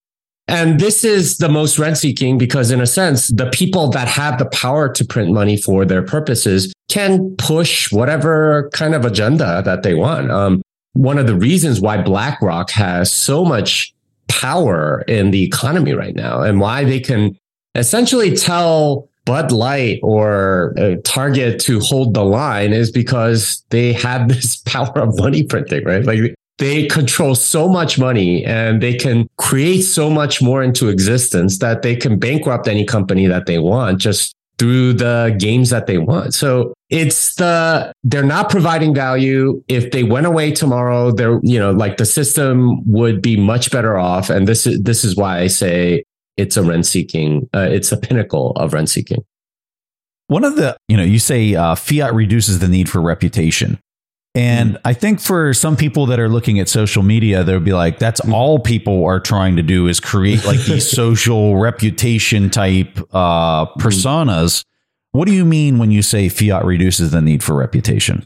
And 0.50 0.80
this 0.80 1.04
is 1.04 1.38
the 1.38 1.48
most 1.48 1.78
rent 1.78 1.96
seeking 1.96 2.36
because 2.36 2.72
in 2.72 2.80
a 2.80 2.86
sense, 2.86 3.28
the 3.28 3.48
people 3.50 3.88
that 3.90 4.08
have 4.08 4.38
the 4.38 4.46
power 4.46 4.88
to 4.88 5.04
print 5.04 5.30
money 5.30 5.56
for 5.56 5.84
their 5.84 6.02
purposes 6.02 6.72
can 6.88 7.36
push 7.36 7.92
whatever 7.92 8.68
kind 8.72 8.96
of 8.96 9.04
agenda 9.04 9.62
that 9.64 9.84
they 9.84 9.94
want. 9.94 10.30
Um, 10.32 10.60
one 10.94 11.18
of 11.18 11.28
the 11.28 11.36
reasons 11.36 11.80
why 11.80 12.02
BlackRock 12.02 12.70
has 12.70 13.12
so 13.12 13.44
much 13.44 13.94
power 14.26 15.02
in 15.06 15.30
the 15.30 15.44
economy 15.44 15.92
right 15.92 16.16
now 16.16 16.42
and 16.42 16.58
why 16.58 16.82
they 16.82 16.98
can 16.98 17.38
essentially 17.76 18.34
tell 18.34 19.08
Bud 19.26 19.52
Light 19.52 20.00
or 20.02 20.74
uh, 20.76 20.96
Target 21.04 21.60
to 21.60 21.78
hold 21.78 22.14
the 22.14 22.24
line 22.24 22.72
is 22.72 22.90
because 22.90 23.64
they 23.70 23.92
have 23.92 24.28
this 24.34 24.56
power 24.56 24.98
of 24.98 25.16
money 25.16 25.44
printing, 25.44 25.84
right? 25.84 26.04
Like 26.04 26.34
they 26.60 26.86
control 26.86 27.34
so 27.34 27.68
much 27.68 27.98
money 27.98 28.44
and 28.44 28.82
they 28.82 28.94
can 28.94 29.26
create 29.38 29.80
so 29.80 30.10
much 30.10 30.42
more 30.42 30.62
into 30.62 30.88
existence 30.88 31.58
that 31.58 31.80
they 31.80 31.96
can 31.96 32.18
bankrupt 32.18 32.68
any 32.68 32.84
company 32.84 33.26
that 33.26 33.46
they 33.46 33.58
want 33.58 33.98
just 33.98 34.34
through 34.58 34.92
the 34.92 35.34
games 35.38 35.70
that 35.70 35.86
they 35.86 35.96
want. 35.96 36.34
So 36.34 36.74
it's 36.90 37.34
the 37.36 37.92
they're 38.04 38.22
not 38.22 38.50
providing 38.50 38.94
value. 38.94 39.64
If 39.68 39.90
they 39.90 40.04
went 40.04 40.26
away 40.26 40.52
tomorrow, 40.52 41.10
they're 41.10 41.40
you 41.42 41.58
know 41.58 41.70
like 41.70 41.96
the 41.96 42.04
system 42.04 42.84
would 42.84 43.22
be 43.22 43.36
much 43.38 43.70
better 43.70 43.98
off. 43.98 44.28
And 44.28 44.46
this 44.46 44.66
is 44.66 44.82
this 44.82 45.02
is 45.02 45.16
why 45.16 45.40
I 45.40 45.46
say 45.46 46.04
it's 46.36 46.58
a 46.58 46.62
rent 46.62 46.84
seeking. 46.84 47.48
Uh, 47.54 47.68
it's 47.70 47.90
a 47.90 47.96
pinnacle 47.96 48.52
of 48.52 48.74
rent 48.74 48.90
seeking. 48.90 49.24
One 50.26 50.44
of 50.44 50.54
the, 50.54 50.76
you 50.86 50.96
know, 50.96 51.02
you 51.02 51.18
say 51.18 51.56
uh, 51.56 51.74
fiat 51.74 52.14
reduces 52.14 52.60
the 52.60 52.68
need 52.68 52.88
for 52.88 53.00
reputation. 53.00 53.80
And 54.34 54.78
I 54.84 54.92
think 54.92 55.20
for 55.20 55.52
some 55.52 55.76
people 55.76 56.06
that 56.06 56.20
are 56.20 56.28
looking 56.28 56.60
at 56.60 56.68
social 56.68 57.02
media, 57.02 57.42
they'll 57.42 57.58
be 57.58 57.72
like, 57.72 57.98
that's 57.98 58.20
all 58.30 58.60
people 58.60 59.04
are 59.04 59.18
trying 59.18 59.56
to 59.56 59.62
do 59.62 59.88
is 59.88 59.98
create 59.98 60.44
like 60.44 60.60
these 60.60 60.88
social 60.96 61.56
reputation 61.56 62.48
type 62.48 62.98
uh, 63.12 63.66
personas. 63.74 64.64
What 65.12 65.26
do 65.26 65.34
you 65.34 65.44
mean 65.44 65.78
when 65.78 65.90
you 65.90 66.02
say 66.02 66.28
fiat 66.28 66.64
reduces 66.64 67.10
the 67.10 67.20
need 67.20 67.42
for 67.42 67.54
reputation? 67.54 68.24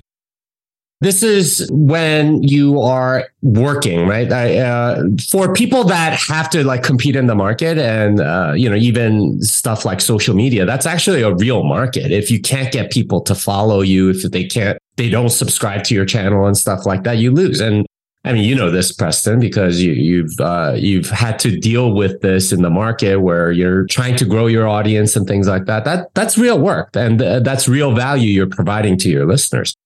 This 1.00 1.22
is 1.22 1.68
when 1.70 2.42
you 2.42 2.80
are 2.80 3.28
working, 3.42 4.06
right? 4.06 4.30
I, 4.30 4.58
uh, 4.58 5.02
for 5.30 5.52
people 5.52 5.84
that 5.84 6.18
have 6.28 6.48
to 6.50 6.64
like 6.64 6.82
compete 6.82 7.16
in 7.16 7.26
the 7.26 7.34
market 7.34 7.78
and, 7.78 8.20
uh, 8.20 8.52
you 8.54 8.70
know, 8.70 8.76
even 8.76 9.42
stuff 9.42 9.84
like 9.84 10.00
social 10.00 10.34
media, 10.34 10.64
that's 10.64 10.86
actually 10.86 11.22
a 11.22 11.34
real 11.34 11.64
market. 11.64 12.12
If 12.12 12.30
you 12.30 12.40
can't 12.40 12.72
get 12.72 12.90
people 12.90 13.20
to 13.22 13.34
follow 13.34 13.80
you, 13.80 14.10
if 14.10 14.22
they 14.22 14.44
can't, 14.44 14.78
they 14.96 15.08
don't 15.08 15.30
subscribe 15.30 15.84
to 15.84 15.94
your 15.94 16.04
channel 16.04 16.46
and 16.46 16.56
stuff 16.56 16.86
like 16.86 17.02
that, 17.04 17.18
you 17.18 17.30
lose. 17.32 17.60
And 17.60 17.86
I 18.24 18.32
mean, 18.32 18.44
you 18.44 18.54
know 18.54 18.70
this, 18.70 18.90
Preston, 18.90 19.38
because 19.38 19.82
you, 19.82 19.92
you've 19.92 20.40
uh, 20.40 20.74
you've 20.76 21.10
had 21.10 21.38
to 21.40 21.58
deal 21.58 21.92
with 21.92 22.22
this 22.22 22.52
in 22.52 22.62
the 22.62 22.70
market 22.70 23.20
where 23.20 23.52
you're 23.52 23.86
trying 23.86 24.16
to 24.16 24.24
grow 24.24 24.46
your 24.46 24.66
audience 24.66 25.14
and 25.14 25.26
things 25.26 25.46
like 25.46 25.66
that. 25.66 25.84
That 25.84 26.14
that's 26.14 26.38
real 26.38 26.58
work, 26.58 26.96
and 26.96 27.20
uh, 27.20 27.40
that's 27.40 27.68
real 27.68 27.94
value 27.94 28.30
you're 28.30 28.46
providing 28.46 28.96
to 28.98 29.10
your 29.10 29.26
listeners. 29.26 29.76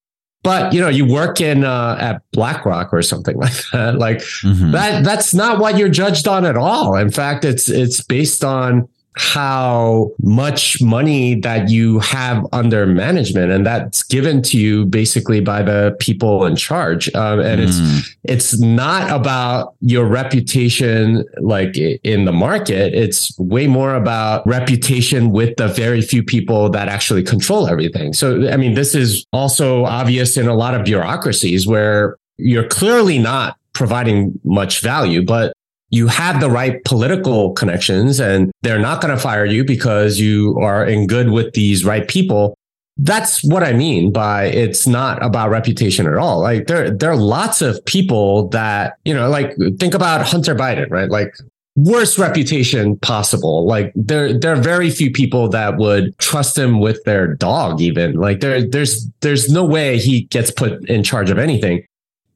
But 0.41 0.73
you 0.73 0.79
know, 0.79 0.87
you 0.87 1.05
work 1.05 1.41
in 1.41 1.65
uh, 1.65 1.97
at 1.99 2.21
BlackRock 2.31 2.93
or 2.93 3.01
something 3.01 3.35
like 3.39 3.53
that. 3.73 3.97
Like 3.97 4.19
mm-hmm. 4.19 4.71
that, 4.71 5.03
that's 5.03 5.33
not 5.33 5.59
what 5.59 5.77
you're 5.77 5.89
judged 5.89 6.27
on 6.27 6.45
at 6.45 6.55
all. 6.55 6.95
In 6.95 7.11
fact, 7.11 7.43
it's 7.43 7.69
it's 7.69 8.01
based 8.01 8.43
on 8.43 8.87
how 9.19 10.11
much 10.23 10.81
money 10.81 11.35
that 11.41 11.69
you 11.69 11.99
have 11.99 12.45
under 12.53 12.85
management 12.85 13.51
and 13.51 13.65
that's 13.65 14.01
given 14.01 14.41
to 14.41 14.57
you 14.57 14.85
basically 14.85 15.41
by 15.41 15.61
the 15.61 15.93
people 15.99 16.45
in 16.45 16.55
charge. 16.55 17.13
Um, 17.13 17.41
and 17.41 17.59
mm. 17.59 17.67
it's 17.67 18.07
it's 18.23 18.59
not 18.61 19.11
about 19.11 19.75
your 19.81 20.05
reputation 20.05 21.25
like 21.41 21.75
in 21.75 22.23
the 22.23 22.31
market. 22.31 22.93
It's 22.93 23.37
way 23.37 23.67
more 23.67 23.95
about 23.95 24.47
reputation 24.47 25.31
with 25.31 25.57
the 25.57 25.67
very 25.67 26.01
few 26.01 26.23
people 26.23 26.69
that 26.69 26.87
actually 26.87 27.23
control 27.23 27.67
everything. 27.67 28.13
So 28.13 28.49
i 28.49 28.55
mean 28.55 28.73
this 28.73 28.95
is 28.95 29.25
also 29.33 29.85
obvious 29.85 30.37
in 30.37 30.47
a 30.47 30.55
lot 30.55 30.73
of 30.75 30.85
bureaucracies 30.85 31.67
where 31.67 32.17
you're 32.37 32.67
clearly 32.67 33.19
not 33.19 33.57
providing 33.73 34.39
much 34.43 34.81
value 34.81 35.23
but 35.23 35.53
you 35.89 36.07
have 36.07 36.39
the 36.39 36.49
right 36.49 36.83
political 36.85 37.53
connections 37.53 38.19
and 38.19 38.51
they're 38.61 38.79
not 38.79 39.01
going 39.01 39.13
to 39.13 39.21
fire 39.21 39.45
you 39.45 39.63
because 39.63 40.19
you 40.19 40.57
are 40.59 40.85
in 40.85 41.07
good 41.07 41.31
with 41.31 41.53
these 41.53 41.83
right 41.83 42.07
people. 42.07 42.55
That's 42.97 43.43
what 43.43 43.63
I 43.63 43.73
mean 43.73 44.11
by 44.11 44.45
it's 44.45 44.85
not 44.85 45.23
about 45.23 45.49
reputation 45.49 46.05
at 46.05 46.15
all. 46.15 46.41
Like 46.41 46.67
there, 46.67 46.91
there 46.91 47.11
are 47.11 47.17
lots 47.17 47.61
of 47.61 47.83
people 47.85 48.49
that, 48.49 48.97
you 49.05 49.13
know, 49.13 49.29
like 49.29 49.55
think 49.79 49.93
about 49.93 50.27
Hunter 50.27 50.53
Biden, 50.53 50.89
right? 50.91 51.09
Like 51.09 51.33
worst 51.75 52.17
reputation 52.17 52.97
possible. 52.97 53.65
Like 53.65 53.93
there, 53.95 54.37
there 54.37 54.53
are 54.53 54.61
very 54.61 54.89
few 54.89 55.11
people 55.11 55.47
that 55.49 55.77
would 55.77 56.17
trust 56.19 56.57
him 56.57 56.81
with 56.81 57.01
their 57.05 57.35
dog, 57.35 57.79
even 57.79 58.13
like 58.13 58.41
there, 58.41 58.67
there's, 58.67 59.07
there's 59.21 59.49
no 59.49 59.63
way 59.63 59.97
he 59.97 60.23
gets 60.23 60.51
put 60.51 60.87
in 60.89 61.03
charge 61.03 61.29
of 61.29 61.39
anything 61.39 61.85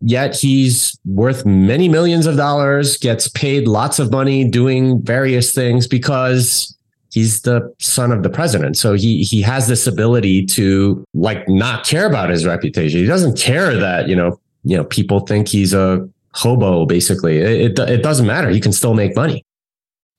yet 0.04 0.36
he's 0.36 1.00
worth 1.06 1.46
many 1.46 1.88
millions 1.88 2.26
of 2.26 2.36
dollars, 2.36 2.98
gets 2.98 3.28
paid 3.30 3.68
lots 3.68 4.00
of 4.00 4.12
money 4.12 4.48
doing 4.48 5.02
various 5.02 5.54
things 5.54 5.88
because 5.88 6.78
he's 7.12 7.42
the 7.42 7.74
son 7.80 8.12
of 8.12 8.22
the 8.24 8.30
president. 8.30 8.78
So 8.78 8.94
he 8.94 9.24
he 9.24 9.42
has 9.42 9.68
this 9.68 9.88
ability 9.88 10.46
to 10.48 11.04
like 11.14 11.48
not 11.48 11.86
care 11.86 12.06
about 12.06 12.30
his 12.30 12.46
reputation. 12.46 13.00
He 13.00 13.06
doesn't 13.06 13.38
care 13.38 13.76
that, 13.78 14.08
you 14.08 14.16
know, 14.16 14.40
you 14.64 14.78
know, 14.78 14.84
people 14.84 15.22
think 15.22 15.48
he's 15.48 15.74
a 15.74 16.08
hobo 16.34 16.86
basically. 16.86 17.38
It, 17.38 17.80
it, 17.80 17.90
it 17.90 18.04
doesn't 18.04 18.28
matter. 18.28 18.50
He 18.50 18.60
can 18.60 18.74
still 18.74 18.94
make 18.94 19.16
money. 19.16 19.46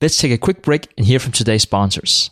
Let's 0.01 0.17
take 0.17 0.31
a 0.31 0.37
quick 0.37 0.61
break 0.61 0.91
and 0.97 1.05
hear 1.05 1.19
from 1.19 1.31
today's 1.31 1.63
sponsors. 1.63 2.31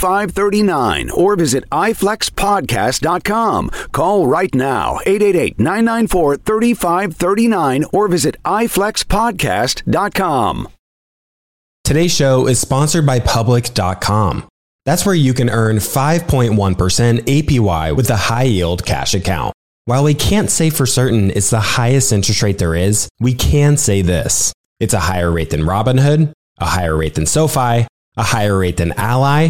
3539 0.01 1.11
or 1.11 1.35
visit 1.35 1.69
iflexpodcast.com. 1.69 3.69
Call 3.91 4.25
right 4.25 4.55
now 4.55 4.99
888 5.05 5.59
994 5.59 6.37
3539 6.37 7.85
or 7.93 8.07
visit 8.07 8.35
iflexpodcast.com. 8.43 10.69
Today's 11.83 12.13
show 12.13 12.47
is 12.47 12.59
sponsored 12.59 13.05
by 13.05 13.19
Public.com. 13.19 14.47
That's 14.85 15.05
where 15.05 15.13
you 15.13 15.35
can 15.35 15.49
earn 15.49 15.75
5.1% 15.77 16.55
APY 16.55 17.95
with 17.95 18.09
a 18.09 18.15
high 18.15 18.43
yield 18.43 18.85
cash 18.85 19.13
account. 19.13 19.53
While 19.85 20.03
we 20.03 20.13
can't 20.13 20.49
say 20.49 20.69
for 20.69 20.85
certain 20.85 21.31
it's 21.31 21.49
the 21.49 21.59
highest 21.59 22.13
interest 22.13 22.41
rate 22.41 22.57
there 22.57 22.75
is, 22.75 23.09
we 23.19 23.33
can 23.33 23.75
say 23.77 24.01
this. 24.01 24.53
It's 24.79 24.93
a 24.93 24.99
higher 24.99 25.31
rate 25.31 25.51
than 25.51 25.61
Robinhood, 25.61 26.31
a 26.59 26.65
higher 26.65 26.97
rate 26.97 27.15
than 27.15 27.25
SoFi, 27.25 27.87
a 28.17 28.23
higher 28.23 28.57
rate 28.57 28.77
than 28.77 28.93
Ally, 28.93 29.49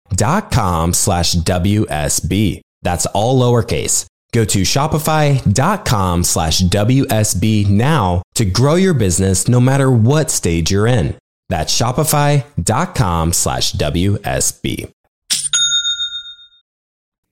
shopify.com 0.11 0.93
slash 0.93 1.33
WSB. 1.35 2.61
That's 2.81 3.05
all 3.07 3.39
lowercase. 3.39 4.05
Go 4.33 4.45
to 4.45 4.61
shopify.com 4.61 6.23
slash 6.23 6.61
WSB 6.61 7.69
now 7.69 8.21
to 8.35 8.45
grow 8.45 8.75
your 8.75 8.93
business 8.93 9.47
no 9.47 9.59
matter 9.59 9.91
what 9.91 10.31
stage 10.31 10.71
you're 10.71 10.87
in. 10.87 11.17
That's 11.49 11.77
shopify.com 11.77 13.33
slash 13.33 13.73
WSB. 13.73 14.89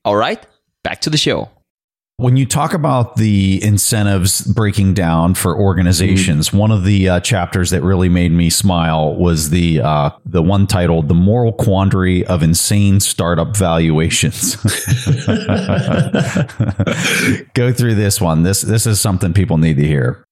All 0.04 0.16
right, 0.16 0.46
back 0.84 1.02
to 1.02 1.10
the 1.10 1.18
show. 1.18 1.50
When 2.20 2.36
you 2.36 2.46
talk 2.46 2.74
about 2.74 3.16
the 3.16 3.64
incentives 3.64 4.42
breaking 4.42 4.94
down 4.94 5.36
for 5.36 5.58
organizations, 5.58 6.50
mm-hmm. 6.50 6.58
one 6.58 6.70
of 6.70 6.84
the 6.84 7.08
uh, 7.08 7.22
chapters 7.22 7.70
that 7.70 7.82
really 7.82 8.10
made 8.10 8.34
me 8.34 8.50
smile 8.50 9.16
was 9.16 9.52
the 9.52 9.80
uh, 9.80 10.10
the 10.26 10.42
one 10.42 10.68
titled 10.68 11.08
"The 11.08 11.14
Moral 11.14 11.54
Quandary 11.54 12.26
of 12.26 12.44
Insane 12.44 13.00
Startup 13.00 13.56
Valuations." 13.56 14.58
Go 17.54 17.72
through 17.72 17.96
this 17.96 18.20
one. 18.20 18.44
This 18.44 18.64
this 18.64 18.86
is 18.86 19.00
something 19.00 19.32
people 19.32 19.58
need 19.58 19.78
to 19.78 19.88
hear 19.88 20.26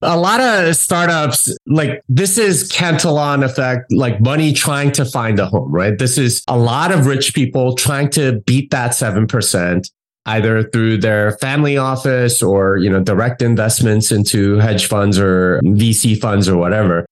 a 0.00 0.16
lot 0.16 0.40
of 0.40 0.74
startups 0.76 1.54
like 1.66 2.02
this 2.08 2.38
is 2.38 2.72
Cantillon 2.72 3.42
effect, 3.42 3.92
like 3.92 4.18
money 4.22 4.54
trying 4.54 4.92
to 4.92 5.04
find 5.04 5.38
a 5.38 5.46
home, 5.46 5.70
right? 5.70 5.98
This 5.98 6.16
is 6.16 6.42
a 6.48 6.56
lot 6.56 6.90
of 6.90 7.04
rich 7.04 7.34
people 7.34 7.74
trying 7.74 8.08
to 8.10 8.40
beat 8.46 8.70
that 8.70 8.92
7% 8.92 9.90
either 10.26 10.64
through 10.64 10.98
their 10.98 11.32
family 11.38 11.76
office 11.76 12.42
or, 12.42 12.76
you 12.76 12.90
know, 12.90 13.02
direct 13.02 13.42
investments 13.42 14.12
into 14.12 14.58
hedge 14.58 14.86
funds 14.86 15.18
or 15.18 15.60
VC 15.62 16.20
funds 16.20 16.48
or 16.48 16.56
whatever. 16.56 17.06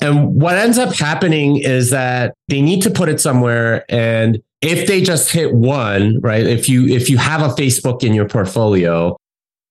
And 0.00 0.34
what 0.34 0.56
ends 0.56 0.78
up 0.78 0.94
happening 0.94 1.58
is 1.58 1.90
that 1.90 2.34
they 2.48 2.60
need 2.60 2.82
to 2.82 2.90
put 2.90 3.08
it 3.08 3.20
somewhere 3.20 3.84
and 3.88 4.40
if 4.62 4.86
they 4.86 5.00
just 5.00 5.30
hit 5.30 5.54
one, 5.54 6.20
right? 6.20 6.46
If 6.46 6.68
you 6.68 6.86
if 6.86 7.08
you 7.08 7.16
have 7.16 7.40
a 7.40 7.48
Facebook 7.54 8.04
in 8.04 8.12
your 8.12 8.28
portfolio, 8.28 9.16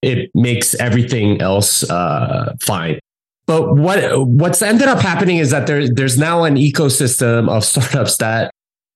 it 0.02 0.30
makes 0.34 0.74
everything 0.74 1.40
else 1.40 1.88
uh, 1.88 2.54
fine. 2.60 2.98
But 3.46 3.76
what 3.76 4.26
what's 4.26 4.62
ended 4.62 4.88
up 4.88 5.00
happening 5.00 5.38
is 5.38 5.50
that 5.50 5.66
there, 5.66 5.88
there's 5.88 6.18
now 6.18 6.44
an 6.44 6.56
ecosystem 6.56 7.48
of 7.48 7.64
startups 7.64 8.16
that 8.16 8.52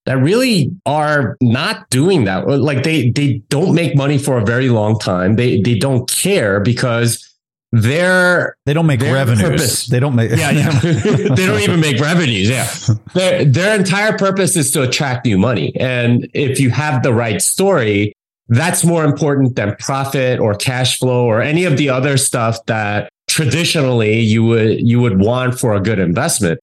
that 0.07 0.19
really 0.19 0.71
are 0.87 1.37
not 1.41 1.89
doing 1.91 2.25
that. 2.25 2.45
Uh, 2.45 2.59
like 2.59 2.83
they 2.83 3.11
they 3.11 3.35
don't 3.49 3.75
make 3.75 3.97
money 3.97 4.19
for 4.19 4.39
a 4.39 4.45
very 4.45 4.69
long 4.69 4.99
time. 4.99 5.37
They 5.37 5.61
they 5.61 5.79
don't 5.79 6.11
care 6.11 6.61
because 6.61 7.31
their 7.73 8.57
they 8.67 8.73
don't 8.73 8.87
make 8.87 9.01
revenues. 9.01 9.43
Purpose, 9.43 9.87
they 9.87 9.99
don't 9.99 10.15
make 10.15 10.31
yeah, 10.31 10.51
yeah. 10.51 10.71
they 10.81 11.47
don't 11.47 11.61
even 11.61 11.81
make 11.81 11.99
revenues. 11.99 12.49
Yeah, 12.49 12.69
their 13.15 13.45
their 13.45 13.79
entire 13.79 14.17
purpose 14.17 14.57
is 14.57 14.71
to 14.73 14.83
attract 14.83 15.27
new 15.27 15.39
money, 15.39 15.75
and 15.77 16.29
if 16.35 16.61
you 16.61 16.71
have 16.71 17.03
the 17.03 17.13
right 17.13 17.43
story, 17.43 18.13
that's 18.49 18.85
more 18.85 19.05
important 19.05 19.57
than 19.57 19.75
profit 19.77 20.39
or 20.39 20.55
cash 20.55 20.99
flow 20.99 21.25
or 21.25 21.41
any 21.41 21.65
of 21.65 21.77
the 21.77 21.89
other 21.89 22.17
stuff 22.17 22.65
that 22.67 23.09
traditionally 23.29 24.21
you 24.21 24.45
would 24.45 24.81
you 24.81 25.01
would 25.01 25.19
want 25.19 25.59
for 25.59 25.75
a 25.75 25.81
good 25.81 25.99
investment. 25.99 26.61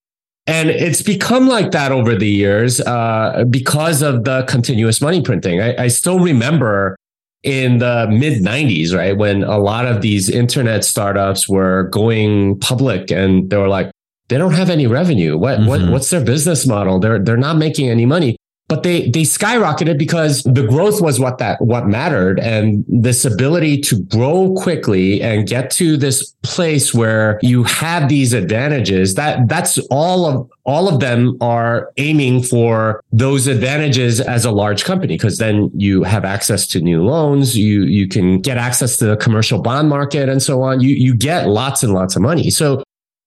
And 0.47 0.69
it's 0.69 1.01
become 1.01 1.47
like 1.47 1.71
that 1.71 1.91
over 1.91 2.15
the 2.15 2.29
years 2.29 2.81
uh, 2.81 3.45
because 3.49 4.01
of 4.01 4.23
the 4.23 4.43
continuous 4.43 4.99
money 4.99 5.21
printing. 5.21 5.61
I, 5.61 5.83
I 5.83 5.87
still 5.87 6.19
remember 6.19 6.95
in 7.43 7.77
the 7.77 8.07
mid 8.09 8.41
90s, 8.41 8.95
right, 8.95 9.15
when 9.15 9.43
a 9.43 9.57
lot 9.57 9.85
of 9.85 10.01
these 10.01 10.29
internet 10.29 10.83
startups 10.83 11.47
were 11.47 11.83
going 11.91 12.59
public 12.59 13.11
and 13.11 13.49
they 13.49 13.57
were 13.57 13.67
like, 13.67 13.91
they 14.29 14.37
don't 14.37 14.53
have 14.53 14.69
any 14.69 14.87
revenue. 14.87 15.37
What, 15.37 15.59
mm-hmm. 15.59 15.67
what 15.67 15.91
what's 15.91 16.09
their 16.09 16.23
business 16.23 16.65
model? 16.65 16.99
They're 16.99 17.19
they're 17.19 17.37
not 17.37 17.57
making 17.57 17.89
any 17.89 18.05
money 18.05 18.37
but 18.71 18.83
they 18.83 19.09
they 19.09 19.23
skyrocketed 19.23 19.97
because 19.97 20.43
the 20.43 20.65
growth 20.65 21.01
was 21.01 21.19
what 21.19 21.39
that 21.39 21.59
what 21.61 21.87
mattered 21.87 22.39
and 22.39 22.85
this 22.87 23.25
ability 23.25 23.81
to 23.81 24.01
grow 24.03 24.53
quickly 24.55 25.21
and 25.21 25.45
get 25.45 25.69
to 25.69 25.97
this 25.97 26.33
place 26.43 26.93
where 26.93 27.37
you 27.41 27.63
have 27.65 28.07
these 28.07 28.31
advantages 28.31 29.15
that 29.15 29.45
that's 29.49 29.77
all 29.89 30.25
of 30.25 30.49
all 30.63 30.87
of 30.87 31.01
them 31.01 31.37
are 31.41 31.91
aiming 31.97 32.41
for 32.41 33.03
those 33.11 33.45
advantages 33.47 34.21
as 34.21 34.45
a 34.45 34.51
large 34.51 34.85
company 34.85 35.15
because 35.15 35.37
then 35.37 35.69
you 35.75 36.03
have 36.03 36.23
access 36.23 36.65
to 36.65 36.79
new 36.79 37.03
loans 37.03 37.57
you 37.57 37.83
you 37.83 38.07
can 38.07 38.39
get 38.39 38.57
access 38.57 38.95
to 38.95 39.05
the 39.05 39.17
commercial 39.17 39.61
bond 39.61 39.89
market 39.89 40.29
and 40.29 40.41
so 40.41 40.61
on. 40.61 40.79
You 40.79 40.95
you 40.95 41.13
get 41.13 41.47
lots 41.47 41.83
and 41.83 41.93
lots 41.93 42.15
of 42.15 42.21
money. 42.21 42.49
So 42.49 42.83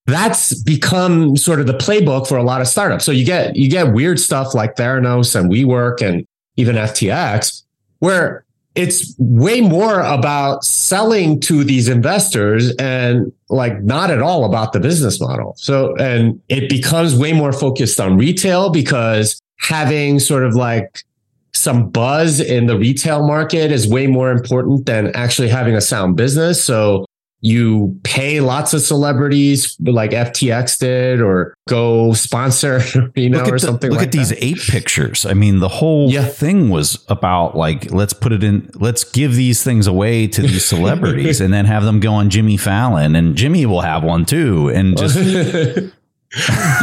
that's 0.07 0.55
become 0.63 1.37
sort 1.37 1.61
of 1.61 1.67
the 1.67 1.75
playbook 1.75 2.27
for 2.27 2.37
a 2.37 2.43
lot 2.43 2.61
of 2.61 2.69
startups. 2.69 3.05
So 3.05 3.13
you 3.13 3.25
get 3.25 3.57
you 3.57 3.71
get 3.71 3.93
weird 3.93 4.21
stuff 4.21 4.55
like 4.55 4.77
Theranos 4.77 5.39
and 5.39 5.51
WeWork 5.51 6.03
and 6.03 6.27
even 6.57 6.77
FTX, 6.77 7.63
where 8.01 8.45
it's 8.75 9.15
way 9.19 9.61
more 9.61 10.01
about 10.01 10.65
selling 10.65 11.39
to 11.41 11.63
these 11.63 11.89
investors 11.89 12.75
and 12.77 13.33
like 13.49 13.83
not 13.83 14.11
at 14.11 14.21
all 14.21 14.45
about 14.45 14.73
the 14.73 14.81
business 14.81 15.21
model. 15.21 15.55
So 15.57 15.95
and 15.97 16.41
it 16.49 16.69
becomes 16.69 17.17
way 17.17 17.33
more 17.33 17.53
focused 17.53 18.01
on 18.01 18.19
retail 18.19 18.71
because 18.71 19.41
having 19.59 20.19
sort 20.19 20.45
of 20.45 20.55
like 20.55 21.03
some 21.55 21.89
buzz 21.89 22.41
in 22.41 22.67
the 22.67 22.77
retail 22.77 23.27
market 23.27 23.71
is 23.71 23.87
way 23.87 24.07
more 24.07 24.33
important 24.33 24.87
than 24.87 25.15
actually 25.15 25.49
having 25.49 25.77
a 25.77 25.81
sound 25.81 26.17
business. 26.17 26.63
So 26.63 27.07
you 27.45 27.95
pay 28.05 28.41
lots 28.41 28.73
of 28.73 28.81
celebrities 28.81 29.77
like 29.79 30.13
FTX 30.13 30.79
did 30.79 31.21
or 31.21 31.55
go 31.69 32.15
sponsor, 32.15 32.81
you 33.15 33.29
know, 33.29 33.43
or 33.43 33.51
the, 33.51 33.59
something 33.59 33.91
look 33.91 33.99
like 33.99 34.07
at 34.07 34.13
these 34.13 34.33
ape 34.33 34.63
pictures. 34.67 35.27
I 35.27 35.35
mean, 35.35 35.59
the 35.59 35.69
whole 35.69 36.11
yeah. 36.11 36.25
thing 36.25 36.71
was 36.71 37.05
about 37.11 37.55
like, 37.55 37.93
let's 37.93 38.15
put 38.15 38.33
it 38.33 38.43
in, 38.43 38.71
let's 38.77 39.05
give 39.05 39.35
these 39.35 39.63
things 39.63 39.87
away 39.87 40.27
to 40.29 40.41
these 40.41 40.65
celebrities 40.67 41.43
and 41.43 41.53
then 41.53 41.67
have 41.67 41.85
them 41.85 42.01
go 42.01 42.15
on 42.15 42.31
Jimmy 42.31 42.57
Fallon 42.57 43.15
and 43.15 43.37
Jimmy 43.37 43.67
will 43.67 43.83
have 43.83 44.03
one 44.03 44.25
too. 44.25 44.71
And 44.71 44.97
just. 44.99 45.19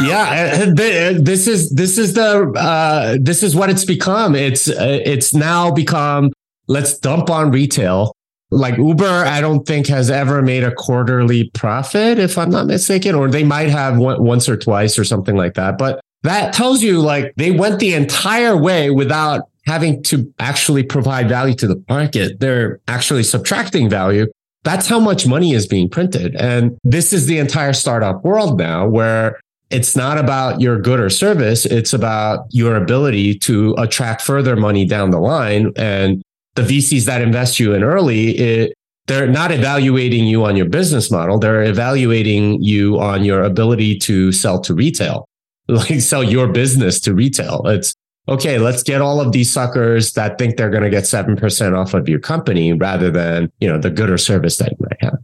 yeah 0.02 0.64
this 0.74 1.46
is 1.46 1.68
this 1.72 1.98
is 1.98 2.14
the 2.14 2.50
uh 2.56 3.18
this 3.20 3.42
is 3.42 3.54
what 3.54 3.68
it's 3.68 3.84
become 3.84 4.34
it's 4.34 4.66
uh, 4.66 4.98
it's 5.04 5.34
now 5.34 5.70
become 5.70 6.32
let's 6.68 6.98
dump 6.98 7.28
on 7.28 7.50
retail 7.50 8.14
like 8.52 8.76
Uber, 8.76 9.04
I 9.04 9.40
don't 9.40 9.66
think 9.66 9.86
has 9.86 10.10
ever 10.10 10.42
made 10.42 10.62
a 10.62 10.72
quarterly 10.72 11.50
profit, 11.50 12.18
if 12.18 12.36
I'm 12.36 12.50
not 12.50 12.66
mistaken, 12.66 13.14
or 13.14 13.28
they 13.28 13.44
might 13.44 13.70
have 13.70 13.96
once 13.98 14.48
or 14.48 14.56
twice 14.56 14.98
or 14.98 15.04
something 15.04 15.36
like 15.36 15.54
that. 15.54 15.78
But 15.78 16.00
that 16.22 16.52
tells 16.52 16.82
you 16.82 17.00
like 17.00 17.32
they 17.36 17.50
went 17.50 17.80
the 17.80 17.94
entire 17.94 18.56
way 18.56 18.90
without 18.90 19.48
having 19.64 20.02
to 20.04 20.32
actually 20.38 20.82
provide 20.82 21.28
value 21.28 21.54
to 21.54 21.66
the 21.66 21.82
market. 21.88 22.40
They're 22.40 22.80
actually 22.88 23.22
subtracting 23.22 23.88
value. 23.88 24.26
That's 24.64 24.86
how 24.86 25.00
much 25.00 25.26
money 25.26 25.52
is 25.52 25.66
being 25.66 25.88
printed. 25.88 26.36
And 26.36 26.78
this 26.84 27.12
is 27.12 27.26
the 27.26 27.38
entire 27.38 27.72
startup 27.72 28.22
world 28.22 28.58
now 28.58 28.86
where 28.86 29.40
it's 29.70 29.96
not 29.96 30.18
about 30.18 30.60
your 30.60 30.78
good 30.78 31.00
or 31.00 31.08
service. 31.08 31.64
It's 31.64 31.92
about 31.92 32.46
your 32.50 32.76
ability 32.76 33.38
to 33.38 33.74
attract 33.78 34.20
further 34.20 34.56
money 34.56 34.84
down 34.84 35.10
the 35.10 35.18
line. 35.18 35.72
And 35.76 36.22
the 36.54 36.62
VCs 36.62 37.06
that 37.06 37.22
invest 37.22 37.58
you 37.58 37.74
in 37.74 37.82
early, 37.82 38.30
it, 38.30 38.74
they're 39.06 39.26
not 39.26 39.50
evaluating 39.50 40.26
you 40.26 40.44
on 40.44 40.56
your 40.56 40.68
business 40.68 41.10
model. 41.10 41.38
They're 41.38 41.64
evaluating 41.64 42.62
you 42.62 43.00
on 43.00 43.24
your 43.24 43.42
ability 43.42 43.98
to 44.00 44.32
sell 44.32 44.60
to 44.60 44.74
retail, 44.74 45.28
like 45.68 46.00
sell 46.00 46.22
your 46.22 46.48
business 46.48 47.00
to 47.00 47.14
retail. 47.14 47.62
It's 47.66 47.94
okay. 48.28 48.58
Let's 48.58 48.82
get 48.82 49.00
all 49.00 49.20
of 49.20 49.32
these 49.32 49.50
suckers 49.50 50.12
that 50.12 50.38
think 50.38 50.56
they're 50.56 50.70
going 50.70 50.84
to 50.84 50.90
get 50.90 51.04
7% 51.04 51.76
off 51.76 51.94
of 51.94 52.08
your 52.08 52.20
company 52.20 52.72
rather 52.72 53.10
than, 53.10 53.50
you 53.60 53.68
know, 53.68 53.78
the 53.78 53.90
good 53.90 54.10
or 54.10 54.18
service 54.18 54.58
that 54.58 54.70
you 54.70 54.76
might 54.80 55.02
have. 55.02 55.18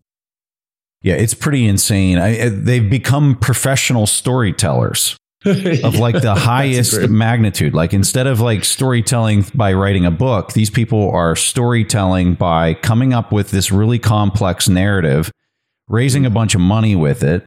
Yeah, 1.02 1.14
it's 1.14 1.34
pretty 1.34 1.66
insane. 1.66 2.18
I, 2.18 2.36
eh, 2.36 2.50
they've 2.52 2.90
become 2.90 3.36
professional 3.36 4.06
storytellers 4.06 5.16
of 5.84 5.96
like 5.96 6.20
the 6.20 6.34
highest 6.34 7.08
magnitude. 7.08 7.72
Like 7.72 7.94
instead 7.94 8.26
of 8.26 8.40
like 8.40 8.64
storytelling 8.64 9.44
by 9.54 9.72
writing 9.72 10.04
a 10.04 10.10
book, 10.10 10.52
these 10.52 10.70
people 10.70 11.10
are 11.10 11.36
storytelling 11.36 12.34
by 12.34 12.74
coming 12.74 13.12
up 13.12 13.30
with 13.30 13.50
this 13.50 13.70
really 13.70 14.00
complex 14.00 14.68
narrative, 14.68 15.30
raising 15.88 16.26
a 16.26 16.30
bunch 16.30 16.56
of 16.56 16.60
money 16.60 16.96
with 16.96 17.22
it, 17.22 17.46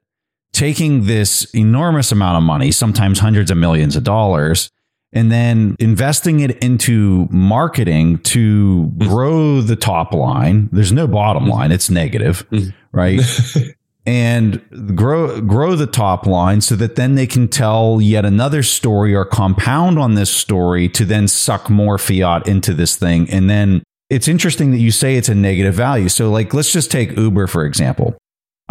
taking 0.53 1.05
this 1.05 1.43
enormous 1.53 2.13
amount 2.13 2.37
of 2.37 2.43
money, 2.43 2.71
sometimes 2.71 3.19
hundreds 3.19 3.51
of 3.51 3.57
millions 3.57 3.97
of 3.97 4.05
dollars, 4.05 4.69
and 5.11 5.29
then 5.29 5.75
investing 5.79 6.39
it 6.39 6.57
into 6.63 7.27
marketing 7.29 8.19
to 8.19 8.89
mm-hmm. 8.95 9.09
grow 9.09 9.59
the 9.59 9.75
top 9.75 10.13
line. 10.13 10.69
There's 10.71 10.93
no 10.93 11.07
bottom 11.07 11.43
mm-hmm. 11.43 11.51
line, 11.51 11.71
it's 11.73 11.89
negative, 11.89 12.47
mm-hmm. 12.51 12.69
right? 12.97 13.19
and 14.05 14.95
grow 14.95 15.39
grow 15.41 15.75
the 15.75 15.87
top 15.87 16.25
line 16.25 16.61
so 16.61 16.75
that 16.75 16.95
then 16.95 17.15
they 17.15 17.27
can 17.27 17.47
tell 17.47 17.99
yet 18.01 18.25
another 18.25 18.63
story 18.63 19.13
or 19.13 19.25
compound 19.25 19.99
on 19.99 20.15
this 20.15 20.29
story 20.29 20.89
to 20.89 21.05
then 21.05 21.27
suck 21.27 21.69
more 21.69 21.97
fiat 21.97 22.47
into 22.47 22.73
this 22.73 22.95
thing 22.95 23.29
and 23.29 23.49
then 23.49 23.83
it's 24.09 24.27
interesting 24.27 24.71
that 24.71 24.79
you 24.79 24.91
say 24.91 25.15
it's 25.15 25.29
a 25.29 25.35
negative 25.35 25.75
value 25.75 26.09
so 26.09 26.31
like 26.31 26.53
let's 26.53 26.71
just 26.71 26.89
take 26.89 27.15
uber 27.15 27.45
for 27.45 27.63
example 27.63 28.17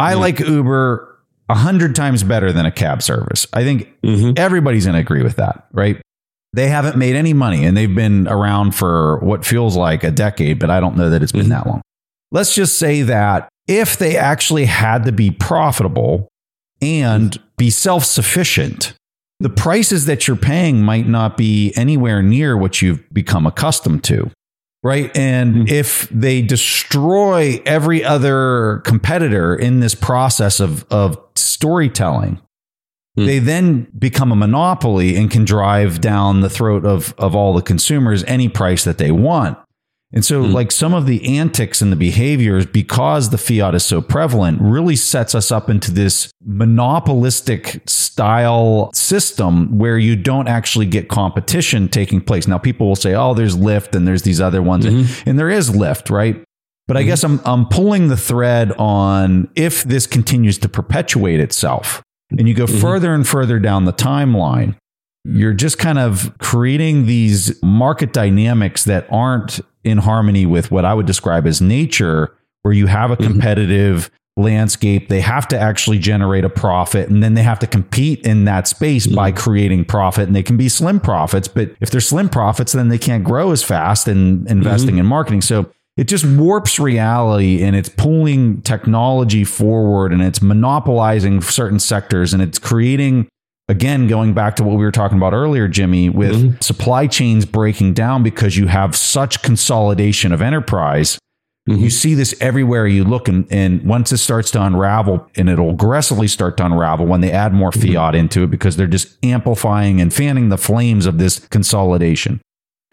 I 0.01 0.15
like 0.15 0.39
Uber 0.39 1.19
a 1.49 1.55
hundred 1.55 1.95
times 1.95 2.23
better 2.23 2.51
than 2.51 2.65
a 2.65 2.71
cab 2.71 3.01
service. 3.01 3.47
I 3.53 3.63
think 3.63 3.93
mm-hmm. 4.01 4.33
everybody's 4.37 4.85
going 4.85 4.95
to 4.95 4.99
agree 4.99 5.23
with 5.23 5.35
that, 5.35 5.67
right? 5.71 6.01
They 6.53 6.67
haven't 6.67 6.97
made 6.97 7.15
any 7.15 7.33
money 7.33 7.63
and 7.65 7.77
they've 7.77 7.93
been 7.93 8.27
around 8.27 8.73
for 8.75 9.19
what 9.19 9.45
feels 9.45 9.77
like 9.77 10.03
a 10.03 10.11
decade, 10.11 10.59
but 10.59 10.69
I 10.69 10.79
don't 10.79 10.97
know 10.97 11.09
that 11.09 11.21
it's 11.23 11.31
been 11.31 11.43
mm-hmm. 11.43 11.51
that 11.51 11.67
long. 11.67 11.81
Let's 12.31 12.55
just 12.55 12.77
say 12.77 13.03
that 13.03 13.47
if 13.67 13.97
they 13.97 14.17
actually 14.17 14.65
had 14.65 15.05
to 15.05 15.11
be 15.11 15.31
profitable 15.31 16.27
and 16.81 17.39
be 17.57 17.69
self 17.69 18.03
sufficient, 18.03 18.93
the 19.39 19.49
prices 19.49 20.05
that 20.05 20.27
you're 20.27 20.37
paying 20.37 20.81
might 20.81 21.07
not 21.07 21.37
be 21.37 21.73
anywhere 21.75 22.21
near 22.21 22.57
what 22.57 22.81
you've 22.81 23.07
become 23.13 23.45
accustomed 23.45 24.03
to. 24.05 24.29
Right. 24.83 25.15
And 25.15 25.55
mm-hmm. 25.55 25.67
if 25.67 26.09
they 26.09 26.41
destroy 26.41 27.61
every 27.65 28.03
other 28.03 28.81
competitor 28.83 29.55
in 29.55 29.79
this 29.79 29.93
process 29.93 30.59
of, 30.59 30.85
of 30.89 31.19
storytelling, 31.35 32.37
mm-hmm. 33.17 33.25
they 33.25 33.37
then 33.37 33.87
become 33.97 34.31
a 34.31 34.35
monopoly 34.35 35.15
and 35.17 35.29
can 35.29 35.45
drive 35.45 36.01
down 36.01 36.41
the 36.41 36.49
throat 36.49 36.83
of, 36.83 37.13
of 37.19 37.35
all 37.35 37.53
the 37.53 37.61
consumers 37.61 38.23
any 38.23 38.49
price 38.49 38.83
that 38.83 38.97
they 38.97 39.11
want. 39.11 39.57
And 40.13 40.25
so, 40.25 40.43
mm-hmm. 40.43 40.53
like 40.53 40.71
some 40.71 40.93
of 40.93 41.05
the 41.05 41.37
antics 41.37 41.81
and 41.81 41.91
the 41.91 41.95
behaviors, 41.95 42.65
because 42.65 43.29
the 43.29 43.37
fiat 43.37 43.75
is 43.75 43.85
so 43.85 44.01
prevalent, 44.01 44.59
really 44.61 44.97
sets 44.97 45.33
us 45.33 45.51
up 45.51 45.69
into 45.69 45.89
this 45.89 46.31
monopolistic 46.43 47.81
style 47.87 48.91
system 48.93 49.77
where 49.77 49.97
you 49.97 50.17
don't 50.17 50.49
actually 50.49 50.85
get 50.85 51.07
competition 51.07 51.87
taking 51.87 52.19
place. 52.19 52.45
Now, 52.45 52.57
people 52.57 52.87
will 52.87 52.97
say, 52.97 53.13
oh, 53.13 53.33
there's 53.33 53.55
Lyft 53.55 53.95
and 53.95 54.05
there's 54.05 54.23
these 54.23 54.41
other 54.41 54.61
ones. 54.61 54.85
Mm-hmm. 54.85 55.29
And 55.29 55.39
there 55.39 55.49
is 55.49 55.69
Lyft, 55.69 56.09
right? 56.09 56.43
But 56.87 56.97
I 56.97 57.01
mm-hmm. 57.01 57.07
guess 57.07 57.23
I'm, 57.23 57.39
I'm 57.45 57.65
pulling 57.67 58.09
the 58.09 58.17
thread 58.17 58.73
on 58.73 59.49
if 59.55 59.83
this 59.83 60.07
continues 60.07 60.57
to 60.57 60.67
perpetuate 60.67 61.39
itself 61.39 62.03
and 62.31 62.49
you 62.49 62.53
go 62.53 62.65
mm-hmm. 62.65 62.81
further 62.81 63.13
and 63.13 63.25
further 63.25 63.59
down 63.59 63.85
the 63.85 63.93
timeline, 63.93 64.75
you're 65.23 65.53
just 65.53 65.77
kind 65.77 65.99
of 65.99 66.37
creating 66.39 67.05
these 67.05 67.61
market 67.63 68.11
dynamics 68.11 68.83
that 68.85 69.07
aren't 69.09 69.61
in 69.83 69.99
harmony 69.99 70.45
with 70.45 70.71
what 70.71 70.85
I 70.85 70.93
would 70.93 71.05
describe 71.05 71.47
as 71.47 71.61
nature, 71.61 72.35
where 72.61 72.73
you 72.73 72.87
have 72.87 73.11
a 73.11 73.15
mm-hmm. 73.15 73.31
competitive 73.31 74.09
mm-hmm. 74.09 74.43
landscape. 74.43 75.09
They 75.09 75.21
have 75.21 75.47
to 75.49 75.59
actually 75.59 75.99
generate 75.99 76.45
a 76.45 76.49
profit 76.49 77.09
and 77.09 77.23
then 77.23 77.33
they 77.33 77.43
have 77.43 77.59
to 77.59 77.67
compete 77.67 78.25
in 78.25 78.45
that 78.45 78.67
space 78.67 79.07
mm-hmm. 79.07 79.15
by 79.15 79.31
creating 79.31 79.85
profit. 79.85 80.27
And 80.27 80.35
they 80.35 80.43
can 80.43 80.57
be 80.57 80.69
slim 80.69 80.99
profits, 80.99 81.47
but 81.47 81.75
if 81.79 81.89
they're 81.89 82.01
slim 82.01 82.29
profits, 82.29 82.73
then 82.73 82.89
they 82.89 82.97
can't 82.97 83.23
grow 83.23 83.51
as 83.51 83.63
fast 83.63 84.07
in 84.07 84.47
investing 84.47 84.91
mm-hmm. 84.91 84.99
in 84.99 85.05
marketing. 85.05 85.41
So 85.41 85.71
it 85.97 86.05
just 86.05 86.25
warps 86.25 86.79
reality 86.79 87.61
and 87.63 87.75
it's 87.75 87.89
pulling 87.89 88.61
technology 88.61 89.43
forward 89.43 90.13
and 90.13 90.21
it's 90.21 90.41
monopolizing 90.41 91.41
certain 91.41 91.79
sectors 91.79 92.33
and 92.33 92.41
it's 92.41 92.57
creating 92.57 93.27
again, 93.71 94.07
going 94.07 94.33
back 94.33 94.57
to 94.57 94.63
what 94.63 94.77
we 94.77 94.83
were 94.83 94.91
talking 94.91 95.17
about 95.17 95.33
earlier, 95.33 95.67
Jimmy, 95.69 96.09
with 96.09 96.35
mm-hmm. 96.35 96.59
supply 96.59 97.07
chains 97.07 97.45
breaking 97.45 97.93
down 97.93 98.21
because 98.21 98.57
you 98.57 98.67
have 98.67 98.95
such 98.97 99.41
consolidation 99.41 100.33
of 100.33 100.41
enterprise. 100.41 101.17
Mm-hmm. 101.69 101.81
You 101.81 101.89
see 101.89 102.13
this 102.13 102.35
everywhere 102.41 102.85
you 102.85 103.05
look, 103.05 103.29
and, 103.29 103.47
and 103.49 103.81
once 103.83 104.11
it 104.11 104.17
starts 104.17 104.51
to 104.51 104.61
unravel, 104.61 105.25
and 105.37 105.47
it'll 105.49 105.69
aggressively 105.69 106.27
start 106.27 106.57
to 106.57 106.65
unravel 106.65 107.05
when 107.05 107.21
they 107.21 107.31
add 107.31 107.53
more 107.53 107.71
mm-hmm. 107.71 107.93
fiat 107.93 108.13
into 108.13 108.43
it 108.43 108.51
because 108.51 108.75
they're 108.75 108.87
just 108.87 109.23
amplifying 109.23 110.01
and 110.01 110.13
fanning 110.13 110.49
the 110.49 110.57
flames 110.57 111.05
of 111.05 111.17
this 111.17 111.39
consolidation. 111.47 112.41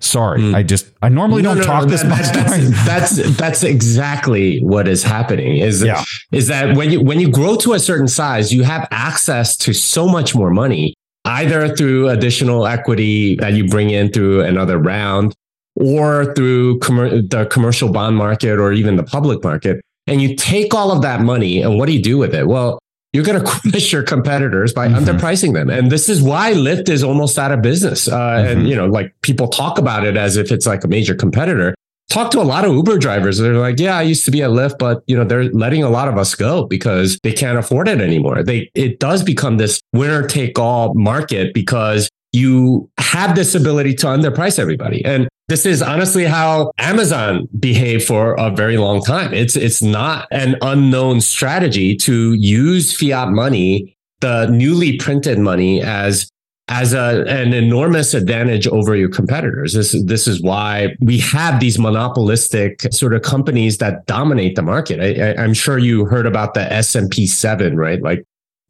Sorry, 0.00 0.40
mm. 0.40 0.54
I 0.54 0.62
just 0.62 0.90
I 1.02 1.08
normally 1.08 1.42
no, 1.42 1.50
don't 1.50 1.58
no, 1.58 1.64
talk 1.64 1.84
no, 1.84 1.90
this 1.90 2.02
that, 2.02 2.08
much. 2.08 2.26
That's, 2.32 2.86
that's, 2.86 3.36
that's 3.36 3.62
exactly 3.64 4.60
what 4.60 4.86
is 4.86 5.02
happening. 5.02 5.58
Is 5.58 5.82
yeah. 5.82 6.04
is 6.30 6.46
that 6.48 6.76
when 6.76 6.92
you 6.92 7.00
when 7.00 7.18
you 7.18 7.28
grow 7.28 7.56
to 7.56 7.72
a 7.72 7.80
certain 7.80 8.06
size, 8.06 8.52
you 8.52 8.62
have 8.62 8.86
access 8.92 9.56
to 9.58 9.72
so 9.72 10.06
much 10.06 10.36
more 10.36 10.50
money, 10.50 10.94
either 11.24 11.74
through 11.74 12.10
additional 12.10 12.66
equity 12.66 13.34
that 13.36 13.54
you 13.54 13.66
bring 13.66 13.90
in 13.90 14.12
through 14.12 14.42
another 14.42 14.78
round, 14.78 15.34
or 15.74 16.32
through 16.34 16.78
com- 16.78 17.26
the 17.26 17.48
commercial 17.50 17.90
bond 17.90 18.16
market, 18.16 18.60
or 18.60 18.72
even 18.72 18.94
the 18.94 19.04
public 19.04 19.42
market. 19.42 19.80
And 20.06 20.22
you 20.22 20.36
take 20.36 20.74
all 20.74 20.92
of 20.92 21.02
that 21.02 21.22
money, 21.22 21.60
and 21.60 21.76
what 21.76 21.86
do 21.86 21.92
you 21.92 22.02
do 22.02 22.18
with 22.18 22.36
it? 22.36 22.46
Well, 22.46 22.78
you're 23.12 23.24
going 23.24 23.42
to 23.42 23.46
crush 23.46 23.92
your 23.92 24.02
competitors 24.02 24.72
by 24.72 24.88
mm-hmm. 24.88 25.04
underpricing 25.04 25.54
them. 25.54 25.70
And 25.70 25.90
this 25.90 26.08
is 26.08 26.22
why 26.22 26.52
Lyft 26.52 26.88
is 26.88 27.02
almost 27.02 27.38
out 27.38 27.52
of 27.52 27.62
business. 27.62 28.06
Uh, 28.06 28.18
mm-hmm. 28.18 28.46
And, 28.46 28.68
you 28.68 28.76
know, 28.76 28.86
like 28.86 29.14
people 29.22 29.48
talk 29.48 29.78
about 29.78 30.06
it 30.06 30.16
as 30.16 30.36
if 30.36 30.52
it's 30.52 30.66
like 30.66 30.84
a 30.84 30.88
major 30.88 31.14
competitor. 31.14 31.74
Talk 32.10 32.30
to 32.30 32.40
a 32.40 32.42
lot 32.44 32.64
of 32.64 32.72
Uber 32.72 32.98
drivers. 32.98 33.38
They're 33.38 33.58
like, 33.58 33.78
yeah, 33.78 33.96
I 33.96 34.02
used 34.02 34.24
to 34.24 34.30
be 34.30 34.42
at 34.42 34.50
Lyft, 34.50 34.78
but, 34.78 35.02
you 35.06 35.16
know, 35.16 35.24
they're 35.24 35.50
letting 35.52 35.82
a 35.82 35.90
lot 35.90 36.08
of 36.08 36.16
us 36.16 36.34
go 36.34 36.64
because 36.64 37.18
they 37.22 37.32
can't 37.32 37.58
afford 37.58 37.86
it 37.86 38.00
anymore. 38.00 38.42
They, 38.42 38.70
it 38.74 38.98
does 38.98 39.22
become 39.22 39.58
this 39.58 39.80
winner 39.92 40.26
take 40.26 40.58
all 40.58 40.94
market 40.94 41.52
because 41.52 42.08
you 42.32 42.90
have 42.98 43.34
this 43.34 43.54
ability 43.54 43.94
to 43.94 44.06
underprice 44.06 44.58
everybody. 44.58 45.04
And 45.04 45.28
this 45.48 45.64
is 45.64 45.80
honestly 45.82 46.24
how 46.24 46.72
Amazon 46.78 47.48
behaved 47.58 48.04
for 48.04 48.34
a 48.34 48.50
very 48.50 48.76
long 48.76 49.02
time. 49.02 49.32
It's 49.32 49.56
it's 49.56 49.82
not 49.82 50.28
an 50.30 50.56
unknown 50.60 51.20
strategy 51.20 51.96
to 51.96 52.34
use 52.34 52.94
fiat 52.94 53.30
money, 53.30 53.96
the 54.20 54.46
newly 54.46 54.98
printed 54.98 55.38
money 55.38 55.82
as 55.82 56.30
as 56.68 56.92
a, 56.92 57.24
an 57.28 57.54
enormous 57.54 58.12
advantage 58.12 58.66
over 58.68 58.94
your 58.94 59.08
competitors. 59.08 59.72
This, 59.72 59.96
this 60.04 60.28
is 60.28 60.42
why 60.42 60.94
we 61.00 61.18
have 61.20 61.60
these 61.60 61.78
monopolistic 61.78 62.92
sort 62.92 63.14
of 63.14 63.22
companies 63.22 63.78
that 63.78 64.04
dominate 64.04 64.54
the 64.54 64.62
market. 64.62 65.00
I, 65.00 65.42
am 65.42 65.54
sure 65.54 65.78
you 65.78 66.04
heard 66.04 66.26
about 66.26 66.52
the 66.52 66.70
S&P 66.70 67.26
7, 67.26 67.76
right? 67.76 68.02
Like, 68.02 68.22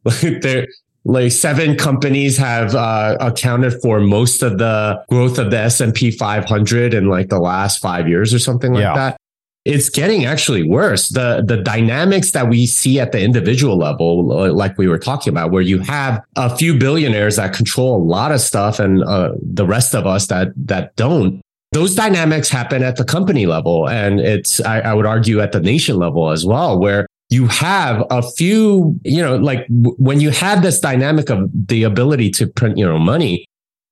they're, 0.22 0.68
like 1.09 1.32
seven 1.32 1.74
companies 1.74 2.36
have 2.36 2.74
uh, 2.74 3.16
accounted 3.18 3.80
for 3.80 3.98
most 3.98 4.42
of 4.42 4.59
the 4.59 5.02
growth 5.09 5.38
of 5.38 5.50
the 5.50 5.59
S&P 5.59 6.11
500 6.11 6.92
in 6.92 7.09
like 7.09 7.30
the 7.30 7.40
last 7.40 7.78
5 7.78 8.06
years 8.06 8.34
or 8.34 8.38
something 8.38 8.74
like 8.74 8.82
yeah. 8.82 8.94
that. 8.94 9.16
It's 9.64 9.88
getting 9.88 10.24
actually 10.24 10.68
worse. 10.68 11.09
The 11.09 11.42
the 11.44 11.59
dynamics 11.59 12.30
that 12.30 12.48
we 12.48 12.66
see 12.66 13.00
at 13.00 13.12
the 13.12 13.20
individual 13.20 13.76
level 13.76 14.24
like 14.54 14.78
we 14.78 14.86
were 14.86 14.98
talking 14.98 15.30
about 15.30 15.50
where 15.50 15.62
you 15.62 15.78
have 15.80 16.22
a 16.36 16.54
few 16.56 16.78
billionaires 16.78 17.36
that 17.36 17.54
control 17.54 17.96
a 17.96 18.02
lot 18.02 18.30
of 18.30 18.40
stuff 18.40 18.78
and 18.78 19.02
uh, 19.04 19.32
the 19.42 19.66
rest 19.66 19.94
of 19.94 20.06
us 20.06 20.26
that 20.28 20.48
that 20.56 20.94
don't 20.96 21.42
those 21.72 21.94
dynamics 21.94 22.48
happen 22.48 22.82
at 22.82 22.96
the 22.96 23.04
company 23.04 23.44
level 23.44 23.88
and 23.88 24.20
it's 24.20 24.59
I, 24.61 24.80
I, 24.80 24.94
would 24.94 25.04
argue 25.04 25.40
at 25.40 25.52
the 25.52 25.61
nation 25.61 25.96
level 25.96 26.30
as 26.30 26.46
well 26.46 26.78
where 26.78 27.06
you 27.31 27.47
have 27.47 28.07
a 28.11 28.22
few, 28.22 28.99
you 29.05 29.22
know, 29.22 29.37
like 29.37 29.66
w- 29.68 29.97
when 29.99 30.20
you 30.20 30.31
have 30.31 30.62
this 30.62 30.81
dynamic 30.81 31.31
of 31.31 31.51
the 31.68 31.83
ability 31.83 32.31
to 32.31 32.47
print, 32.47 32.79
your 32.79 32.93
own 32.93 33.03
money, 33.03 33.45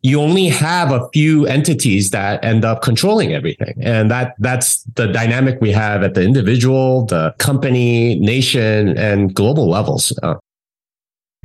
you 0.03 0.21
only 0.21 0.47
have 0.49 0.93
a 0.93 1.09
few 1.13 1.47
entities 1.47 2.11
that 2.11 2.43
end 2.45 2.65
up 2.65 2.81
controlling 2.83 3.33
everything. 3.35 3.75
And 3.81 4.11
that 4.11 4.35
that's 4.39 4.83
the 4.95 5.09
dynamic 5.09 5.61
we 5.61 5.73
have 5.73 6.03
at 6.03 6.15
the 6.15 6.23
individual, 6.23 7.07
the 7.07 7.35
company, 7.39 8.19
nation, 8.21 8.97
and 8.97 9.35
global 9.35 9.69
levels. 9.69 10.17
Uh, 10.23 10.37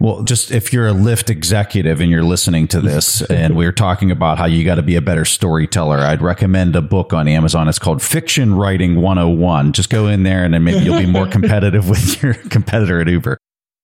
well, 0.02 0.24
just 0.24 0.50
if 0.50 0.74
you're 0.74 0.88
a 0.88 0.94
Lyft 0.94 1.30
executive 1.30 2.02
and 2.02 2.10
you're 2.10 2.24
listening 2.24 2.68
to 2.70 2.82
this, 2.82 3.22
and 3.30 3.56
we're 3.56 3.72
talking 3.72 4.10
about 4.10 4.40
how 4.40 4.46
you 4.46 4.66
got 4.66 4.76
to 4.76 4.82
be 4.82 4.96
a 4.96 5.02
better 5.02 5.26
storyteller, 5.26 6.00
I'd 6.00 6.24
recommend 6.24 6.76
a 6.76 6.82
book 6.82 7.14
on 7.14 7.28
Amazon. 7.28 7.68
It's 7.68 7.78
called 7.78 8.02
Fiction 8.02 8.56
Writing 8.56 8.96
101. 8.96 9.74
Just 9.74 9.92
go 9.92 10.08
in 10.08 10.24
there 10.24 10.44
and 10.44 10.56
then 10.56 10.64
maybe 10.64 10.84
you'll 10.84 11.00
be 11.00 11.06
more 11.06 11.28
competitive 11.32 11.88
with 11.88 12.22
your 12.24 12.34
competitor 12.50 13.00
at 13.00 13.08
Uber. 13.08 13.38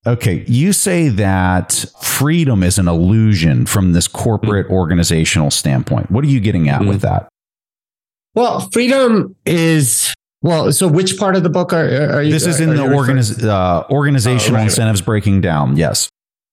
Okay, 0.07 0.43
you 0.47 0.73
say 0.73 1.09
that 1.09 1.85
freedom 2.01 2.63
is 2.63 2.79
an 2.79 2.87
illusion 2.87 3.67
from 3.67 3.93
this 3.93 4.07
corporate 4.07 4.67
mm. 4.67 4.71
organizational 4.71 5.51
standpoint. 5.51 6.09
What 6.09 6.23
are 6.23 6.29
you 6.29 6.39
getting 6.39 6.67
at 6.67 6.79
mm-hmm. 6.79 6.89
with 6.89 7.01
that? 7.01 7.29
Well, 8.33 8.69
freedom 8.71 9.35
is 9.45 10.13
well, 10.41 10.71
so 10.71 10.87
which 10.87 11.17
part 11.17 11.35
of 11.35 11.43
the 11.43 11.49
book 11.49 11.73
are, 11.73 12.11
are 12.11 12.21
you? 12.21 12.31
This 12.31 12.45
is 12.45 12.59
in 12.59 12.69
the 12.69 12.83
organiz, 12.83 13.43
uh, 13.43 13.83
organizational 13.89 14.55
oh, 14.55 14.59
right, 14.59 14.65
incentives 14.65 15.01
breaking 15.01 15.41
down. 15.41 15.77
Yes. 15.77 16.09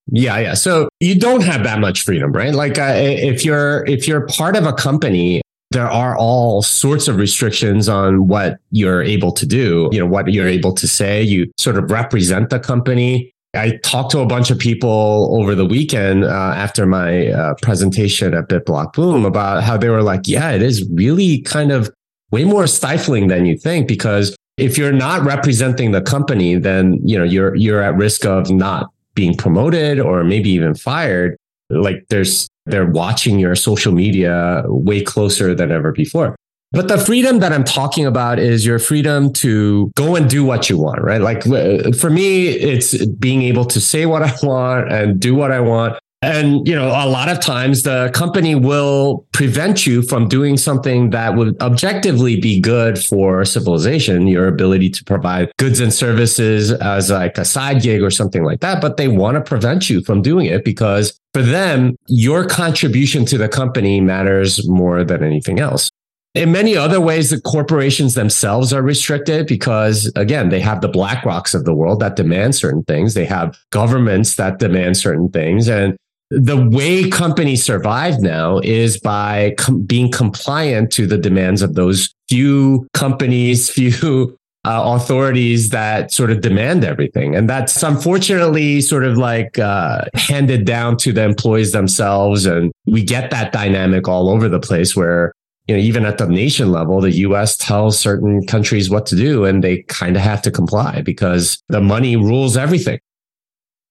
Yeah, 0.07 0.37
yeah. 0.37 0.53
So 0.53 0.89
you 0.99 1.19
don't 1.19 1.43
have 1.43 1.63
that 1.63 1.79
much 1.79 2.03
freedom, 2.03 2.31
right? 2.31 2.53
Like 2.53 2.77
uh, 2.77 2.93
if 2.95 3.43
you're 3.43 3.85
if 3.85 4.07
you're 4.07 4.27
part 4.27 4.55
of 4.55 4.65
a 4.65 4.73
company, 4.73 5.41
there 5.71 5.89
are 5.89 6.17
all 6.17 6.61
sorts 6.61 7.07
of 7.07 7.17
restrictions 7.17 7.89
on 7.89 8.27
what 8.27 8.59
you're 8.71 9.01
able 9.01 9.31
to 9.33 9.45
do. 9.45 9.89
You 9.91 9.99
know 9.99 10.05
what 10.05 10.31
you're 10.31 10.47
able 10.47 10.73
to 10.73 10.87
say. 10.87 11.21
You 11.23 11.51
sort 11.57 11.77
of 11.77 11.89
represent 11.89 12.49
the 12.49 12.59
company. 12.59 13.31
I 13.55 13.77
talked 13.83 14.11
to 14.11 14.19
a 14.19 14.25
bunch 14.25 14.51
of 14.51 14.59
people 14.59 15.29
over 15.39 15.55
the 15.55 15.65
weekend 15.65 16.25
uh, 16.25 16.53
after 16.55 16.85
my 16.85 17.27
uh, 17.27 17.53
presentation 17.61 18.33
at 18.33 18.49
BitBlock 18.49 18.93
Boom 18.93 19.25
about 19.25 19.63
how 19.63 19.77
they 19.77 19.89
were 19.89 20.03
like, 20.03 20.21
yeah, 20.25 20.51
it 20.51 20.61
is 20.61 20.87
really 20.89 21.39
kind 21.41 21.71
of 21.71 21.89
way 22.35 22.43
more 22.43 22.67
stifling 22.67 23.27
than 23.29 23.45
you 23.45 23.57
think 23.57 23.87
because 23.87 24.35
if 24.57 24.77
you're 24.77 24.97
not 25.07 25.23
representing 25.23 25.91
the 25.91 26.01
company, 26.01 26.55
then 26.55 26.99
you 27.09 27.17
know 27.17 27.23
you're 27.23 27.55
you're 27.55 27.81
at 27.81 27.95
risk 27.95 28.25
of 28.25 28.51
not 28.51 28.83
being 29.19 29.35
promoted 29.43 29.99
or 29.99 30.23
maybe 30.23 30.49
even 30.49 30.75
fired. 30.75 31.37
Like 31.69 31.99
there's 32.09 32.49
they're 32.65 32.91
watching 33.03 33.39
your 33.39 33.55
social 33.55 33.93
media 33.93 34.63
way 34.67 35.01
closer 35.01 35.55
than 35.55 35.71
ever 35.71 35.91
before. 35.93 36.35
But 36.71 36.89
the 36.89 36.97
freedom 36.97 37.39
that 37.39 37.53
I'm 37.53 37.63
talking 37.63 38.05
about 38.05 38.37
is 38.37 38.65
your 38.65 38.79
freedom 38.79 39.31
to 39.43 39.91
go 39.95 40.17
and 40.17 40.29
do 40.29 40.43
what 40.43 40.69
you 40.69 40.77
want, 40.77 41.01
right? 41.01 41.21
Like 41.21 41.47
uh, 41.47 41.91
for 42.01 42.09
me, 42.09 42.47
it's 42.49 43.05
being 43.05 43.43
able 43.43 43.65
to 43.65 43.79
say 43.79 44.05
what 44.05 44.23
I 44.23 44.33
want 44.43 44.91
and 44.91 45.19
do 45.19 45.35
what 45.35 45.51
I 45.51 45.61
want. 45.61 45.97
And, 46.25 46.67
you 46.67 46.73
know, 46.73 46.87
a 46.87 47.05
lot 47.07 47.29
of 47.29 47.39
times 47.39 47.83
the 47.83 48.09
company 48.11 48.55
will 48.55 49.27
prevent 49.31 49.85
you 49.85 50.01
from 50.01 50.27
doing 50.27 50.57
something 50.57 51.11
that 51.11 51.35
would 51.35 51.55
objectively 51.61 52.41
be 52.41 52.59
good 52.59 52.97
for 52.97 53.45
civilization, 53.45 54.25
your 54.25 54.47
ability 54.47 54.89
to 54.89 55.03
provide 55.03 55.51
goods 55.57 55.79
and 55.79 55.93
services 55.93 56.71
as 56.71 57.11
like 57.11 57.37
a 57.37 57.45
side 57.45 57.83
gig 57.83 58.01
or 58.01 58.09
something 58.09 58.43
like 58.43 58.61
that. 58.61 58.81
But 58.81 58.97
they 58.97 59.07
want 59.07 59.35
to 59.35 59.41
prevent 59.41 59.87
you 59.87 60.01
from 60.01 60.23
doing 60.23 60.47
it 60.47 60.65
because 60.65 61.15
for 61.35 61.43
them, 61.43 61.95
your 62.07 62.43
contribution 62.43 63.23
to 63.25 63.37
the 63.37 63.47
company 63.47 64.01
matters 64.01 64.67
more 64.67 65.03
than 65.03 65.23
anything 65.23 65.59
else. 65.59 65.91
In 66.33 66.51
many 66.51 66.75
other 66.75 66.99
ways, 66.99 67.29
the 67.29 67.39
corporations 67.39 68.15
themselves 68.15 68.73
are 68.73 68.81
restricted 68.81 69.45
because, 69.45 70.11
again, 70.15 70.49
they 70.49 70.59
have 70.59 70.81
the 70.81 70.87
black 70.89 71.23
rocks 71.23 71.53
of 71.53 71.65
the 71.65 71.73
world 71.73 71.99
that 71.99 72.15
demand 72.15 72.55
certain 72.55 72.83
things. 72.83 73.13
They 73.13 73.25
have 73.25 73.55
governments 73.69 74.35
that 74.37 74.57
demand 74.57 74.97
certain 74.97 75.29
things. 75.29 75.69
And 75.69 75.95
the 76.29 76.69
way 76.69 77.09
companies 77.09 77.63
survive 77.63 78.19
now 78.21 78.59
is 78.59 78.99
by 78.99 79.53
com- 79.57 79.83
being 79.83 80.11
compliant 80.11 80.91
to 80.93 81.05
the 81.05 81.17
demands 81.17 81.61
of 81.61 81.75
those 81.75 82.13
few 82.27 82.87
companies, 82.93 83.69
few 83.71 84.37
uh, 84.65 84.95
authorities 84.95 85.69
that 85.69 86.11
sort 86.11 86.31
of 86.31 86.41
demand 86.41 86.83
everything. 86.83 87.35
And 87.35 87.47
that's 87.47 87.83
unfortunately 87.83 88.81
sort 88.81 89.03
of 89.03 89.15
like 89.17 89.59
uh, 89.59 90.05
handed 90.15 90.65
down 90.65 90.97
to 90.97 91.13
the 91.13 91.23
employees 91.23 91.71
themselves. 91.71 92.47
And 92.47 92.71
we 92.87 93.03
get 93.03 93.29
that 93.29 93.51
dynamic 93.51 94.07
all 94.07 94.27
over 94.29 94.49
the 94.49 94.59
place 94.59 94.95
where 94.95 95.33
you 95.67 95.75
know, 95.75 95.81
even 95.81 96.05
at 96.05 96.17
the 96.17 96.27
nation 96.27 96.71
level, 96.71 97.01
the 97.01 97.11
US 97.11 97.57
tells 97.57 97.99
certain 97.99 98.45
countries 98.45 98.89
what 98.89 99.05
to 99.07 99.15
do 99.15 99.45
and 99.45 99.63
they 99.63 99.83
kind 99.83 100.15
of 100.15 100.21
have 100.21 100.41
to 100.43 100.51
comply 100.51 101.01
because 101.01 101.61
the 101.69 101.81
money 101.81 102.15
rules 102.15 102.55
everything. 102.57 102.99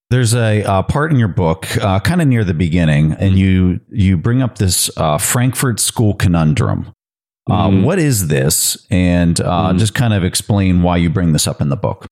There's 0.09 0.35
a 0.35 0.63
uh, 0.63 0.83
part 0.83 1.11
in 1.11 1.17
your 1.17 1.27
book, 1.27 1.77
uh, 1.77 1.99
kind 1.99 2.21
of 2.21 2.27
near 2.27 2.43
the 2.43 2.53
beginning, 2.53 3.13
and 3.13 3.37
you 3.39 3.79
you 3.89 4.17
bring 4.17 4.41
up 4.41 4.57
this 4.57 4.89
uh, 4.97 5.17
Frankfurt 5.17 5.79
School 5.79 6.13
conundrum. 6.13 6.93
Mm-hmm. 7.49 7.83
What 7.83 7.99
is 7.99 8.27
this? 8.27 8.85
And 8.89 9.39
uh, 9.39 9.69
mm-hmm. 9.69 9.77
just 9.77 9.93
kind 9.93 10.13
of 10.13 10.23
explain 10.23 10.83
why 10.83 10.97
you 10.97 11.09
bring 11.09 11.33
this 11.33 11.47
up 11.47 11.61
in 11.61 11.69
the 11.69 11.75
book. 11.75 12.07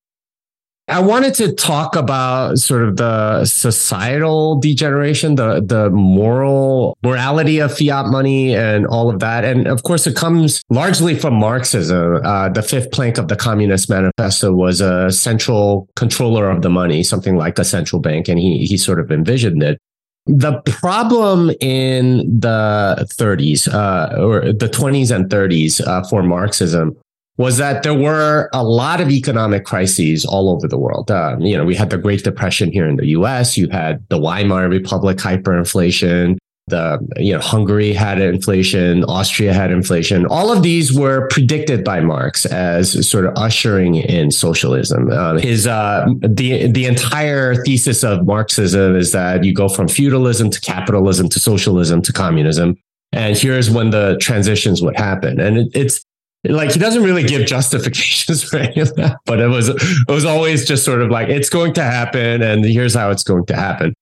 I 0.89 0.99
wanted 0.99 1.33
to 1.35 1.53
talk 1.53 1.95
about 1.95 2.57
sort 2.57 2.83
of 2.83 2.97
the 2.97 3.45
societal 3.45 4.59
degeneration, 4.59 5.35
the 5.35 5.61
the 5.65 5.89
moral 5.89 6.97
morality 7.01 7.59
of 7.59 7.77
fiat 7.77 8.07
money, 8.07 8.53
and 8.53 8.85
all 8.87 9.09
of 9.09 9.21
that. 9.21 9.45
And 9.45 9.65
of 9.65 9.83
course, 9.83 10.05
it 10.07 10.15
comes 10.15 10.61
largely 10.69 11.17
from 11.17 11.35
Marxism. 11.35 12.19
Uh, 12.25 12.49
the 12.49 12.61
fifth 12.61 12.91
plank 12.91 13.17
of 13.17 13.29
the 13.29 13.37
Communist 13.37 13.89
Manifesto 13.89 14.51
was 14.51 14.81
a 14.81 15.09
central 15.09 15.87
controller 15.95 16.49
of 16.49 16.63
the 16.63 16.69
money, 16.69 17.01
something 17.01 17.37
like 17.37 17.57
a 17.59 17.63
central 17.63 18.01
bank, 18.01 18.27
and 18.27 18.37
he 18.37 18.65
he 18.65 18.75
sort 18.75 18.99
of 18.99 19.09
envisioned 19.09 19.63
it. 19.63 19.79
The 20.25 20.61
problem 20.65 21.51
in 21.59 22.39
the 22.39 23.07
30s 23.11 23.67
uh, 23.73 24.21
or 24.21 24.53
the 24.53 24.69
20s 24.69 25.13
and 25.13 25.29
30s 25.29 25.85
uh, 25.85 26.03
for 26.09 26.23
Marxism 26.23 26.95
was 27.37 27.57
that 27.57 27.83
there 27.83 27.93
were 27.93 28.49
a 28.53 28.63
lot 28.63 29.01
of 29.01 29.09
economic 29.09 29.65
crises 29.65 30.23
all 30.23 30.49
over 30.49 30.67
the 30.67 30.77
world. 30.77 31.09
Um, 31.09 31.41
you 31.41 31.57
know, 31.57 31.65
we 31.65 31.75
had 31.75 31.89
the 31.89 31.97
Great 31.97 32.23
Depression 32.23 32.71
here 32.71 32.87
in 32.87 32.97
the 32.97 33.07
U.S. 33.07 33.57
You 33.57 33.69
had 33.69 34.05
the 34.09 34.19
Weimar 34.19 34.69
Republic 34.69 35.17
hyperinflation. 35.17 36.37
The 36.67 37.05
you 37.17 37.33
know 37.33 37.41
Hungary 37.41 37.91
had 37.91 38.21
inflation, 38.21 39.03
Austria 39.03 39.53
had 39.53 39.69
inflation. 39.69 40.25
All 40.27 40.49
of 40.49 40.63
these 40.63 40.93
were 40.93 41.27
predicted 41.27 41.83
by 41.83 41.99
Marx 41.99 42.45
as 42.45 43.05
sort 43.05 43.25
of 43.25 43.33
ushering 43.35 43.95
in 43.95 44.31
socialism. 44.31 45.11
Uh, 45.11 45.39
his 45.39 45.67
uh, 45.67 46.05
the 46.21 46.71
the 46.71 46.85
entire 46.85 47.55
thesis 47.65 48.01
of 48.01 48.25
Marxism 48.25 48.95
is 48.95 49.11
that 49.11 49.43
you 49.43 49.53
go 49.53 49.67
from 49.67 49.89
feudalism 49.89 50.49
to 50.51 50.61
capitalism 50.61 51.27
to 51.29 51.39
socialism 51.39 52.01
to 52.01 52.13
communism, 52.13 52.77
and 53.11 53.35
here's 53.35 53.69
when 53.69 53.89
the 53.89 54.17
transitions 54.21 54.81
would 54.81 54.95
happen. 54.95 55.41
And 55.41 55.57
it, 55.57 55.67
it's 55.73 56.05
like 56.43 56.71
he 56.71 56.79
doesn't 56.79 57.03
really 57.03 57.23
give 57.23 57.47
justifications 57.47 58.43
for 58.49 58.57
any 58.57 58.81
of 58.81 58.95
that, 58.95 59.17
but 59.25 59.39
it 59.39 59.47
was 59.47 59.69
it 59.69 60.11
was 60.11 60.25
always 60.25 60.65
just 60.67 60.83
sort 60.83 61.01
of 61.01 61.09
like 61.09 61.29
it's 61.29 61.49
going 61.49 61.73
to 61.73 61.83
happen, 61.83 62.41
and 62.41 62.65
here's 62.65 62.93
how 62.93 63.09
it's 63.11 63.23
going 63.23 63.45
to 63.47 63.55
happen. 63.55 63.93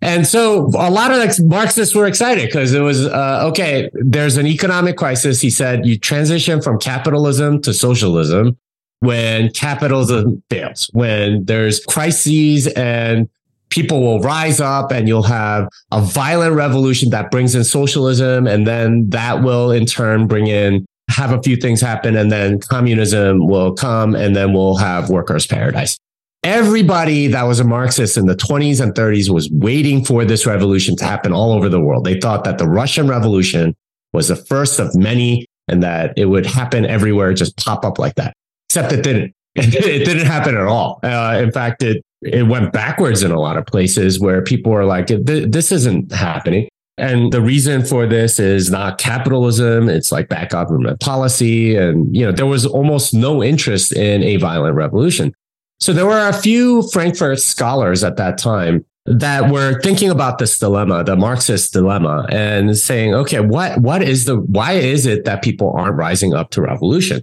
And 0.00 0.26
so 0.26 0.66
a 0.78 0.90
lot 0.90 1.10
of 1.10 1.44
Marxists 1.44 1.94
were 1.94 2.06
excited 2.06 2.46
because 2.46 2.72
it 2.72 2.80
was 2.80 3.06
uh, 3.06 3.48
okay. 3.48 3.90
There's 3.94 4.36
an 4.36 4.46
economic 4.46 4.96
crisis. 4.96 5.40
He 5.40 5.50
said 5.50 5.84
you 5.86 5.98
transition 5.98 6.62
from 6.62 6.78
capitalism 6.78 7.60
to 7.62 7.74
socialism 7.74 8.56
when 9.00 9.50
capitalism 9.50 10.42
fails, 10.50 10.88
when 10.92 11.44
there's 11.44 11.84
crises 11.84 12.66
and 12.68 13.28
people 13.70 14.00
will 14.00 14.20
rise 14.20 14.60
up 14.60 14.90
and 14.92 15.08
you'll 15.08 15.22
have 15.22 15.68
a 15.92 16.00
violent 16.00 16.54
revolution 16.54 17.10
that 17.10 17.30
brings 17.30 17.54
in 17.54 17.64
socialism. 17.64 18.46
And 18.46 18.66
then 18.66 19.10
that 19.10 19.42
will 19.42 19.70
in 19.70 19.84
turn 19.84 20.26
bring 20.26 20.46
in 20.46 20.86
have 21.08 21.32
a 21.32 21.42
few 21.42 21.56
things 21.56 21.80
happen 21.80 22.16
and 22.16 22.30
then 22.30 22.60
communism 22.60 23.46
will 23.46 23.74
come 23.74 24.14
and 24.14 24.36
then 24.36 24.52
we'll 24.52 24.76
have 24.76 25.10
workers' 25.10 25.46
paradise. 25.46 25.98
Everybody 26.44 27.26
that 27.28 27.42
was 27.42 27.58
a 27.60 27.64
Marxist 27.64 28.16
in 28.16 28.26
the 28.26 28.36
20s 28.36 28.80
and 28.80 28.94
30s 28.94 29.28
was 29.28 29.50
waiting 29.50 30.04
for 30.04 30.24
this 30.24 30.46
revolution 30.46 30.94
to 30.96 31.04
happen 31.04 31.32
all 31.32 31.52
over 31.52 31.68
the 31.68 31.80
world. 31.80 32.04
They 32.04 32.20
thought 32.20 32.44
that 32.44 32.58
the 32.58 32.68
Russian 32.68 33.08
Revolution 33.08 33.74
was 34.12 34.28
the 34.28 34.36
first 34.36 34.78
of 34.78 34.94
many 34.94 35.46
and 35.66 35.82
that 35.82 36.14
it 36.16 36.26
would 36.26 36.46
happen 36.46 36.86
everywhere, 36.86 37.32
just 37.34 37.56
pop 37.56 37.84
up 37.84 37.98
like 37.98 38.14
that. 38.14 38.34
Except 38.68 38.92
it 38.92 39.02
didn't. 39.02 39.34
It 39.56 40.04
didn't 40.04 40.26
happen 40.26 40.56
at 40.56 40.66
all. 40.66 41.00
Uh, 41.02 41.40
in 41.42 41.50
fact, 41.50 41.82
it 41.82 42.04
it 42.22 42.46
went 42.46 42.72
backwards 42.72 43.24
in 43.24 43.32
a 43.32 43.40
lot 43.40 43.56
of 43.56 43.66
places 43.66 44.20
where 44.20 44.40
people 44.40 44.70
were 44.70 44.84
like, 44.84 45.08
"This 45.08 45.72
isn't 45.72 46.12
happening." 46.12 46.68
And 46.98 47.32
the 47.32 47.40
reason 47.40 47.84
for 47.84 48.06
this 48.06 48.38
is 48.38 48.70
not 48.70 48.98
capitalism. 48.98 49.88
It's 49.88 50.10
like 50.10 50.28
bad 50.28 50.50
government 50.50 51.00
policy. 51.00 51.76
And, 51.76 52.14
you 52.14 52.24
know, 52.24 52.32
there 52.32 52.46
was 52.46 52.66
almost 52.66 53.14
no 53.14 53.42
interest 53.42 53.92
in 53.92 54.22
a 54.22 54.36
violent 54.36 54.74
revolution. 54.74 55.32
So 55.80 55.92
there 55.92 56.06
were 56.06 56.28
a 56.28 56.32
few 56.32 56.88
Frankfurt 56.90 57.40
scholars 57.40 58.02
at 58.02 58.16
that 58.16 58.36
time 58.36 58.84
that 59.06 59.50
were 59.50 59.80
thinking 59.80 60.10
about 60.10 60.38
this 60.38 60.58
dilemma, 60.58 61.04
the 61.04 61.16
Marxist 61.16 61.72
dilemma, 61.72 62.26
and 62.30 62.76
saying, 62.76 63.14
okay, 63.14 63.40
what, 63.40 63.80
what 63.80 64.02
is 64.02 64.24
the, 64.24 64.36
why 64.36 64.72
is 64.72 65.06
it 65.06 65.24
that 65.24 65.42
people 65.42 65.72
aren't 65.72 65.96
rising 65.96 66.34
up 66.34 66.50
to 66.50 66.60
revolution? 66.60 67.22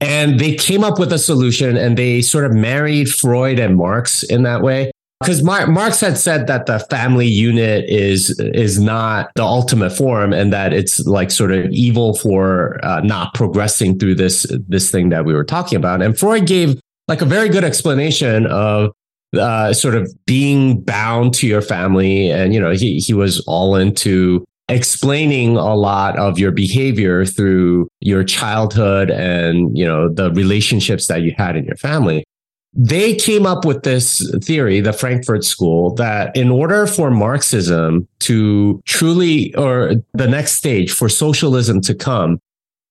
And 0.00 0.38
they 0.38 0.54
came 0.54 0.84
up 0.84 0.98
with 0.98 1.12
a 1.12 1.18
solution 1.18 1.76
and 1.76 1.98
they 1.98 2.22
sort 2.22 2.44
of 2.44 2.52
married 2.52 3.10
Freud 3.10 3.58
and 3.58 3.76
Marx 3.76 4.22
in 4.22 4.44
that 4.44 4.62
way 4.62 4.92
because 5.20 5.42
Marx 5.42 6.00
had 6.00 6.18
said 6.18 6.46
that 6.46 6.66
the 6.66 6.78
family 6.78 7.26
unit 7.26 7.88
is 7.88 8.38
is 8.38 8.78
not 8.78 9.30
the 9.34 9.42
ultimate 9.42 9.90
form, 9.90 10.32
and 10.32 10.52
that 10.52 10.72
it's 10.74 11.00
like 11.06 11.30
sort 11.30 11.52
of 11.52 11.70
evil 11.70 12.14
for 12.14 12.78
uh, 12.84 13.00
not 13.00 13.32
progressing 13.32 13.98
through 13.98 14.16
this 14.16 14.46
this 14.68 14.90
thing 14.90 15.08
that 15.08 15.24
we 15.24 15.32
were 15.32 15.44
talking 15.44 15.76
about. 15.76 16.02
And 16.02 16.18
Freud 16.18 16.46
gave 16.46 16.78
like 17.08 17.22
a 17.22 17.26
very 17.26 17.48
good 17.48 17.64
explanation 17.64 18.46
of 18.46 18.92
uh, 19.38 19.72
sort 19.72 19.94
of 19.94 20.12
being 20.26 20.82
bound 20.82 21.32
to 21.34 21.46
your 21.46 21.62
family, 21.62 22.30
and 22.30 22.52
you 22.52 22.60
know 22.60 22.72
he 22.72 22.98
he 22.98 23.14
was 23.14 23.40
all 23.46 23.74
into 23.74 24.44
explaining 24.68 25.56
a 25.56 25.74
lot 25.74 26.18
of 26.18 26.38
your 26.38 26.50
behavior 26.50 27.24
through 27.24 27.88
your 28.00 28.24
childhood 28.24 29.10
and 29.10 29.78
you 29.78 29.84
know 29.84 30.12
the 30.12 30.30
relationships 30.32 31.06
that 31.06 31.22
you 31.22 31.32
had 31.38 31.56
in 31.56 31.64
your 31.64 31.76
family 31.76 32.24
they 32.76 33.14
came 33.14 33.46
up 33.46 33.64
with 33.64 33.82
this 33.84 34.30
theory, 34.44 34.80
the 34.80 34.92
Frankfurt 34.92 35.44
School, 35.44 35.94
that 35.94 36.36
in 36.36 36.50
order 36.50 36.86
for 36.86 37.10
Marxism 37.10 38.06
to 38.20 38.82
truly, 38.84 39.54
or 39.54 39.92
the 40.12 40.28
next 40.28 40.52
stage 40.52 40.92
for 40.92 41.08
socialism 41.08 41.80
to 41.80 41.94
come, 41.94 42.38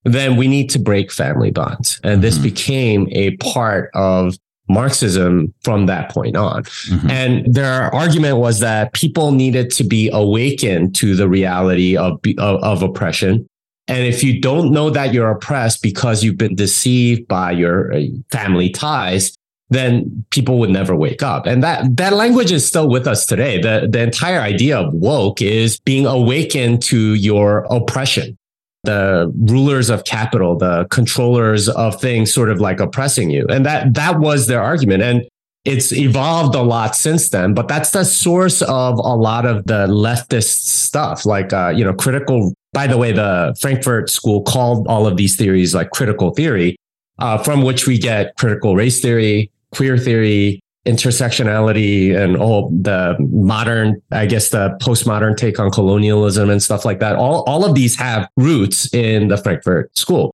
then 0.04 0.38
we 0.38 0.48
need 0.48 0.70
to 0.72 0.80
break 0.80 1.12
family 1.12 1.52
bonds. 1.52 2.00
And 2.04 2.24
this 2.24 2.36
mm-hmm. 2.36 2.44
became 2.44 3.08
a 3.12 3.38
part 3.38 3.92
of 3.94 4.36
Marxism 4.68 5.54
from 5.64 5.86
that 5.86 6.10
point 6.10 6.36
on. 6.36 6.64
Mm-hmm. 6.64 7.10
And 7.10 7.54
their 7.54 7.94
argument 7.94 8.38
was 8.38 8.60
that 8.62 8.94
people 8.94 9.32
needed 9.32 9.70
to 9.72 9.84
be 9.84 10.10
awakened 10.12 10.96
to 10.96 11.16
the 11.16 11.30
reality 11.30 11.96
of, 11.96 12.20
of, 12.40 12.64
of 12.64 12.82
oppression. 12.82 13.48
And 13.88 14.04
if 14.08 14.24
you 14.24 14.42
don't 14.42 14.72
know 14.72 14.90
that 14.90 15.14
you're 15.14 15.30
oppressed 15.30 15.84
because 15.84 16.24
you've 16.24 16.38
been 16.38 16.56
deceived 16.56 17.28
by 17.28 17.52
your 17.52 17.94
uh, 17.94 18.02
family 18.32 18.72
ties, 18.72 19.36
then 19.70 20.26
people 20.30 20.60
would 20.60 20.70
never 20.70 20.96
wake 20.96 21.24
up. 21.24 21.46
And 21.46 21.64
that, 21.64 21.98
that 21.98 22.14
language 22.14 22.52
is 22.52 22.66
still 22.68 22.88
with 22.88 23.08
us 23.08 23.26
today. 23.26 23.60
The, 23.60 23.88
the 23.90 24.02
entire 24.02 24.40
idea 24.40 24.78
of 24.78 24.94
woke 24.94 25.42
is 25.42 25.80
being 25.80 26.06
awakened 26.06 26.84
to 26.84 27.16
your 27.16 27.66
oppression. 27.70 28.38
The 28.84 29.34
rulers 29.36 29.90
of 29.90 30.04
capital, 30.04 30.58
the 30.58 30.86
controllers 30.92 31.68
of 31.68 32.00
things 32.00 32.32
sort 32.32 32.52
of 32.52 32.62
like 32.62 32.80
oppressing 32.80 33.32
you. 33.32 33.48
And 33.50 33.66
that, 33.66 33.96
that 33.96 34.20
was 34.20 34.46
their 34.46 34.62
argument. 34.62 35.02
And 35.02 35.28
it's 35.64 35.92
evolved 35.92 36.54
a 36.54 36.62
lot 36.62 36.96
since 36.96 37.30
then, 37.30 37.56
but 37.56 37.68
that's 37.68 37.90
the 37.90 38.04
source 38.04 38.62
of 38.62 39.00
a 39.00 39.16
lot 39.16 39.48
of 39.48 39.66
the 39.66 39.88
leftist 39.88 40.68
stuff, 40.68 41.26
like, 41.26 41.52
uh, 41.54 41.74
you 41.76 41.84
know, 41.84 41.94
critical 41.94 42.54
by 42.76 42.88
the 42.88 42.98
way, 42.98 43.14
the 43.14 43.56
Frankfurt 43.62 44.10
School 44.10 44.44
called 44.44 44.86
all 44.90 45.08
of 45.08 45.16
these 45.16 45.38
theories 45.38 45.74
like 45.74 45.92
critical 45.92 46.32
theory, 46.32 46.76
uh, 47.20 47.38
from 47.38 47.62
which 47.64 47.88
we 47.88 47.98
get 47.98 48.36
critical 48.36 48.76
race 48.76 49.00
theory, 49.00 49.50
queer 49.74 49.98
theory, 49.98 50.60
intersectionality, 50.86 52.16
and 52.16 52.38
all 52.38 52.70
the 52.70 53.16
modern, 53.20 54.02
I 54.12 54.26
guess, 54.26 54.50
the 54.50 54.78
postmodern 54.82 55.36
take 55.36 55.60
on 55.60 55.72
colonialism 55.72 56.50
and 56.50 56.62
stuff 56.62 56.86
like 56.86 57.00
that. 57.00 57.16
All, 57.16 57.44
all 57.44 57.66
of 57.66 57.76
these 57.76 57.96
have 57.96 58.30
roots 58.38 58.94
in 58.94 59.30
the 59.30 59.38
Frankfurt 59.38 59.98
School. 59.98 60.32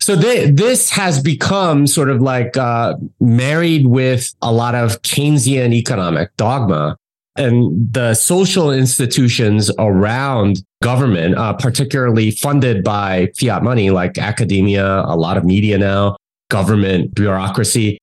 So 0.00 0.16
they, 0.16 0.50
this 0.50 0.90
has 0.90 1.22
become 1.22 1.86
sort 1.86 2.10
of 2.10 2.20
like 2.20 2.56
uh, 2.56 2.94
married 3.20 3.86
with 3.86 4.34
a 4.42 4.52
lot 4.52 4.74
of 4.74 5.00
Keynesian 5.02 5.72
economic 5.72 6.36
dogma 6.36 6.96
and 7.36 7.92
the 7.92 8.14
social 8.14 8.70
institutions 8.70 9.70
around 9.78 10.62
government, 10.82 11.36
uh, 11.36 11.52
particularly 11.54 12.30
funded 12.30 12.84
by 12.84 13.28
fiat 13.38 13.62
money 13.62 13.90
like 13.90 14.18
academia, 14.18 15.02
a 15.06 15.16
lot 15.16 15.36
of 15.36 15.44
media 15.44 15.78
now, 15.78 16.16
government 16.50 17.14
bureaucracy, 17.14 17.98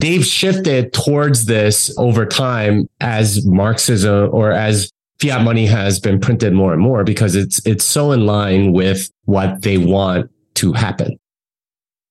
they've 0.00 0.24
shifted 0.24 0.92
towards 0.92 1.46
this 1.46 1.96
over 1.98 2.26
time 2.26 2.88
as 3.00 3.46
Marxism 3.46 4.30
or 4.32 4.52
as 4.52 4.90
fiat 5.20 5.42
money 5.42 5.66
has 5.66 6.00
been 6.00 6.18
printed 6.18 6.52
more 6.52 6.72
and 6.72 6.82
more 6.82 7.04
because 7.04 7.36
it's 7.36 7.64
it's 7.66 7.84
so 7.84 8.12
in 8.12 8.26
line 8.26 8.72
with 8.72 9.10
what 9.24 9.62
they 9.62 9.78
want 9.78 10.30
to 10.54 10.72
happen. 10.72 11.18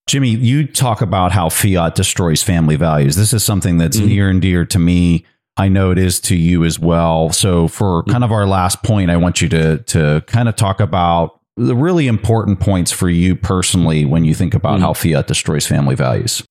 Jimmy, 0.08 0.30
you 0.30 0.66
talk 0.66 1.02
about 1.02 1.32
how 1.32 1.50
fiat 1.50 1.96
destroys 1.96 2.42
family 2.42 2.76
values. 2.76 3.16
This 3.16 3.32
is 3.34 3.44
something 3.44 3.78
that's 3.78 3.98
mm-hmm. 3.98 4.08
near 4.08 4.30
and 4.30 4.42
dear 4.42 4.66
to 4.66 4.80
me 4.80 5.26
I 5.60 5.68
know 5.68 5.92
it 5.92 5.98
is 5.98 6.22
to 6.22 6.38
you 6.38 6.64
as 6.64 6.80
well. 6.80 7.32
So 7.32 7.68
for 7.68 8.04
kind 8.04 8.24
of 8.24 8.32
our 8.32 8.48
last 8.48 8.82
point, 8.82 9.12
I 9.12 9.18
want 9.18 9.42
you 9.42 9.50
to 9.50 9.80
to 9.80 10.24
kind 10.26 10.48
of 10.48 10.56
talk 10.56 10.80
about 10.80 11.42
the 11.58 11.76
really 11.76 12.08
important 12.08 12.62
points 12.62 12.92
for 12.92 13.10
you 13.10 13.36
personally 13.36 14.06
when 14.06 14.24
you 14.24 14.34
think 14.34 14.54
about 14.54 14.76
mm-hmm. 14.76 14.84
how 14.84 14.94
fiat 14.94 15.28
destroys 15.28 15.68
family 15.68 15.96
values. 15.96 16.42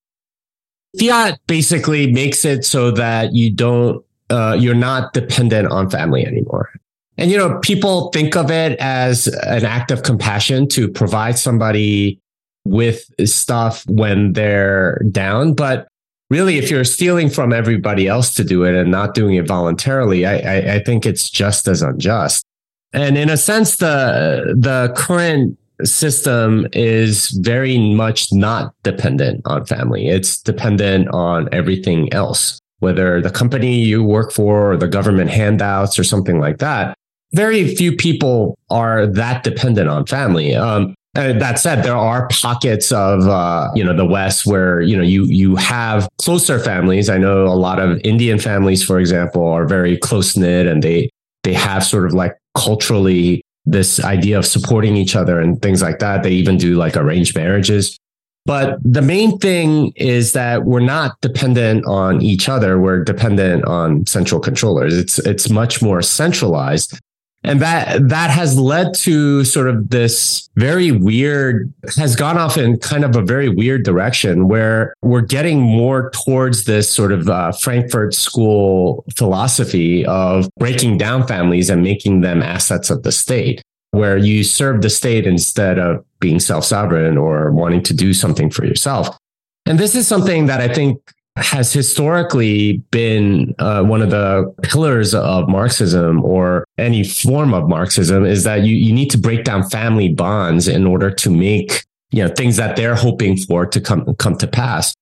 Fiat 0.99 1.39
basically 1.47 2.11
makes 2.11 2.45
it 2.45 2.65
so 2.65 2.91
that 2.93 3.35
you 3.35 3.53
don't 3.53 4.05
uh, 4.31 4.57
you're 4.59 4.75
not 4.75 5.13
dependent 5.13 5.69
on 5.69 5.89
family 5.91 6.25
anymore. 6.25 6.71
And 7.17 7.31
you 7.31 7.37
know, 7.37 7.59
people 7.61 8.11
think 8.11 8.37
of 8.37 8.51
it 8.51 8.79
as 8.79 9.27
an 9.27 9.65
act 9.65 9.91
of 9.91 10.03
compassion 10.03 10.69
to 10.69 10.89
provide 10.89 11.39
somebody 11.39 12.21
with 12.65 13.11
stuff 13.29 13.85
when 13.87 14.35
they're 14.35 15.03
down, 15.11 15.55
but 15.55 15.89
really, 16.31 16.59
if 16.59 16.71
you're 16.71 16.85
stealing 16.85 17.31
from 17.31 17.53
everybody 17.53 18.07
else 18.07 18.35
to 18.35 18.45
do 18.45 18.65
it 18.65 18.75
and 18.75 18.91
not 18.91 19.15
doing 19.15 19.35
it 19.35 19.47
voluntarily, 19.47 20.27
I, 20.27 20.37
I, 20.37 20.75
I 20.75 20.79
think 20.81 21.07
it's 21.07 21.31
just 21.31 21.67
as 21.69 21.83
unjust. 21.83 22.45
And 22.93 23.19
in 23.19 23.29
a 23.29 23.37
sense, 23.37 23.77
the 23.77 24.55
the 24.57 24.95
current 24.97 25.59
system 25.85 26.67
is 26.73 27.31
very 27.31 27.79
much 27.95 28.33
not 28.33 28.75
dependent 28.83 29.43
on 29.45 29.65
family. 29.67 30.09
It's 30.09 30.41
dependent 30.43 31.09
on 31.09 31.49
everything 31.53 32.13
else, 32.13 32.59
whether 32.81 33.21
the 33.21 33.31
company 33.31 33.81
you 33.81 34.03
work 34.03 34.33
for 34.33 34.73
or 34.73 34.77
the 34.77 34.89
government 34.89 35.31
handouts 35.31 35.99
or 35.99 36.05
something 36.05 36.39
like 36.39 36.59
that. 36.59 36.97
Very 37.33 37.75
few 37.75 37.95
people 37.95 38.59
are 38.71 39.07
that 39.07 39.45
dependent 39.45 39.89
on 39.89 40.07
family. 40.07 40.55
Um, 40.55 40.95
uh, 41.17 41.33
that 41.33 41.59
said, 41.59 41.83
there 41.83 41.97
are 41.97 42.29
pockets 42.29 42.93
of 42.93 43.27
uh, 43.27 43.71
you 43.75 43.83
know 43.83 43.97
the 43.97 44.05
West 44.05 44.47
where 44.47 44.81
you 44.81 44.97
know 44.97 45.03
you 45.03 45.25
you 45.25 45.57
have 45.57 46.09
closer 46.19 46.59
families. 46.59 47.09
I 47.09 47.19
know 47.19 47.47
a 47.47 47.57
lot 47.57 47.81
of 47.81 47.99
Indian 48.05 48.39
families, 48.39 48.85
for 48.85 49.01
example, 49.01 49.47
are 49.47 49.67
very 49.67 49.97
close 49.97 50.37
knit, 50.37 50.67
and 50.67 50.83
they 50.83 51.11
they 51.43 51.55
have 51.55 51.85
sort 51.85 52.07
of 52.07 52.15
like 52.15 52.37
culturally 52.57 53.43
this 53.71 54.03
idea 54.05 54.39
of 54.39 54.47
supporting 54.47 54.97
each 54.97 55.15
other 55.15 55.41
and 55.41 55.61
things 55.61 55.83
like 55.83 55.99
that. 55.99 56.23
They 56.23 56.33
even 56.33 56.57
do 56.57 56.77
like 56.77 56.97
arranged 56.97 57.37
marriages. 57.37 57.99
But 58.47 58.79
the 58.83 59.03
main 59.03 59.39
thing 59.39 59.93
is 59.97 60.33
that 60.33 60.65
we're 60.65 60.81
not 60.81 61.21
dependent 61.21 61.85
on 61.85 62.23
each 62.23 62.49
other. 62.49 62.81
We're 62.81 63.05
dependent 63.05 63.67
on 63.67 64.07
central 64.07 64.41
controllers. 64.41 64.97
It's 64.97 65.19
it's 65.19 65.51
much 65.51 65.83
more 65.83 66.01
centralized 66.01 66.99
and 67.45 67.61
that 67.61 68.09
that 68.09 68.31
has 68.31 68.59
led 68.59 68.95
to 68.95 69.45
sort 69.45 69.69
of 69.69 69.91
this 69.91 70.49
very 70.57 70.91
weird 70.91 71.73
has 71.97 72.17
gone 72.17 72.37
off 72.37 72.57
in 72.57 72.79
kind 72.79 73.05
of 73.05 73.15
a 73.15 73.23
very 73.23 73.49
weird 73.49 73.85
direction 73.85 74.49
where 74.49 74.93
we're 75.03 75.21
getting 75.21 75.61
more 75.61 76.11
towards 76.11 76.65
this 76.65 76.93
sort 76.93 77.13
of 77.13 77.29
uh, 77.29 77.53
frankfurt 77.53 78.15
school 78.15 79.05
philosophy 79.17 80.05
of 80.07 80.49
breaking 80.59 80.99
down 80.99 81.27
families 81.27 81.71
and 81.71 81.83
making 81.83 82.21
them 82.23 82.43
assets 82.43 82.91
of 82.91 83.03
the 83.05 83.13
state 83.13 83.63
where 83.93 84.19
you 84.19 84.45
serve 84.45 84.83
the 84.83 84.91
state 84.91 85.27
instead 85.27 85.79
of 85.79 86.05
being 86.21 86.39
self-sovereign 86.41 87.17
or 87.17 87.51
wanting 87.53 87.83
to 87.83 87.95
do 87.95 88.13
something 88.13 88.51
for 88.51 88.67
yourself. 88.67 89.17
And 89.65 89.79
this 89.79 89.95
is 89.95 90.07
something 90.07 90.47
that 90.47 90.61
I 90.61 90.73
think 90.73 91.01
has 91.39 91.73
historically 91.73 92.79
been 92.91 93.55
uh, 93.59 93.83
one 93.83 94.03
of 94.03 94.11
the 94.11 94.53
pillars 94.63 95.15
of 95.15 95.49
Marxism 95.49 96.25
or 96.25 96.65
any 96.79 97.05
form 97.05 97.55
of 97.55 97.69
Marxism 97.69 98.25
is 98.25 98.45
that 98.45 98.63
you, 98.63 98.75
you 98.75 98.93
need 98.93 99.11
to 99.11 99.19
break 99.19 99.45
down 99.45 99.69
family 99.71 100.09
bonds 100.13 100.69
in 100.69 100.87
order 100.87 101.11
to 101.11 101.31
make 101.31 101.85
you 102.11 102.23
know 102.23 102.29
things 102.35 102.57
that 102.57 102.77
they're 102.77 102.95
hoping 102.95 103.37
for 103.37 103.67
to 103.67 103.81
come 103.81 104.15
come 104.17 104.37
to 104.37 104.47
pass. 104.47 104.95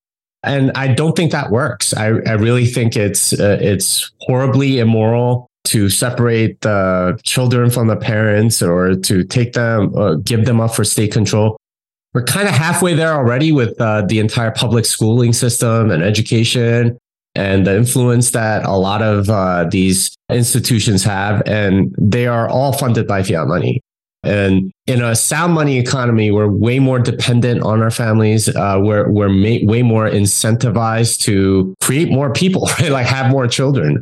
And 0.43 0.70
I 0.74 0.89
don't 0.89 1.16
think 1.16 1.32
that 1.32 1.51
works. 1.51 1.95
I, 1.95 2.07
I 2.07 2.32
really 2.32 2.66
think 2.66 2.97
it's 2.97 3.32
uh, 3.32 3.59
it's 3.61 4.12
horribly 4.20 4.78
immoral 4.78 5.49
to 5.64 5.89
separate 5.89 6.61
the 6.61 7.18
children 7.24 7.70
from 7.70 7.89
the 7.89 7.97
parents 7.97 8.62
or 8.62 8.95
to 8.95 9.24
take 9.24 9.53
them, 9.55 9.93
uh, 9.97 10.14
give 10.14 10.45
them 10.45 10.61
up 10.61 10.74
for 10.74 10.84
state 10.84 11.12
control 11.12 11.55
we're 12.16 12.22
kind 12.22 12.48
of 12.48 12.54
halfway 12.54 12.94
there 12.94 13.12
already 13.12 13.52
with 13.52 13.78
uh, 13.78 14.00
the 14.00 14.18
entire 14.20 14.50
public 14.50 14.86
schooling 14.86 15.34
system 15.34 15.90
and 15.90 16.02
education 16.02 16.96
and 17.34 17.66
the 17.66 17.76
influence 17.76 18.30
that 18.30 18.64
a 18.64 18.72
lot 18.72 19.02
of 19.02 19.28
uh, 19.28 19.66
these 19.70 20.16
institutions 20.30 21.04
have. 21.04 21.42
And 21.44 21.94
they 21.98 22.26
are 22.26 22.48
all 22.48 22.72
funded 22.72 23.06
by 23.06 23.22
fiat 23.22 23.46
money. 23.46 23.82
And 24.22 24.72
in 24.86 25.02
a 25.02 25.14
sound 25.14 25.52
money 25.52 25.76
economy, 25.76 26.30
we're 26.30 26.48
way 26.48 26.78
more 26.78 26.98
dependent 26.98 27.60
on 27.62 27.82
our 27.82 27.90
families. 27.90 28.48
Uh, 28.48 28.80
we're 28.80 29.10
we're 29.10 29.28
ma- 29.28 29.70
way 29.70 29.82
more 29.82 30.08
incentivized 30.08 31.20
to 31.24 31.74
create 31.82 32.10
more 32.10 32.32
people, 32.32 32.62
right? 32.80 32.90
Like 32.90 33.06
have 33.08 33.30
more 33.30 33.46
children. 33.46 34.00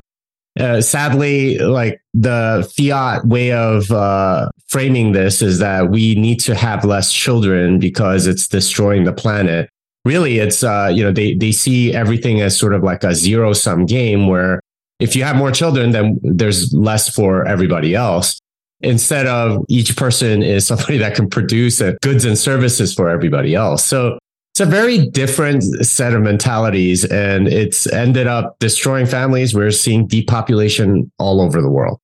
Uh, 0.59 0.81
sadly, 0.81 1.59
like 1.59 2.01
the 2.13 2.71
fiat 2.77 3.27
way 3.27 3.51
of 3.51 3.91
uh, 3.91 4.49
framing 4.69 5.11
this 5.11 5.43
is 5.43 5.59
that 5.59 5.91
we 5.91 6.15
need 6.15 6.39
to 6.39 6.55
have 6.55 6.85
less 6.85 7.13
children 7.13 7.79
because 7.79 8.29
it's 8.29 8.47
destroying 8.47 9.03
the 9.03 9.13
planet. 9.13 9.69
Really, 10.05 10.39
it's 10.39 10.63
uh, 10.63 10.93
you 10.95 11.03
know 11.03 11.11
they 11.11 11.35
they 11.35 11.51
see 11.51 11.93
everything 11.93 12.41
as 12.41 12.57
sort 12.57 12.73
of 12.73 12.85
like 12.85 13.03
a 13.03 13.15
zero 13.15 13.53
sum 13.53 13.85
game 13.85 14.29
where 14.29 14.61
if 15.01 15.17
you 15.17 15.25
have 15.25 15.37
more 15.37 15.51
children, 15.51 15.91
then 15.91 16.21
there's 16.23 16.73
less 16.73 17.13
for 17.13 17.47
everybody 17.47 17.95
else. 17.95 18.39
Instead 18.81 19.27
of 19.27 19.65
each 19.69 19.97
person 19.97 20.43
is 20.43 20.67
somebody 20.69 20.99
that 20.99 21.17
can 21.17 21.29
produce 21.29 21.81
uh, 21.81 21.95
goods 22.01 22.25
and 22.25 22.39
services 22.39 22.95
for 22.95 23.09
everybody 23.11 23.57
else. 23.57 23.85
So 23.85 24.19
it's 24.55 24.61
a 24.61 24.67
very 24.67 25.05
different 25.09 25.65
set 25.85 26.15
of 26.15 26.23
mentalities 26.23 27.05
and 27.05 27.49
it's 27.49 27.93
ended 27.93 28.29
up 28.29 28.57
destroying 28.61 29.05
families. 29.05 29.53
We're 29.53 29.73
seeing 29.73 30.07
depopulation 30.07 31.11
all 31.19 31.41
over 31.41 31.61
the 31.61 31.69
world. 31.69 31.99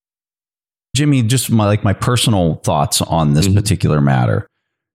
Jimmy, 0.97 1.23
just 1.23 1.53
my 1.53 1.67
like 1.67 1.85
my 1.85 1.93
personal 1.93 2.57
thoughts 2.57 3.01
on 3.03 3.35
this 3.35 3.47
mm-hmm. 3.47 3.55
particular 3.55 4.01
matter. 4.01 4.49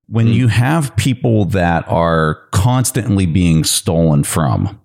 When 0.07 0.25
mm-hmm. 0.25 0.33
you 0.33 0.47
have 0.49 0.93
people 0.97 1.45
that 1.45 1.87
are 1.87 2.41
constantly 2.51 3.25
being 3.25 3.63
stolen 3.63 4.25
from 4.25 4.77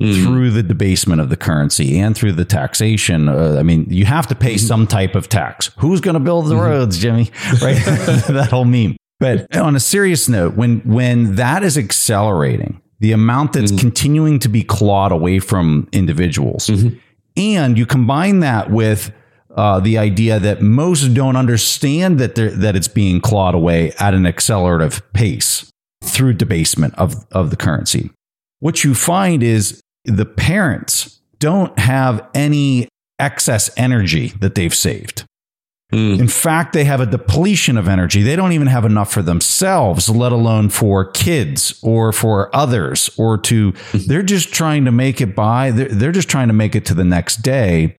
mm-hmm. 0.00 0.24
through 0.24 0.52
the 0.52 0.62
debasement 0.62 1.20
of 1.20 1.28
the 1.28 1.36
currency 1.36 1.98
and 1.98 2.16
through 2.16 2.32
the 2.32 2.46
taxation, 2.46 3.28
uh, 3.28 3.56
I 3.58 3.62
mean, 3.62 3.88
you 3.90 4.06
have 4.06 4.26
to 4.28 4.34
pay 4.34 4.54
mm-hmm. 4.54 4.66
some 4.66 4.86
type 4.86 5.16
of 5.16 5.28
tax. 5.28 5.70
Who's 5.80 6.00
going 6.00 6.14
to 6.14 6.20
build 6.20 6.46
the 6.46 6.54
mm-hmm. 6.54 6.64
roads, 6.64 6.98
Jimmy? 6.98 7.30
Right? 7.60 7.76
that 7.84 8.48
whole 8.50 8.64
meme. 8.64 8.96
But 9.18 9.54
on 9.56 9.76
a 9.76 9.80
serious 9.80 10.28
note, 10.28 10.54
when 10.54 10.80
when 10.80 11.36
that 11.36 11.62
is 11.62 11.76
accelerating, 11.76 12.80
the 13.00 13.12
amount 13.12 13.52
that's 13.54 13.70
mm-hmm. 13.70 13.80
continuing 13.80 14.38
to 14.40 14.48
be 14.48 14.62
clawed 14.62 15.12
away 15.12 15.38
from 15.38 15.88
individuals, 15.92 16.66
mm-hmm. 16.66 16.98
and 17.36 17.78
you 17.78 17.86
combine 17.86 18.40
that 18.40 18.70
with 18.70 19.12
uh, 19.56 19.80
the 19.80 19.96
idea 19.98 20.38
that 20.38 20.60
most 20.60 21.14
don't 21.14 21.36
understand 21.36 22.18
that 22.18 22.34
that 22.34 22.76
it's 22.76 22.88
being 22.88 23.20
clawed 23.20 23.54
away 23.54 23.92
at 23.98 24.14
an 24.14 24.26
accelerative 24.26 25.00
pace 25.12 25.70
through 26.04 26.34
debasement 26.34 26.94
of, 26.96 27.26
of 27.32 27.50
the 27.50 27.56
currency. 27.56 28.10
What 28.60 28.84
you 28.84 28.94
find 28.94 29.42
is 29.42 29.80
the 30.04 30.24
parents 30.24 31.20
don't 31.38 31.78
have 31.78 32.26
any 32.34 32.88
excess 33.18 33.70
energy 33.76 34.28
that 34.40 34.54
they've 34.54 34.74
saved. 34.74 35.24
Mm. 35.92 36.18
In 36.18 36.28
fact, 36.28 36.72
they 36.72 36.84
have 36.84 37.00
a 37.00 37.06
depletion 37.06 37.76
of 37.76 37.86
energy. 37.86 38.22
They 38.22 38.34
don't 38.34 38.52
even 38.52 38.66
have 38.66 38.84
enough 38.84 39.12
for 39.12 39.22
themselves, 39.22 40.08
let 40.08 40.32
alone 40.32 40.68
for 40.68 41.04
kids 41.04 41.78
or 41.82 42.12
for 42.12 42.54
others, 42.54 43.08
or 43.16 43.38
to, 43.38 43.70
hmm. 43.70 43.98
they're 44.06 44.24
just 44.24 44.52
trying 44.52 44.84
to 44.86 44.90
make 44.90 45.20
it 45.20 45.36
by, 45.36 45.70
they're, 45.70 45.88
they're 45.88 46.12
just 46.12 46.28
trying 46.28 46.48
to 46.48 46.54
make 46.54 46.74
it 46.74 46.84
to 46.86 46.94
the 46.94 47.04
next 47.04 47.36
day 47.36 47.96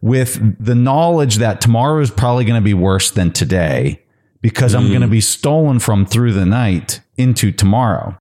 with 0.00 0.64
the 0.64 0.76
knowledge 0.76 1.36
that 1.36 1.60
tomorrow 1.60 2.00
is 2.00 2.10
probably 2.10 2.44
going 2.44 2.60
to 2.60 2.64
be 2.64 2.74
worse 2.74 3.10
than 3.10 3.32
today 3.32 4.00
because 4.40 4.74
I'm 4.74 4.88
going 4.88 5.00
to 5.00 5.08
be 5.08 5.22
stolen 5.22 5.78
from 5.78 6.04
through 6.04 6.34
the 6.34 6.44
night 6.44 7.00
into 7.16 7.50
tomorrow. 7.50 8.16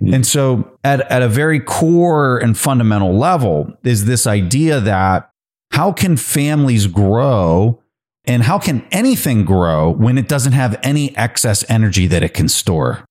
And 0.00 0.26
so, 0.26 0.78
at, 0.84 1.00
at 1.10 1.22
a 1.22 1.28
very 1.28 1.58
core 1.58 2.38
and 2.38 2.56
fundamental 2.56 3.16
level, 3.16 3.72
is 3.84 4.04
this 4.04 4.26
idea 4.26 4.78
that 4.80 5.30
how 5.72 5.92
can 5.92 6.16
families 6.16 6.86
grow 6.86 7.82
and 8.26 8.42
how 8.42 8.58
can 8.58 8.86
anything 8.90 9.44
grow 9.44 9.90
when 9.90 10.16
it 10.16 10.28
doesn't 10.28 10.52
have 10.52 10.78
any 10.82 11.16
excess 11.16 11.68
energy 11.68 12.06
that 12.06 12.22
it 12.22 12.32
can 12.34 12.48
store? 12.48 13.04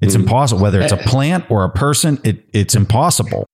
It's 0.00 0.14
hmm. 0.14 0.22
impossible, 0.22 0.62
whether 0.62 0.80
it's 0.80 0.92
a 0.92 1.00
eh. 1.00 1.06
plant 1.06 1.50
or 1.50 1.64
a 1.64 1.70
person, 1.70 2.20
it, 2.22 2.44
it's 2.52 2.74
impossible. 2.74 3.46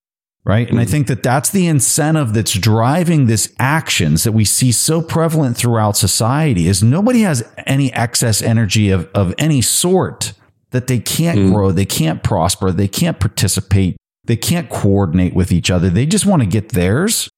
Right. 0.45 0.69
And 0.69 0.79
I 0.79 0.85
hmm. 0.85 0.91
think 0.91 1.07
that 1.07 1.23
that's 1.23 1.51
the 1.51 1.67
incentive 1.69 2.35
that's 2.35 2.53
driving 2.53 3.27
this 3.27 3.53
actions 3.59 4.25
that 4.25 4.33
we 4.33 4.45
see 4.45 4.73
so 4.73 5.01
prevalent 5.01 5.57
throughout 5.57 5.97
society 5.97 6.67
is 6.67 6.83
nobody 6.83 7.21
has 7.21 7.49
any 7.67 7.93
excess 7.93 8.43
energy 8.43 8.91
of, 8.91 9.09
of 9.15 9.35
any 9.39 9.63
sort 9.63 10.35
that 10.71 10.89
they 10.89 10.99
can't 10.99 11.39
hmm. 11.39 11.53
grow, 11.53 11.71
they 11.71 11.87
can't 11.87 12.23
prosper, 12.23 12.73
they 12.73 12.89
can't 12.89 13.21
participate, 13.21 13.97
they 14.25 14.37
can't 14.37 14.69
coordinate 14.69 15.35
with 15.35 15.53
each 15.53 15.71
other. 15.71 15.89
They 15.89 16.07
just 16.07 16.27
want 16.27 16.43
to 16.43 16.49
get 16.49 16.71
theirs 16.71 17.31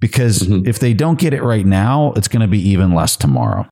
because 0.00 0.40
mm-hmm. 0.40 0.66
if 0.66 0.78
they 0.78 0.94
don't 0.94 1.18
get 1.18 1.32
it 1.32 1.42
right 1.42 1.66
now, 1.66 2.12
it's 2.16 2.28
going 2.28 2.42
to 2.42 2.48
be 2.48 2.60
even 2.68 2.94
less 2.94 3.16
tomorrow. 3.16 3.66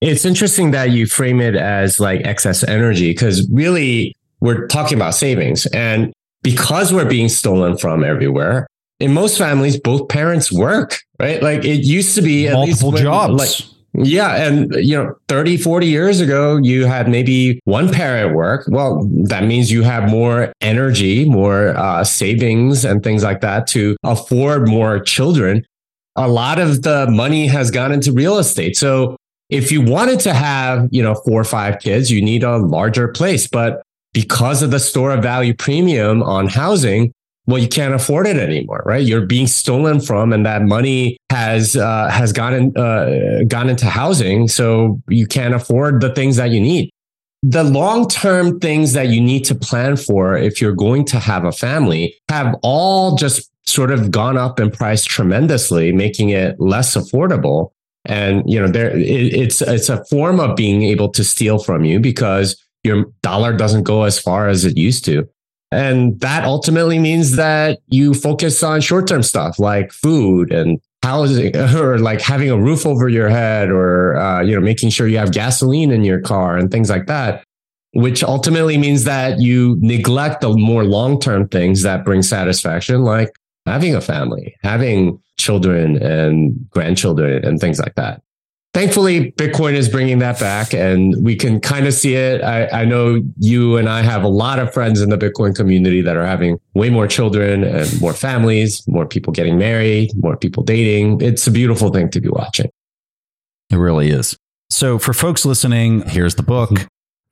It's 0.00 0.24
interesting 0.24 0.70
that 0.70 0.90
you 0.90 1.06
frame 1.06 1.40
it 1.40 1.54
as 1.54 2.00
like 2.00 2.22
excess 2.26 2.64
energy 2.64 3.10
because 3.10 3.48
really 3.50 4.16
we're 4.40 4.66
talking 4.66 4.96
about 4.96 5.14
savings. 5.14 5.66
And 5.66 6.12
because 6.42 6.92
we're 6.92 7.08
being 7.08 7.28
stolen 7.28 7.76
from 7.76 8.02
everywhere, 8.02 8.66
in 8.98 9.12
most 9.12 9.38
families, 9.38 9.78
both 9.78 10.08
parents 10.08 10.50
work, 10.50 10.98
right? 11.18 11.42
Like 11.42 11.64
it 11.64 11.84
used 11.84 12.14
to 12.14 12.22
be 12.22 12.48
at 12.48 12.58
least 12.58 12.82
Multiple 12.82 12.92
when- 12.92 13.02
jobs. 13.02 13.34
Like, 13.34 13.79
yeah. 13.94 14.46
And, 14.46 14.74
you 14.74 14.96
know, 14.96 15.14
30, 15.28 15.56
40 15.56 15.86
years 15.86 16.20
ago, 16.20 16.56
you 16.56 16.86
had 16.86 17.08
maybe 17.08 17.60
one 17.64 17.92
parent 17.92 18.34
work. 18.34 18.64
Well, 18.68 19.08
that 19.24 19.44
means 19.44 19.72
you 19.72 19.82
have 19.82 20.08
more 20.08 20.52
energy, 20.60 21.24
more 21.28 21.76
uh, 21.76 22.04
savings 22.04 22.84
and 22.84 23.02
things 23.02 23.24
like 23.24 23.40
that 23.40 23.66
to 23.68 23.96
afford 24.04 24.68
more 24.68 25.00
children. 25.00 25.64
A 26.16 26.28
lot 26.28 26.58
of 26.58 26.82
the 26.82 27.08
money 27.10 27.46
has 27.46 27.70
gone 27.70 27.92
into 27.92 28.12
real 28.12 28.38
estate. 28.38 28.76
So 28.76 29.16
if 29.48 29.72
you 29.72 29.80
wanted 29.80 30.20
to 30.20 30.34
have, 30.34 30.88
you 30.92 31.02
know, 31.02 31.14
four 31.14 31.40
or 31.40 31.44
five 31.44 31.80
kids, 31.80 32.10
you 32.10 32.22
need 32.22 32.44
a 32.44 32.58
larger 32.58 33.08
place. 33.08 33.48
But 33.48 33.82
because 34.12 34.62
of 34.62 34.70
the 34.70 34.80
store 34.80 35.12
of 35.12 35.22
value 35.22 35.54
premium 35.54 36.22
on 36.22 36.46
housing, 36.46 37.12
well, 37.50 37.60
you 37.60 37.68
can't 37.68 37.94
afford 37.94 38.26
it 38.26 38.36
anymore, 38.36 38.82
right? 38.86 39.04
You're 39.04 39.26
being 39.26 39.46
stolen 39.46 40.00
from, 40.00 40.32
and 40.32 40.46
that 40.46 40.62
money 40.62 41.16
has 41.30 41.76
uh, 41.76 42.08
has 42.08 42.32
gone 42.32 42.54
in, 42.54 42.76
uh, 42.76 43.42
gone 43.48 43.68
into 43.68 43.86
housing, 43.86 44.48
so 44.48 45.00
you 45.08 45.26
can't 45.26 45.54
afford 45.54 46.00
the 46.00 46.14
things 46.14 46.36
that 46.36 46.50
you 46.50 46.60
need. 46.60 46.90
The 47.42 47.64
long 47.64 48.08
term 48.08 48.60
things 48.60 48.92
that 48.92 49.08
you 49.08 49.20
need 49.20 49.44
to 49.46 49.54
plan 49.54 49.96
for 49.96 50.36
if 50.36 50.60
you're 50.60 50.74
going 50.74 51.04
to 51.06 51.18
have 51.18 51.44
a 51.44 51.52
family 51.52 52.14
have 52.28 52.54
all 52.62 53.16
just 53.16 53.50
sort 53.66 53.90
of 53.90 54.10
gone 54.10 54.36
up 54.36 54.60
in 54.60 54.70
price 54.70 55.04
tremendously, 55.04 55.92
making 55.92 56.30
it 56.30 56.60
less 56.60 56.96
affordable. 56.96 57.70
And 58.04 58.42
you 58.46 58.60
know, 58.60 58.68
there 58.68 58.96
it, 58.96 59.34
it's 59.34 59.62
it's 59.62 59.88
a 59.88 60.04
form 60.06 60.40
of 60.40 60.56
being 60.56 60.82
able 60.82 61.08
to 61.10 61.24
steal 61.24 61.58
from 61.58 61.84
you 61.84 62.00
because 62.00 62.62
your 62.84 63.06
dollar 63.22 63.56
doesn't 63.56 63.84
go 63.84 64.04
as 64.04 64.18
far 64.18 64.48
as 64.48 64.64
it 64.64 64.76
used 64.76 65.04
to. 65.06 65.28
And 65.72 66.18
that 66.20 66.44
ultimately 66.44 66.98
means 66.98 67.36
that 67.36 67.78
you 67.88 68.12
focus 68.14 68.62
on 68.62 68.80
short 68.80 69.06
term 69.06 69.22
stuff 69.22 69.58
like 69.58 69.92
food 69.92 70.52
and 70.52 70.80
housing 71.02 71.56
or 71.76 71.98
like 71.98 72.20
having 72.20 72.50
a 72.50 72.58
roof 72.58 72.86
over 72.86 73.08
your 73.08 73.28
head 73.28 73.70
or, 73.70 74.16
uh, 74.16 74.42
you 74.42 74.54
know, 74.54 74.60
making 74.60 74.90
sure 74.90 75.06
you 75.06 75.18
have 75.18 75.32
gasoline 75.32 75.90
in 75.90 76.04
your 76.04 76.20
car 76.20 76.56
and 76.56 76.70
things 76.70 76.90
like 76.90 77.06
that, 77.06 77.44
which 77.92 78.24
ultimately 78.24 78.76
means 78.76 79.04
that 79.04 79.40
you 79.40 79.76
neglect 79.80 80.40
the 80.40 80.50
more 80.56 80.84
long 80.84 81.20
term 81.20 81.46
things 81.48 81.82
that 81.82 82.04
bring 82.04 82.22
satisfaction, 82.22 83.02
like 83.02 83.30
having 83.66 83.94
a 83.94 84.00
family, 84.00 84.56
having 84.62 85.20
children 85.38 86.02
and 86.02 86.68
grandchildren 86.70 87.44
and 87.44 87.60
things 87.60 87.78
like 87.78 87.94
that 87.94 88.22
thankfully 88.80 89.32
bitcoin 89.32 89.74
is 89.74 89.88
bringing 89.88 90.20
that 90.20 90.40
back 90.40 90.72
and 90.72 91.14
we 91.22 91.36
can 91.36 91.60
kind 91.60 91.86
of 91.86 91.92
see 91.92 92.14
it 92.14 92.42
I, 92.42 92.66
I 92.68 92.84
know 92.84 93.22
you 93.38 93.76
and 93.76 93.88
i 93.88 94.02
have 94.02 94.22
a 94.22 94.28
lot 94.28 94.58
of 94.58 94.72
friends 94.72 95.02
in 95.02 95.10
the 95.10 95.18
bitcoin 95.18 95.54
community 95.54 96.00
that 96.00 96.16
are 96.16 96.24
having 96.24 96.58
way 96.74 96.88
more 96.88 97.06
children 97.06 97.62
and 97.62 98.00
more 98.00 98.14
families 98.14 98.82
more 98.88 99.06
people 99.06 99.32
getting 99.32 99.58
married 99.58 100.10
more 100.16 100.36
people 100.36 100.62
dating 100.62 101.20
it's 101.20 101.46
a 101.46 101.50
beautiful 101.50 101.90
thing 101.90 102.10
to 102.10 102.20
be 102.20 102.28
watching 102.28 102.70
It 103.70 103.76
really 103.76 104.10
is. 104.10 104.36
So, 104.70 104.98
for 104.98 105.12
folks 105.12 105.44
listening, 105.44 106.02
here's 106.08 106.36
the 106.36 106.42
book 106.42 106.70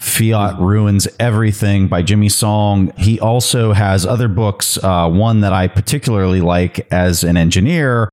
Fiat 0.00 0.60
Ruins 0.60 1.08
Everything 1.18 1.88
by 1.88 2.02
Jimmy 2.02 2.28
Song. 2.28 2.92
He 2.96 3.18
also 3.18 3.72
has 3.72 4.06
other 4.06 4.28
books. 4.28 4.78
Uh, 4.82 5.08
one 5.08 5.40
that 5.40 5.52
I 5.52 5.66
particularly 5.68 6.40
like 6.40 6.86
as 6.92 7.24
an 7.24 7.36
engineer. 7.36 8.08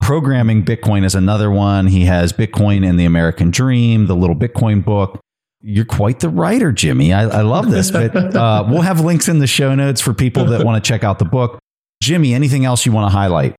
Programming 0.00 0.64
Bitcoin 0.64 1.04
is 1.04 1.14
another 1.14 1.50
one. 1.50 1.86
He 1.86 2.06
has 2.06 2.32
Bitcoin 2.32 2.88
and 2.88 2.98
the 2.98 3.04
American 3.04 3.50
Dream, 3.50 4.06
the 4.06 4.16
little 4.16 4.34
Bitcoin 4.34 4.84
book. 4.84 5.20
You're 5.62 5.84
quite 5.84 6.20
the 6.20 6.30
writer, 6.30 6.72
Jimmy. 6.72 7.12
I, 7.12 7.22
I 7.24 7.42
love 7.42 7.70
this, 7.70 7.90
but 7.90 8.16
uh, 8.16 8.64
we'll 8.68 8.80
have 8.80 9.00
links 9.00 9.28
in 9.28 9.40
the 9.40 9.46
show 9.46 9.74
notes 9.74 10.00
for 10.00 10.14
people 10.14 10.46
that 10.46 10.64
want 10.64 10.82
to 10.82 10.88
check 10.88 11.04
out 11.04 11.18
the 11.18 11.26
book. 11.26 11.58
Jimmy, 12.02 12.32
anything 12.32 12.64
else 12.64 12.86
you 12.86 12.92
want 12.92 13.10
to 13.10 13.16
highlight? 13.16 13.54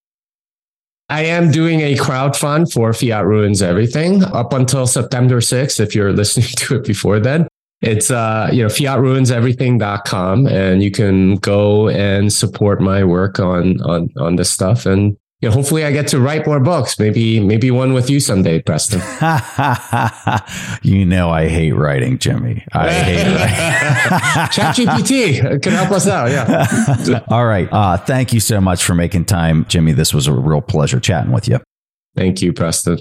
I 1.10 1.26
am 1.26 1.52
doing 1.52 1.82
a 1.82 1.96
crowd 1.96 2.36
fund 2.36 2.72
for 2.72 2.92
Fiat 2.92 3.26
Ruins 3.26 3.62
Everything 3.62 4.24
up 4.24 4.52
until 4.52 4.88
September 4.88 5.42
6th. 5.42 5.80
If 5.80 5.94
you're 5.94 6.12
listening 6.14 6.48
to 6.48 6.78
it 6.78 6.86
before 6.86 7.20
then, 7.20 7.48
it's, 7.82 8.10
uh, 8.10 8.50
you 8.52 8.64
know, 8.64 8.70
fiatruinseverything.com 8.70 10.48
and 10.48 10.82
you 10.82 10.90
can 10.90 11.36
go 11.36 11.90
and 11.90 12.34
support 12.34 12.82
my 12.82 13.04
work 13.04 13.40
on, 13.40 13.80
on, 13.82 14.10
on 14.18 14.38
this 14.38 14.50
stuff. 14.50 14.88
And, 14.88 15.18
you 15.42 15.50
know, 15.50 15.56
hopefully 15.56 15.84
I 15.84 15.92
get 15.92 16.08
to 16.10 16.20
write 16.20 16.46
more 16.46 16.60
books. 16.60 17.00
Maybe, 17.00 17.40
maybe 17.40 17.72
one 17.72 17.94
with 17.94 18.12
you 18.12 18.20
someday, 18.20 18.62
Preston. 18.62 19.00
you 20.84 21.04
know 21.04 21.32
I 21.32 21.48
hate 21.48 21.72
writing, 21.72 22.20
Jimmy. 22.20 22.64
I 22.74 22.92
hate 22.94 23.26
writing. 23.26 24.86
ChatGPT 24.86 25.62
can 25.64 25.74
help 25.74 25.92
us 25.92 26.08
out. 26.08 26.30
Yeah. 26.30 27.24
All 27.30 27.46
right. 27.46 27.68
Uh, 27.72 27.98
thank 27.98 28.34
you 28.34 28.40
so 28.40 28.62
much 28.62 28.84
for 28.84 28.94
making 28.94 29.26
time, 29.26 29.66
Jimmy. 29.66 29.94
This 29.94 30.14
was 30.14 30.28
a 30.28 30.34
real 30.34 30.62
pleasure 30.62 31.00
chatting 31.00 31.32
with 31.32 31.48
you. 31.48 31.60
Thank 32.16 32.44
you, 32.44 32.54
Preston. 32.54 33.00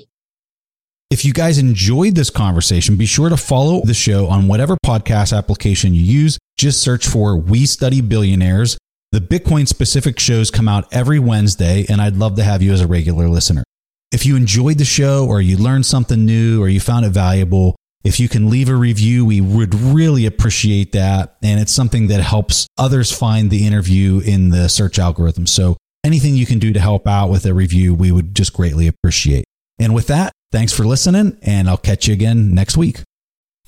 If 1.10 1.24
you 1.24 1.34
guys 1.34 1.58
enjoyed 1.58 2.14
this 2.14 2.30
conversation, 2.30 2.96
be 2.96 3.04
sure 3.04 3.28
to 3.28 3.36
follow 3.36 3.82
the 3.84 3.94
show 3.94 4.28
on 4.28 4.48
whatever 4.48 4.76
podcast 4.86 5.36
application 5.36 5.92
you 5.92 6.02
use. 6.02 6.38
Just 6.56 6.80
search 6.80 7.06
for 7.06 7.36
We 7.36 7.66
Study 7.66 8.00
Billionaires. 8.00 8.78
The 9.12 9.20
Bitcoin 9.20 9.66
specific 9.66 10.20
shows 10.20 10.52
come 10.52 10.68
out 10.68 10.86
every 10.92 11.18
Wednesday, 11.18 11.84
and 11.88 12.00
I'd 12.00 12.14
love 12.14 12.36
to 12.36 12.44
have 12.44 12.62
you 12.62 12.72
as 12.72 12.80
a 12.80 12.86
regular 12.86 13.28
listener. 13.28 13.64
If 14.12 14.24
you 14.24 14.36
enjoyed 14.36 14.78
the 14.78 14.84
show 14.84 15.26
or 15.26 15.40
you 15.40 15.56
learned 15.56 15.84
something 15.84 16.24
new 16.24 16.62
or 16.62 16.68
you 16.68 16.78
found 16.78 17.04
it 17.04 17.10
valuable, 17.10 17.74
if 18.04 18.20
you 18.20 18.28
can 18.28 18.48
leave 18.48 18.68
a 18.68 18.76
review, 18.76 19.26
we 19.26 19.40
would 19.40 19.74
really 19.74 20.26
appreciate 20.26 20.92
that. 20.92 21.36
And 21.42 21.58
it's 21.58 21.72
something 21.72 22.06
that 22.06 22.20
helps 22.20 22.68
others 22.78 23.10
find 23.10 23.50
the 23.50 23.66
interview 23.66 24.20
in 24.20 24.50
the 24.50 24.68
search 24.68 24.96
algorithm. 24.96 25.46
So 25.48 25.76
anything 26.04 26.36
you 26.36 26.46
can 26.46 26.60
do 26.60 26.72
to 26.72 26.78
help 26.78 27.08
out 27.08 27.30
with 27.30 27.44
a 27.46 27.52
review, 27.52 27.92
we 27.92 28.12
would 28.12 28.32
just 28.32 28.52
greatly 28.52 28.86
appreciate. 28.86 29.44
And 29.80 29.92
with 29.92 30.06
that, 30.06 30.32
thanks 30.52 30.72
for 30.72 30.84
listening, 30.84 31.36
and 31.42 31.68
I'll 31.68 31.76
catch 31.76 32.06
you 32.06 32.14
again 32.14 32.54
next 32.54 32.76
week. 32.76 33.02